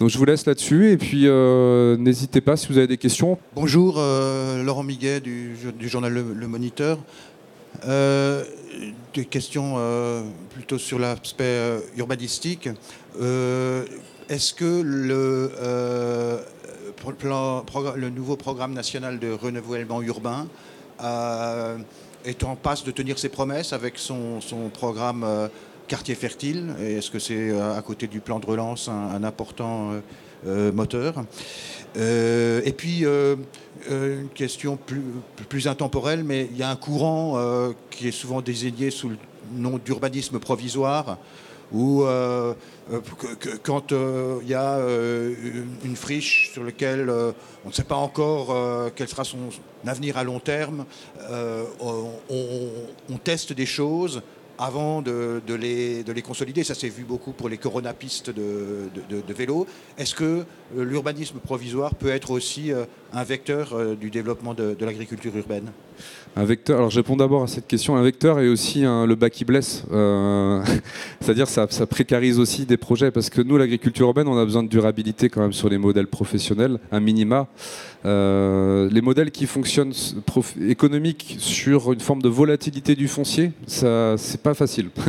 Donc 0.00 0.10
je 0.10 0.18
vous 0.18 0.24
laisse 0.24 0.44
là-dessus 0.44 0.90
et 0.90 0.96
puis 0.96 1.26
n'hésitez 1.98 2.40
pas 2.40 2.56
si 2.56 2.68
vous 2.68 2.78
avez 2.78 2.86
des 2.86 2.98
questions. 2.98 3.38
Bonjour, 3.54 3.94
Laurent 4.64 4.82
Miguet 4.82 5.20
du, 5.20 5.56
journal 5.88 6.12
le 6.12 6.48
Moniteur. 6.48 6.98
Euh, 7.86 8.44
des 9.14 9.24
questions 9.24 9.74
euh, 9.76 10.22
plutôt 10.50 10.78
sur 10.78 10.98
l'aspect 10.98 11.44
euh, 11.44 11.80
urbanistique. 11.96 12.68
Est-ce 14.28 14.54
que 14.54 14.82
le, 14.82 15.52
le, 17.96 18.10
nouveau 18.10 18.36
programme 18.36 18.72
national 18.72 19.18
de 19.18 19.30
renouvellement 19.30 20.02
urbain 20.02 20.48
est 22.24 22.42
en 22.42 22.56
passe 22.56 22.84
de 22.84 22.90
tenir 22.90 23.18
ses 23.18 23.28
promesses 23.28 23.72
avec 23.72 23.98
son, 23.98 24.40
programme 24.72 25.24
quartier 25.86 26.14
fertile? 26.14 26.74
Est-ce 26.80 27.10
que 27.10 27.18
c'est 27.18 27.52
à 27.60 27.82
côté 27.82 28.06
du 28.08 28.20
plan 28.20 28.40
de 28.40 28.46
relance 28.46 28.88
un, 28.88 29.22
important 29.22 29.92
moteur? 30.44 31.24
Et 31.94 32.74
puis 32.76 33.04
une 33.90 34.28
question 34.34 34.78
plus, 35.48 35.66
intemporelle, 35.66 36.24
mais 36.24 36.48
il 36.50 36.56
y 36.56 36.62
a 36.62 36.70
un 36.70 36.76
courant 36.76 37.34
euh, 37.36 37.72
qui 37.90 38.08
est 38.08 38.12
souvent 38.12 38.40
désigné 38.40 38.90
sous 38.90 39.10
le 39.10 39.16
nom 39.52 39.78
d'urbanisme 39.78 40.38
provisoire, 40.38 41.18
où 41.72 42.04
euh, 42.04 42.54
quand 43.62 43.92
il 43.92 44.48
y 44.48 44.54
a 44.54 44.78
une 45.84 45.96
friche 45.96 46.50
sur 46.52 46.62
laquelle 46.64 47.10
on 47.64 47.68
ne 47.68 47.72
sait 47.72 47.84
pas 47.84 47.96
encore 47.96 48.54
quel 48.94 49.08
sera 49.08 49.24
son 49.24 49.38
avenir 49.86 50.18
à 50.18 50.24
long 50.24 50.40
terme, 50.40 50.84
on, 51.80 53.18
teste 53.22 53.52
des 53.52 53.66
choses 53.66 54.22
avant 54.58 55.02
de, 55.02 55.42
les, 55.48 56.04
de, 56.04 56.12
les, 56.12 56.22
consolider. 56.22 56.64
Ça 56.64 56.74
s'est 56.74 56.88
vu 56.88 57.04
beaucoup 57.04 57.32
pour 57.32 57.48
les 57.48 57.58
coronapistes 57.58 58.30
de, 58.30 58.90
de, 59.08 59.34
vélo. 59.34 59.66
Est-ce 59.98 60.14
que 60.14 60.44
l'urbanisme 60.76 61.38
provisoire 61.38 61.94
peut 61.94 62.10
être 62.10 62.30
aussi 62.30 62.72
un 63.12 63.24
vecteur 63.24 63.96
du 63.96 64.10
développement 64.10 64.54
de 64.54 64.84
l'agriculture 64.84 65.36
urbaine? 65.36 65.70
Un 66.36 66.44
vecteur, 66.44 66.78
alors 66.78 66.90
je 66.90 66.96
réponds 66.96 67.16
d'abord 67.16 67.44
à 67.44 67.46
cette 67.46 67.68
question. 67.68 67.94
Un 67.94 68.02
vecteur 68.02 68.40
est 68.40 68.48
aussi 68.48 68.82
le 68.82 69.14
bas 69.14 69.30
qui 69.30 69.44
blesse. 69.44 69.84
Euh, 69.92 70.60
c'est-à-dire 71.20 71.46
ça, 71.46 71.66
ça 71.70 71.86
précarise 71.86 72.40
aussi 72.40 72.66
des 72.66 72.76
projets 72.76 73.12
parce 73.12 73.30
que 73.30 73.40
nous, 73.40 73.56
l'agriculture 73.56 74.08
urbaine, 74.08 74.26
on 74.26 74.36
a 74.36 74.44
besoin 74.44 74.64
de 74.64 74.68
durabilité 74.68 75.28
quand 75.28 75.42
même 75.42 75.52
sur 75.52 75.68
les 75.68 75.78
modèles 75.78 76.08
professionnels, 76.08 76.78
un 76.90 76.98
minima. 76.98 77.46
Euh, 78.04 78.90
les 78.90 79.00
modèles 79.00 79.30
qui 79.30 79.46
fonctionnent 79.46 79.92
économiques 80.68 81.36
sur 81.38 81.92
une 81.92 82.00
forme 82.00 82.20
de 82.20 82.28
volatilité 82.28 82.96
du 82.96 83.08
foncier, 83.08 83.52
ça 83.66 84.16
c'est 84.18 84.42
pas 84.42 84.54
facile. 84.54 84.90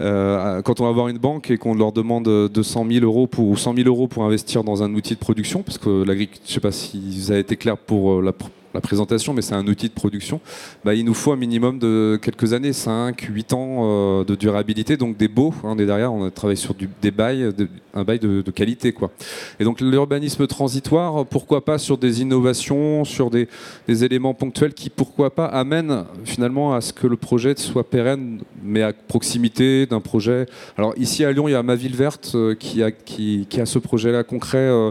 Euh, 0.00 0.60
quand 0.62 0.80
on 0.80 0.84
va 0.84 0.90
voir 0.90 1.08
une 1.08 1.18
banque 1.18 1.50
et 1.50 1.56
qu'on 1.56 1.74
leur 1.74 1.92
demande 1.92 2.24
200 2.24 2.86
000 2.90 3.04
euros 3.04 3.26
pour, 3.26 3.48
ou 3.48 3.56
100 3.56 3.76
000 3.76 3.88
euros 3.88 4.08
pour 4.08 4.24
investir 4.24 4.64
dans 4.64 4.82
un 4.82 4.92
outil 4.92 5.14
de 5.14 5.20
production, 5.20 5.62
parce 5.62 5.78
que 5.78 6.02
l'agriculture, 6.02 6.44
je 6.46 6.52
sais 6.52 6.60
pas 6.60 6.72
si 6.72 7.22
ça 7.22 7.34
a 7.34 7.38
été 7.38 7.56
clair 7.56 7.76
pour 7.76 8.20
la 8.20 8.32
la 8.74 8.80
présentation, 8.80 9.32
mais 9.32 9.42
c'est 9.42 9.54
un 9.54 9.66
outil 9.68 9.88
de 9.88 9.94
production, 9.94 10.40
bah, 10.84 10.94
il 10.94 11.04
nous 11.04 11.14
faut 11.14 11.30
un 11.32 11.36
minimum 11.36 11.78
de 11.78 12.18
quelques 12.20 12.52
années, 12.52 12.72
5, 12.72 13.20
8 13.20 13.52
ans 13.52 13.78
euh, 13.80 14.24
de 14.24 14.34
durabilité, 14.34 14.96
donc 14.96 15.16
des 15.16 15.28
beaux. 15.28 15.54
Hein, 15.58 15.74
on 15.76 15.78
est 15.78 15.86
derrière, 15.86 16.12
on 16.12 16.26
a 16.26 16.30
travaillé 16.30 16.56
sur 16.56 16.74
des 16.74 17.10
bails, 17.12 17.52
un 17.94 18.02
bail 18.02 18.18
de, 18.18 18.42
qualité. 18.50 18.92
Quoi. 18.92 19.10
Et 19.60 19.64
donc 19.64 19.80
l'urbanisme 19.80 20.46
transitoire, 20.46 21.24
pourquoi 21.24 21.64
pas 21.64 21.78
sur 21.78 21.98
des 21.98 22.20
innovations, 22.20 23.04
sur 23.04 23.30
des, 23.30 23.48
éléments 23.88 24.34
ponctuels 24.34 24.74
qui, 24.74 24.90
pourquoi 24.90 25.30
pas, 25.30 25.46
amènent 25.46 26.04
finalement 26.24 26.74
à 26.74 26.80
ce 26.80 26.92
que 26.92 27.06
le 27.06 27.16
projet 27.16 27.54
soit 27.56 27.88
pérenne, 27.88 28.40
mais 28.62 28.82
à 28.82 28.92
proximité 28.92 29.86
d'un 29.86 30.00
projet. 30.00 30.46
Alors 30.76 30.94
ici 30.96 31.24
à 31.24 31.30
Lyon, 31.30 31.46
il 31.46 31.52
y 31.52 31.54
a 31.54 31.62
Ma 31.62 31.76
Ville 31.76 31.94
Verte 31.94 32.32
euh, 32.34 32.54
qui, 32.56 32.82
a, 32.82 33.66
ce 33.66 33.78
projet-là 33.78 34.24
concret 34.24 34.58
euh, 34.58 34.90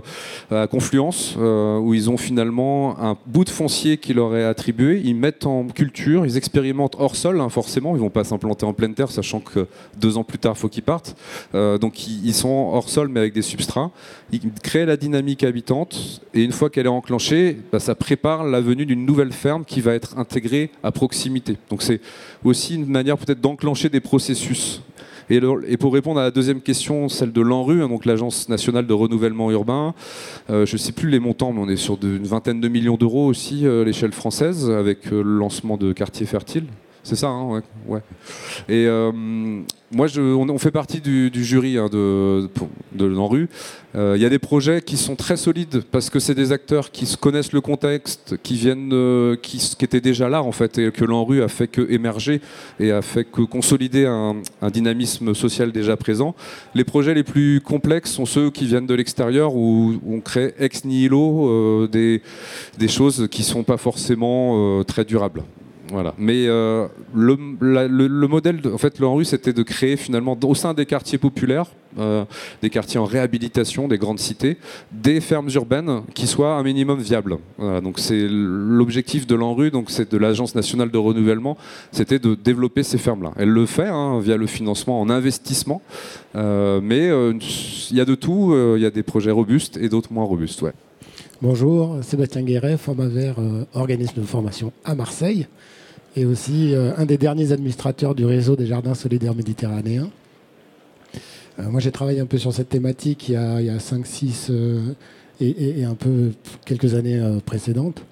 à 0.50 0.68
Confluence, 0.68 1.36
où 1.38 1.94
ils 1.94 2.10
ont 2.10 2.18
finalement 2.18 2.98
un 3.00 3.18
bout 3.28 3.44
de 3.44 3.50
foncier 3.50 3.73
qui 3.74 4.14
leur 4.14 4.36
est 4.36 4.44
attribué, 4.44 5.02
ils 5.04 5.16
mettent 5.16 5.46
en 5.46 5.66
culture, 5.68 6.26
ils 6.26 6.38
expérimentent 6.38 6.96
hors 7.00 7.16
sol, 7.16 7.42
hein, 7.42 7.50
forcément, 7.50 7.96
ils 7.96 8.00
vont 8.00 8.10
pas 8.10 8.24
s'implanter 8.24 8.66
en 8.66 8.74
pleine 8.74 8.94
terre, 8.94 9.12
sachant 9.12 9.40
que 9.40 9.68
deux 9.98 10.18
ans 10.18 10.24
plus 10.24 10.38
tard, 10.38 10.54
il 10.56 10.60
faut 10.60 10.70
qu'ils 10.70 10.84
partent. 10.84 11.16
Euh, 11.56 11.78
donc 11.78 12.08
ils, 12.08 12.34
sont 12.34 12.70
hors 12.74 12.90
sol, 12.90 13.08
mais 13.10 13.20
avec 13.20 13.34
des 13.34 13.42
substrats. 13.42 13.92
Ils 14.32 14.52
créent 14.64 14.86
la 14.86 14.98
dynamique 14.98 15.44
habitante, 15.44 16.22
et 16.34 16.44
une 16.44 16.52
fois 16.52 16.70
qu'elle 16.70 16.86
est 16.86 16.90
enclenchée, 16.90 17.58
bah, 17.72 17.80
ça 17.80 17.96
prépare 17.96 18.44
la 18.44 18.62
venue 18.62 18.86
d'une 18.86 19.06
nouvelle 19.06 19.34
ferme 19.34 19.66
qui 19.66 19.82
va 19.82 19.94
être 19.94 20.18
intégrée 20.18 20.70
à 20.84 20.92
proximité. 20.92 21.58
Donc 21.70 21.82
c'est 21.82 22.00
aussi 22.44 22.76
une 22.76 22.86
manière 22.86 23.18
peut-être 23.18 23.42
d'enclencher 23.42 23.90
des 23.90 24.00
processus 24.00 24.82
et, 25.30 25.78
pour 25.78 25.94
répondre 25.94 26.20
à 26.20 26.24
la 26.24 26.32
deuxième 26.32 26.62
question, 26.62 27.10
celle 27.10 27.32
de 27.32 27.42
l'ANRU, 27.42 27.82
hein, 27.82 27.90
donc 27.90 28.06
l'Agence 28.06 28.50
nationale 28.50 28.88
de 28.88 28.94
renouvellement 28.94 29.52
urbain, 29.52 29.94
euh, 30.50 30.66
je 30.66 30.74
ne 30.74 30.78
sais 30.78 30.92
plus 30.92 31.10
les 31.10 31.20
montants, 31.20 31.54
mais 31.54 31.62
on 31.62 31.70
est 31.70 31.76
sur 31.76 31.98
une 32.02 32.26
vingtaine 32.26 32.62
de 32.62 32.68
millions 32.68 32.98
d'euros 32.98 33.28
aussi 33.28 33.66
euh, 33.66 33.82
à 33.82 33.86
l'échelle 33.86 34.12
française, 34.12 34.70
avec 34.70 35.08
euh, 35.08 35.24
le 35.24 35.38
lancement 35.38 35.78
de 35.78 35.94
quartiers 35.94 36.26
fertiles. 36.26 36.66
C'est 37.04 37.16
ça, 37.16 37.28
hein, 37.28 37.62
ouais, 37.86 38.02
Et 38.70 38.88
moi, 39.94 40.08
on, 40.18 40.58
fait 40.58 40.72
partie 40.72 41.02
du, 41.02 41.32
jury 41.44 41.78
hein, 41.78 41.88
de, 41.92 42.50
de 42.94 43.06
l'ANRU. 43.06 43.50
Il 43.96 44.18
y 44.18 44.26
a 44.26 44.30
des 44.30 44.40
projets 44.40 44.82
qui 44.82 44.98
sont 44.98 45.16
très 45.16 45.38
solides 45.38 45.84
parce 45.92 46.10
que 46.10 46.20
c'est 46.20 46.34
des 46.34 46.52
acteurs 46.52 46.90
qui 46.90 47.16
connaissent 47.16 47.54
le 47.54 47.62
contexte, 47.62 48.38
qui 48.42 48.56
viennent, 48.56 49.38
qui, 49.42 49.58
qui, 49.78 49.86
étaient 49.86 50.02
déjà 50.02 50.30
là 50.30 50.42
en 50.42 50.52
fait, 50.52 50.80
et 50.80 50.92
que 50.92 51.06
l'ANRU 51.06 51.44
a 51.44 51.48
fait 51.48 51.68
que 51.68 51.92
émerger 51.92 52.42
et 52.80 52.92
a 52.92 53.04
fait 53.04 53.24
que 53.24 53.42
consolider 53.42 54.08
un, 54.08 54.42
dynamisme 54.72 55.36
social 55.36 55.72
déjà 55.72 55.96
présent. 55.96 56.36
Les 56.74 56.84
projets 56.84 57.14
les 57.14 57.24
plus 57.24 57.62
complexes 57.62 58.12
sont 58.12 58.26
ceux 58.26 58.50
qui 58.50 58.66
viennent 58.66 58.88
de 58.88 58.96
l'extérieur 58.96 59.56
où 59.56 59.94
on 60.08 60.22
crée 60.22 60.56
ex 60.58 60.86
nihilo 60.86 61.88
des, 61.88 62.22
des 62.80 62.88
choses 62.88 63.28
qui 63.30 63.44
sont 63.44 63.64
pas 63.64 63.78
forcément 63.78 64.84
très 64.86 65.06
durables. 65.06 65.44
Voilà. 65.94 66.16
Mais 66.18 66.48
euh, 66.48 66.88
le, 67.14 67.38
le, 67.62 68.28
modèle, 68.28 68.62
de, 68.62 68.72
en 68.72 68.80
fait, 68.80 68.98
le 68.98 69.24
c'était 69.26 69.54
de 69.54 69.62
créer 69.62 69.96
finalement 69.96 70.36
au 70.44 70.56
sein 70.56 70.74
des 70.74 70.88
quartiers 70.88 71.20
populaires, 71.20 71.68
euh, 72.00 72.26
des 72.64 72.72
quartiers 72.72 73.00
en 73.00 73.06
réhabilitation, 73.06 73.88
des 73.88 74.00
grandes 74.00 74.18
cités, 74.18 74.58
des 74.92 75.22
fermes 75.22 75.50
urbaines 75.54 76.02
qui 76.16 76.26
soient 76.26 76.56
un 76.56 76.64
minimum 76.64 77.00
viables. 77.00 77.38
donc 77.60 78.00
c'est 78.00 78.26
l'objectif 78.28 79.28
de 79.28 79.36
l'ANRU, 79.36 79.70
donc 79.70 79.92
c'est 79.92 80.12
de 80.12 80.18
l'Agence 80.18 80.56
nationale 80.56 80.90
de 80.90 80.98
renouvellement, 80.98 81.58
c'était 81.92 82.18
de 82.18 82.34
développer 82.34 82.82
ces 82.82 82.98
fermes-là. 82.98 83.32
Elle 83.38 83.50
le 83.50 83.68
fait 83.68 83.88
hein, 83.88 84.20
via 84.20 84.36
le 84.36 84.48
financement 84.48 85.00
en 85.00 85.12
investissement, 85.12 85.84
euh, 86.36 86.82
mais 86.82 87.10
il 87.92 87.96
y 87.96 88.02
a 88.02 88.06
de 88.06 88.16
tout. 88.16 88.56
Il 88.76 88.82
y 88.82 88.88
a 88.88 88.92
des 88.92 89.04
projets 89.04 89.32
robustes 89.32 89.78
et 89.78 89.90
d'autres 89.90 90.12
moins 90.12 90.26
robustes. 90.26 90.64
Ouais. 90.64 90.74
Bonjour, 91.40 91.98
Sébastien 92.02 92.42
Guéret, 92.42 92.78
formateur, 92.78 93.36
organisme 93.76 94.22
de 94.22 94.26
formation 94.26 94.74
à 94.84 94.96
Marseille 94.96 95.46
et 96.16 96.26
aussi 96.26 96.74
euh, 96.74 96.92
un 96.98 97.06
des 97.06 97.18
derniers 97.18 97.52
administrateurs 97.52 98.16
du 98.16 98.26
réseau 98.26 98.56
des 98.56 98.66
jardins 98.66 98.94
solidaires 98.94 99.36
méditerranéens. 99.36 100.10
Euh, 101.60 101.70
moi, 101.70 101.80
j'ai 101.80 101.92
travaillé 101.92 102.20
un 102.20 102.26
peu 102.26 102.38
sur 102.38 102.54
cette 102.54 102.70
thématique 102.70 103.30
il 103.30 103.34
y 103.34 103.38
a, 103.70 103.80
5, 103.80 104.06
6 104.06 104.48
euh, 104.50 104.82
et, 105.40 105.84
un 105.84 105.96
peu 105.96 106.32
quelques 106.66 106.94
années 106.96 107.22
précédentes. 107.46 108.04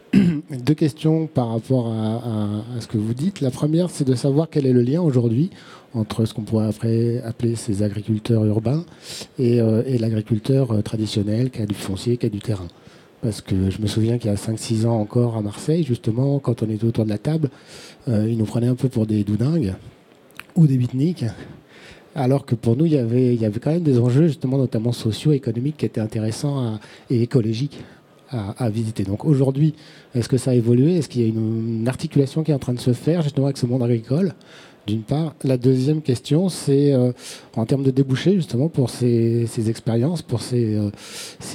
Deux 0.14 0.74
questions 0.74 1.26
par 1.26 1.50
rapport 1.50 1.92
à, 1.92 2.80
ce 2.80 2.86
que 2.86 2.96
vous 2.96 3.12
dites. 3.12 3.40
La 3.40 3.50
première, 3.50 3.90
c'est 3.90 4.06
de 4.06 4.14
savoir 4.14 4.48
quel 4.50 4.64
est 4.64 4.72
le 4.72 4.80
lien 4.80 5.02
aujourd'hui 5.02 5.50
entre 5.94 6.24
ce 6.24 6.32
qu'on 6.32 6.42
pourrait 6.42 6.66
après 6.66 7.20
appeler 7.22 7.56
ces 7.56 7.82
agriculteurs 7.82 8.44
urbains 8.44 8.84
et 9.38 9.60
l'agriculteur 9.98 10.82
traditionnel 10.82 11.50
qui 11.50 11.60
a 11.60 11.66
du 11.66 11.74
foncier, 11.74 12.16
qui 12.16 12.24
a 12.24 12.30
du 12.30 12.38
terrain. 12.38 12.68
Parce 13.22 13.40
que 13.40 13.70
je 13.70 13.82
me 13.82 13.86
souviens 13.86 14.18
qu'il 14.18 14.30
y 14.30 14.34
a 14.34 14.36
5-6 14.36 14.86
ans 14.86 15.00
encore 15.00 15.36
à 15.36 15.42
Marseille, 15.42 15.82
justement, 15.82 16.38
quand 16.38 16.62
on 16.62 16.70
était 16.70 16.84
autour 16.84 17.04
de 17.04 17.10
la 17.10 17.18
table, 17.18 17.50
euh, 18.06 18.28
ils 18.28 18.38
nous 18.38 18.44
prenaient 18.44 18.68
un 18.68 18.76
peu 18.76 18.88
pour 18.88 19.06
des 19.06 19.24
doudingues 19.24 19.74
ou 20.54 20.66
des 20.66 20.76
bitniks. 20.76 21.24
Alors 22.14 22.46
que 22.46 22.54
pour 22.54 22.76
nous, 22.76 22.86
il 22.86 22.92
y, 22.92 22.98
avait, 22.98 23.34
il 23.34 23.40
y 23.40 23.44
avait 23.44 23.60
quand 23.60 23.70
même 23.70 23.82
des 23.82 23.98
enjeux, 23.98 24.28
justement, 24.28 24.56
notamment 24.56 24.92
sociaux, 24.92 25.32
économiques, 25.32 25.78
qui 25.78 25.86
étaient 25.86 26.00
intéressants 26.00 26.78
et 27.10 27.22
écologiques 27.22 27.78
à, 28.30 28.68
visiter. 28.68 29.04
Donc 29.04 29.24
aujourd'hui, 29.24 29.74
est-ce 30.14 30.28
que 30.28 30.36
ça 30.36 30.50
a 30.50 30.54
évolué? 30.54 30.96
Est-ce 30.96 31.08
qu'il 31.08 31.22
y 31.22 31.24
a 31.24 31.28
une, 31.28 31.86
articulation 31.88 32.42
qui 32.42 32.50
est 32.50 32.54
en 32.54 32.58
train 32.58 32.74
de 32.74 32.80
se 32.80 32.92
faire, 32.92 33.22
justement, 33.22 33.46
avec 33.46 33.56
ce 33.56 33.66
monde 33.66 33.82
agricole? 33.82 34.34
D'une 34.88 35.02
part. 35.02 35.34
La 35.44 35.58
deuxième 35.58 36.00
question, 36.00 36.48
c'est 36.48 36.92
euh, 36.92 37.12
en 37.56 37.66
termes 37.66 37.82
de 37.82 37.90
débouchés, 37.90 38.34
justement, 38.34 38.68
pour 38.68 38.88
ces, 38.88 39.46
expériences, 39.68 40.22
pour 40.22 40.40
ces, 40.40 40.74
euh, 40.74 40.90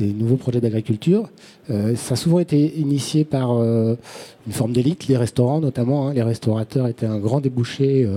nouveaux 0.01 0.37
projets 0.37 0.61
d'agriculture. 0.61 1.29
Euh, 1.69 1.95
ça 1.95 2.13
a 2.13 2.15
souvent 2.15 2.39
été 2.39 2.77
initié 2.79 3.25
par 3.25 3.51
une 3.61 3.97
forme 4.51 4.71
d'élite, 4.71 5.07
les 5.07 5.17
restaurants 5.17 5.59
notamment. 5.59 6.07
Hein. 6.07 6.13
Les 6.13 6.21
restaurateurs 6.21 6.87
étaient 6.87 7.07
un 7.07 7.19
grand 7.19 7.41
débouché, 7.41 8.07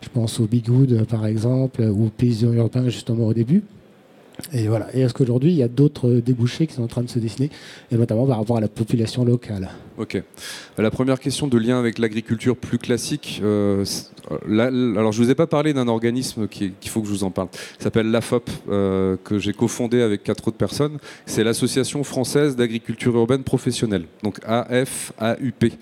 je 0.00 0.08
pense 0.08 0.40
au 0.40 0.46
Bigoud, 0.46 1.06
par 1.06 1.26
exemple, 1.26 1.82
ou 1.82 2.06
aux 2.06 2.10
paysans 2.10 2.52
urbains, 2.52 2.88
justement, 2.88 3.26
au 3.26 3.34
début. 3.34 3.62
Et 4.52 4.66
voilà. 4.66 4.88
Et 4.94 5.00
est-ce 5.00 5.14
qu'aujourd'hui, 5.14 5.52
il 5.52 5.56
y 5.56 5.62
a 5.62 5.68
d'autres 5.68 6.10
débouchés 6.10 6.66
qui 6.66 6.74
sont 6.74 6.82
en 6.82 6.88
train 6.88 7.02
de 7.02 7.10
se 7.10 7.20
dessiner, 7.20 7.50
et 7.92 7.96
notamment 7.96 8.26
par 8.26 8.38
rapport 8.38 8.56
à 8.56 8.60
la 8.60 8.68
population 8.68 9.24
locale? 9.24 9.70
Ok. 9.98 10.22
La 10.76 10.90
première 10.90 11.18
question 11.18 11.46
de 11.46 11.56
lien 11.56 11.78
avec 11.78 11.98
l'agriculture 11.98 12.56
plus 12.56 12.78
classique. 12.78 13.40
Euh, 13.42 13.84
alors, 14.58 15.12
je 15.12 15.22
vous 15.22 15.30
ai 15.30 15.34
pas 15.34 15.46
parlé 15.46 15.72
d'un 15.72 15.88
organisme 15.88 16.48
qu'il 16.48 16.72
faut 16.86 17.00
que 17.00 17.06
je 17.06 17.12
vous 17.12 17.24
en 17.24 17.30
parle. 17.30 17.48
Il 17.78 17.82
s'appelle 17.82 18.10
l'AFOP, 18.10 18.50
euh, 18.68 19.16
que 19.24 19.38
j'ai 19.38 19.52
cofondé 19.52 20.02
avec 20.02 20.22
quatre 20.22 20.48
autres 20.48 20.56
personnes. 20.56 20.98
C'est 21.24 21.44
l'Association 21.44 22.04
française 22.04 22.56
d'agriculture 22.56 23.16
urbaine 23.16 23.42
professionnelle, 23.42 24.04
donc 24.22 24.38
AFAUP. 24.44 25.72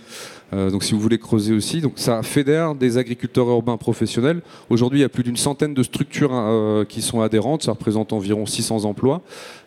Euh, 0.53 0.71
donc 0.71 0.85
si 0.85 0.93
vous 0.93 1.01
voulez 1.01 1.19
creuser 1.19 1.55
aussi, 1.55 1.81
donc 1.81 1.95
ça 1.97 2.23
fédère 2.23 2.75
des 2.75 2.99
agriculteurs 2.99 3.49
urbains 3.49 3.79
professionnels. 3.79 4.43
Aujourd'hui, 4.71 5.01
il 5.01 5.03
y 5.03 5.07
a 5.07 5.09
plus 5.09 5.25
d'une 5.25 5.39
centaine 5.39 5.75
de 5.75 5.83
structures 5.83 6.85
qui 6.89 7.03
sont 7.03 7.23
adhérentes, 7.23 7.65
ça 7.65 7.73
représente 7.73 8.13
environ 8.13 8.47
600 8.47 8.85
emplois 8.85 9.23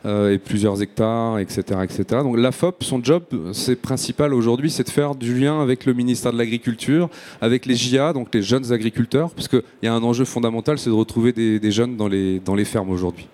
et 0.05 0.37
plusieurs 0.37 0.81
hectares, 0.81 1.39
etc., 1.39 1.79
etc. 1.83 2.03
Donc 2.21 2.37
la 2.37 2.51
FOP, 2.51 2.83
son 2.83 3.03
job, 3.03 3.23
c'est 3.51 3.75
principal 3.75 4.33
aujourd'hui, 4.37 4.69
c'est 4.69 4.83
de 4.83 4.89
faire 4.89 5.15
du 5.15 5.37
lien 5.37 5.61
avec 5.61 5.85
le 5.85 5.93
ministère 5.93 6.31
de 6.31 6.37
l'Agriculture, 6.37 7.09
avec 7.41 7.65
les 7.65 7.75
JA, 7.75 8.13
donc 8.13 8.33
les 8.33 8.41
jeunes 8.41 8.71
agriculteurs, 8.71 9.31
parce 9.31 9.47
qu'il 9.47 9.63
y 9.83 9.87
a 9.87 9.93
un 9.93 10.03
enjeu 10.03 10.25
fondamental, 10.25 10.79
c'est 10.79 10.89
de 10.89 10.95
retrouver 10.95 11.33
des, 11.33 11.71
jeunes 11.71 11.97
dans 11.97 12.07
les, 12.07 12.65
fermes 12.65 12.89
aujourd'hui. 12.89 13.27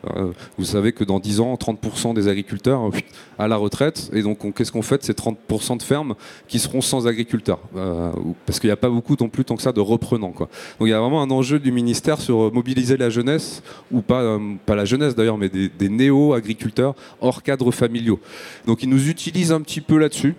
vous 0.58 0.66
savez 0.66 0.92
que 0.92 1.04
dans 1.04 1.20
10 1.20 1.40
ans, 1.40 1.54
30% 1.56 2.14
des 2.14 2.28
agriculteurs 2.28 2.90
à 3.38 3.48
la 3.48 3.58
retraite, 3.58 4.10
et 4.14 4.22
donc 4.22 4.54
qu'est-ce 4.56 4.72
qu'on 4.72 4.82
fait 4.82 4.98
de 4.98 5.04
ces 5.04 5.14
30% 5.14 5.78
de 5.78 5.84
fermes 5.84 6.16
qui 6.48 6.60
seront 6.60 6.82
sans 6.82 7.08
agriculteurs? 7.08 7.60
Euh, 7.76 8.12
parce 8.46 8.60
qu'il 8.60 8.68
n'y 8.68 8.74
a 8.74 8.78
pas 8.78 8.90
beaucoup 8.90 9.16
non 9.20 9.30
plus 9.30 9.46
tant 9.46 9.56
que 9.56 9.62
ça 9.62 9.72
de 9.72 9.80
reprenants. 9.80 10.34
Donc 10.38 10.48
il 10.82 10.88
y 10.88 10.94
a 10.94 11.00
vraiment 11.00 11.22
un 11.22 11.32
enjeu 11.32 11.60
du 11.60 11.72
ministère 11.72 12.20
sur 12.20 12.44
euh, 12.44 12.52
mobiliser 12.54 12.98
la 12.98 13.10
jeunesse, 13.10 13.64
ou 13.92 14.02
pas, 14.02 14.22
euh, 14.22 14.40
pas 14.66 14.76
la 14.76 14.86
jeunesse 14.86 15.16
d'ailleurs, 15.16 15.38
mais 15.38 15.50
des, 15.50 15.90
néo-agriculteurs 15.90 16.96
hors 17.22 17.44
cadre 17.44 17.72
familiaux. 17.72 18.20
Donc 18.66 18.84
ils 18.84 18.90
nous 18.90 19.10
utilisent 19.10 19.52
un 19.52 19.62
petit 19.62 19.82
peu 19.82 19.98
là-dessus 19.98 20.36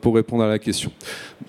pour 0.00 0.14
répondre 0.14 0.42
à 0.42 0.48
la 0.48 0.58
question. 0.58 0.90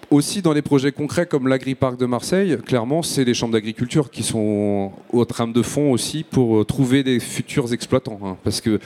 Aussi 0.10 0.42
dans 0.42 0.54
les 0.54 0.62
projets 0.62 0.92
concrets 0.92 1.26
comme 1.26 1.48
l'Agri-Parc 1.48 1.98
de 1.98 2.06
Marseille, 2.06 2.58
clairement 2.66 3.02
c'est 3.02 3.24
les 3.24 3.34
chambres 3.34 3.54
d'agriculture 3.54 4.12
qui 4.12 4.24
sont 4.24 4.92
au 5.12 5.26
trame 5.26 5.54
de 5.54 5.62
fond 5.62 5.92
aussi 5.92 6.24
pour 6.24 6.66
trouver 6.66 7.04
des 7.04 7.20
futurs 7.20 7.74
exploitants. 7.74 8.20
Hein, 8.24 8.38
parce 8.44 8.62
que 8.62 8.80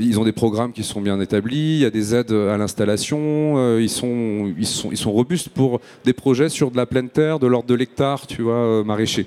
ils 0.00 0.18
ont 0.20 0.24
des 0.24 0.32
programmes 0.32 0.72
qui 0.72 0.84
sont 0.84 1.00
bien 1.00 1.20
établis, 1.20 1.76
il 1.76 1.80
y 1.80 1.84
a 1.84 1.90
des 1.90 2.14
aides 2.14 2.32
à 2.32 2.56
l'installation, 2.56 3.78
ils, 3.78 3.88
sont, 3.88 4.52
sont 4.94 5.12
pour 5.54 5.80
des 6.04 6.12
projets 6.12 6.48
sur 6.48 6.70
de 6.70 6.76
la 6.76 6.86
pleine 6.86 7.08
terre, 7.08 7.38
de 7.38 7.46
l'ordre 7.46 7.68
de 7.68 7.74
l'hectare, 7.74 8.26
tu 8.26 8.42
vois, 8.42 8.54
euh, 8.54 8.84
maraîcher. 8.84 9.26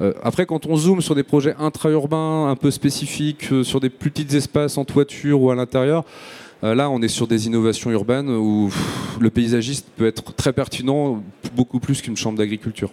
Euh, 0.00 0.12
après, 0.22 0.46
quand 0.46 0.66
on 0.66 0.76
zoome 0.76 1.00
sur 1.00 1.14
des 1.14 1.22
projets 1.22 1.54
intra-urbains 1.58 2.48
un 2.48 2.56
peu 2.56 2.70
spécifiques, 2.70 3.52
euh, 3.52 3.64
sur 3.64 3.80
des 3.80 3.90
plus 3.90 4.10
petits 4.10 4.36
espaces 4.36 4.78
en 4.78 4.84
toiture 4.84 5.40
ou 5.40 5.50
à 5.50 5.54
l'intérieur, 5.54 6.04
là, 6.62 6.90
on 6.90 7.02
est 7.02 7.08
sur 7.08 7.26
des 7.26 7.46
innovations 7.46 7.90
urbaines 7.90 8.30
où 8.30 8.70
le 9.20 9.30
paysagiste 9.30 9.86
peut 9.96 10.06
être 10.06 10.34
très 10.34 10.52
pertinent, 10.52 11.22
beaucoup 11.54 11.80
plus 11.80 12.00
qu'une 12.00 12.16
chambre 12.16 12.38
d'agriculture. 12.38 12.90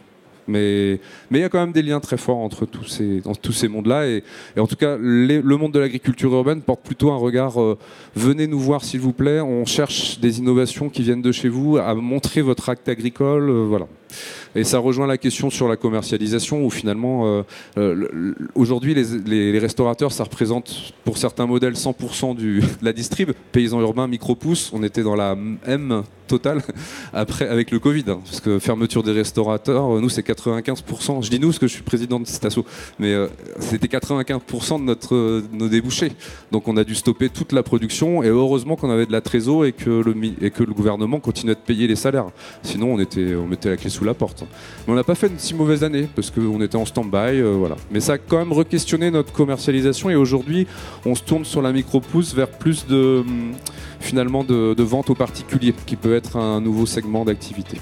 Mais, 0.50 1.00
mais 1.30 1.38
il 1.38 1.42
y 1.42 1.46
a 1.46 1.50
quand 1.50 1.60
même 1.60 1.72
des 1.72 1.84
liens 1.84 2.00
très 2.00 2.18
forts 2.18 2.40
entre 2.40 2.66
tous 2.66 2.86
ces, 2.86 3.22
tous 3.42 3.52
ces 3.52 3.68
mondes-là. 3.68 4.08
Et, 4.08 4.24
en 4.58 4.66
tout 4.66 4.76
cas, 4.76 4.98
le 5.00 5.58
monde 5.58 5.72
de 5.72 5.80
l'agriculture 5.80 6.34
urbaine 6.34 6.62
porte 6.62 6.82
plutôt 6.82 7.12
un 7.12 7.18
regard 7.18 7.62
euh, 7.62 7.78
venez 8.16 8.48
nous 8.48 8.60
voir 8.60 8.84
s'il 8.84 9.00
vous 9.00 9.14
plaît, 9.14 9.40
on 9.42 9.66
cherche 9.66 10.20
des 10.20 10.40
innovations 10.40 10.90
qui 10.90 11.04
viennent 11.04 11.22
de 11.22 11.32
chez 11.32 11.50
vous, 11.50 11.78
à 11.78 11.94
montrer 11.94 12.42
votre 12.42 12.70
acte 12.70 12.90
agricole. 12.90 13.50
Euh, 13.50 13.66
voilà. 13.68 13.88
Et 14.56 14.64
ça 14.64 14.80
rejoint 14.80 15.08
la 15.08 15.18
question 15.18 15.50
sur 15.50 15.68
la 15.68 15.78
commercialisation 15.78 16.66
où 16.66 16.70
finalement, 16.70 17.28
euh, 17.28 17.44
euh, 17.78 18.34
aujourd'hui, 18.56 18.96
les, 18.96 19.60
restaurateurs, 19.60 20.12
ça 20.12 20.24
représente 20.24 20.94
pour 21.04 21.18
certains 21.18 21.46
modèles 21.46 21.74
100% 21.74 22.36
du, 22.36 22.60
de 22.62 22.66
la 22.86 22.94
distrib. 22.94 23.32
Paysans 23.52 23.82
urbains, 23.82 24.08
micro-pouces, 24.08 24.72
on 24.74 24.84
était 24.84 25.04
dans 25.04 25.16
la 25.16 25.36
M 25.66 26.04
totale 26.28 26.62
après, 27.14 27.48
avec 27.48 27.72
le 27.72 27.80
Covid. 27.80 28.06
Hein, 28.08 28.22
parce 28.24 28.40
que 28.40 28.60
fermeture 28.60 29.04
des 29.04 29.12
restaurateurs, 29.12 29.98
euh, 29.98 30.02
nous, 30.02 30.10
c'est 30.10 30.26
95%. 30.26 31.24
Je 31.24 31.30
dis 31.30 31.40
nous 31.40 31.50
parce 31.50 31.60
que 31.60 31.68
je 31.68 31.74
suis 31.74 31.84
président 31.84 32.20
de 32.20 32.26
cet 32.26 32.46
asso. 32.46 32.60
Mais 33.00 33.16
c'était 33.60 33.88
95% 33.88 34.80
de 34.80 34.84
notre, 34.84 35.44
nos 35.52 35.68
débouchés. 35.68 36.12
Donc 36.52 36.68
on 36.68 36.78
a 36.78 36.84
dû 36.84 36.96
stopper 36.96 37.30
toute 37.30 37.52
la 37.52 37.64
production. 37.64 38.24
Et 38.24 38.28
heureusement 38.28 38.76
qu'on 38.76 38.90
avait 38.90 39.06
de 39.06 39.12
la 39.12 39.22
trésor 39.22 39.66
et 39.66 39.74
que 39.74 39.90
le, 39.90 40.74
gouvernement 40.74 41.20
continuait 41.20 41.56
de 41.56 41.60
payer 41.60 41.88
les 41.88 41.96
salaires. 41.96 42.28
Sinon, 42.64 42.94
on, 42.94 43.00
était, 43.00 43.36
on 43.36 43.48
mettait 43.48 43.70
la 43.70 43.78
clé 43.78 43.90
la 44.06 44.14
porte. 44.14 44.44
Mais 44.88 44.94
on 44.94 44.96
n'a 44.96 45.04
pas 45.04 45.16
fait 45.16 45.28
une 45.28 45.40
si 45.40 45.54
mauvaise 45.54 45.84
année 45.84 46.08
parce 46.16 46.32
qu'on 46.32 46.62
était 46.62 46.76
en 46.76 46.86
stand-by, 46.86 47.40
euh, 47.40 47.56
voilà. 47.58 47.76
Mais 47.92 48.00
ça 48.00 48.14
a 48.14 48.18
quand 48.18 48.38
même 48.38 48.54
re-questionné 48.54 49.12
notre 49.12 49.32
commercialisation 49.32 50.10
et 50.10 50.16
aujourd'hui, 50.16 50.68
on 51.06 51.16
se 51.16 51.24
tourne 51.24 51.46
sur 51.46 51.62
la 51.62 51.72
micro-pousse 51.72 52.34
vers 52.34 52.50
plus 52.50 52.88
de 52.88 53.24
hum, 53.26 53.54
finalement 54.00 54.44
de, 54.44 54.84
vente 54.84 55.10
aux 55.10 55.16
particuliers, 55.16 55.74
qui 55.86 55.96
peut 55.96 56.16
être 56.16 56.38
un 56.38 56.62
nouveau 56.62 56.86
segment 56.86 57.26
d'activité. 57.26 57.78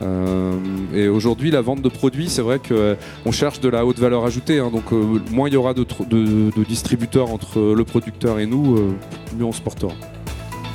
Euh, 0.00 0.52
et 0.94 1.08
aujourd'hui, 1.08 1.50
la 1.50 1.60
vente 1.60 1.82
de 1.82 1.88
produits, 1.88 2.28
c'est 2.28 2.42
vrai 2.42 2.58
qu'on 2.58 2.74
euh, 2.74 3.32
cherche 3.32 3.58
de 3.60 3.68
la 3.68 3.84
haute 3.84 3.98
valeur 3.98 4.24
ajoutée. 4.24 4.60
Hein. 4.60 4.70
donc, 4.70 4.92
moins 5.32 5.48
il 5.48 5.54
y 5.54 5.56
aura 5.56 5.74
de, 5.74 5.84
de, 5.84 6.64
distributeurs 6.64 7.30
entre 7.30 7.74
le 7.74 7.84
producteur 7.84 8.38
et 8.38 8.46
nous, 8.46 8.94
mieux 9.36 9.44
on 9.44 9.52
se 9.52 9.60
portera. 9.60 9.92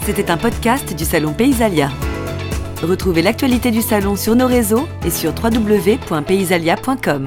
C'était 0.06 0.30
un 0.30 0.38
podcast 0.38 0.94
du 0.94 1.06
Salon 1.06 1.32
Paysalia. 1.32 1.90
Retrouvez 2.84 3.22
l'actualité 3.22 3.72
du 3.72 3.82
salon 3.82 4.16
sur 4.18 4.36
nos 4.36 4.48
réseaux 4.48 4.88
et 5.06 5.10
sur 5.10 5.34
www.paysalia.com. 5.42 7.26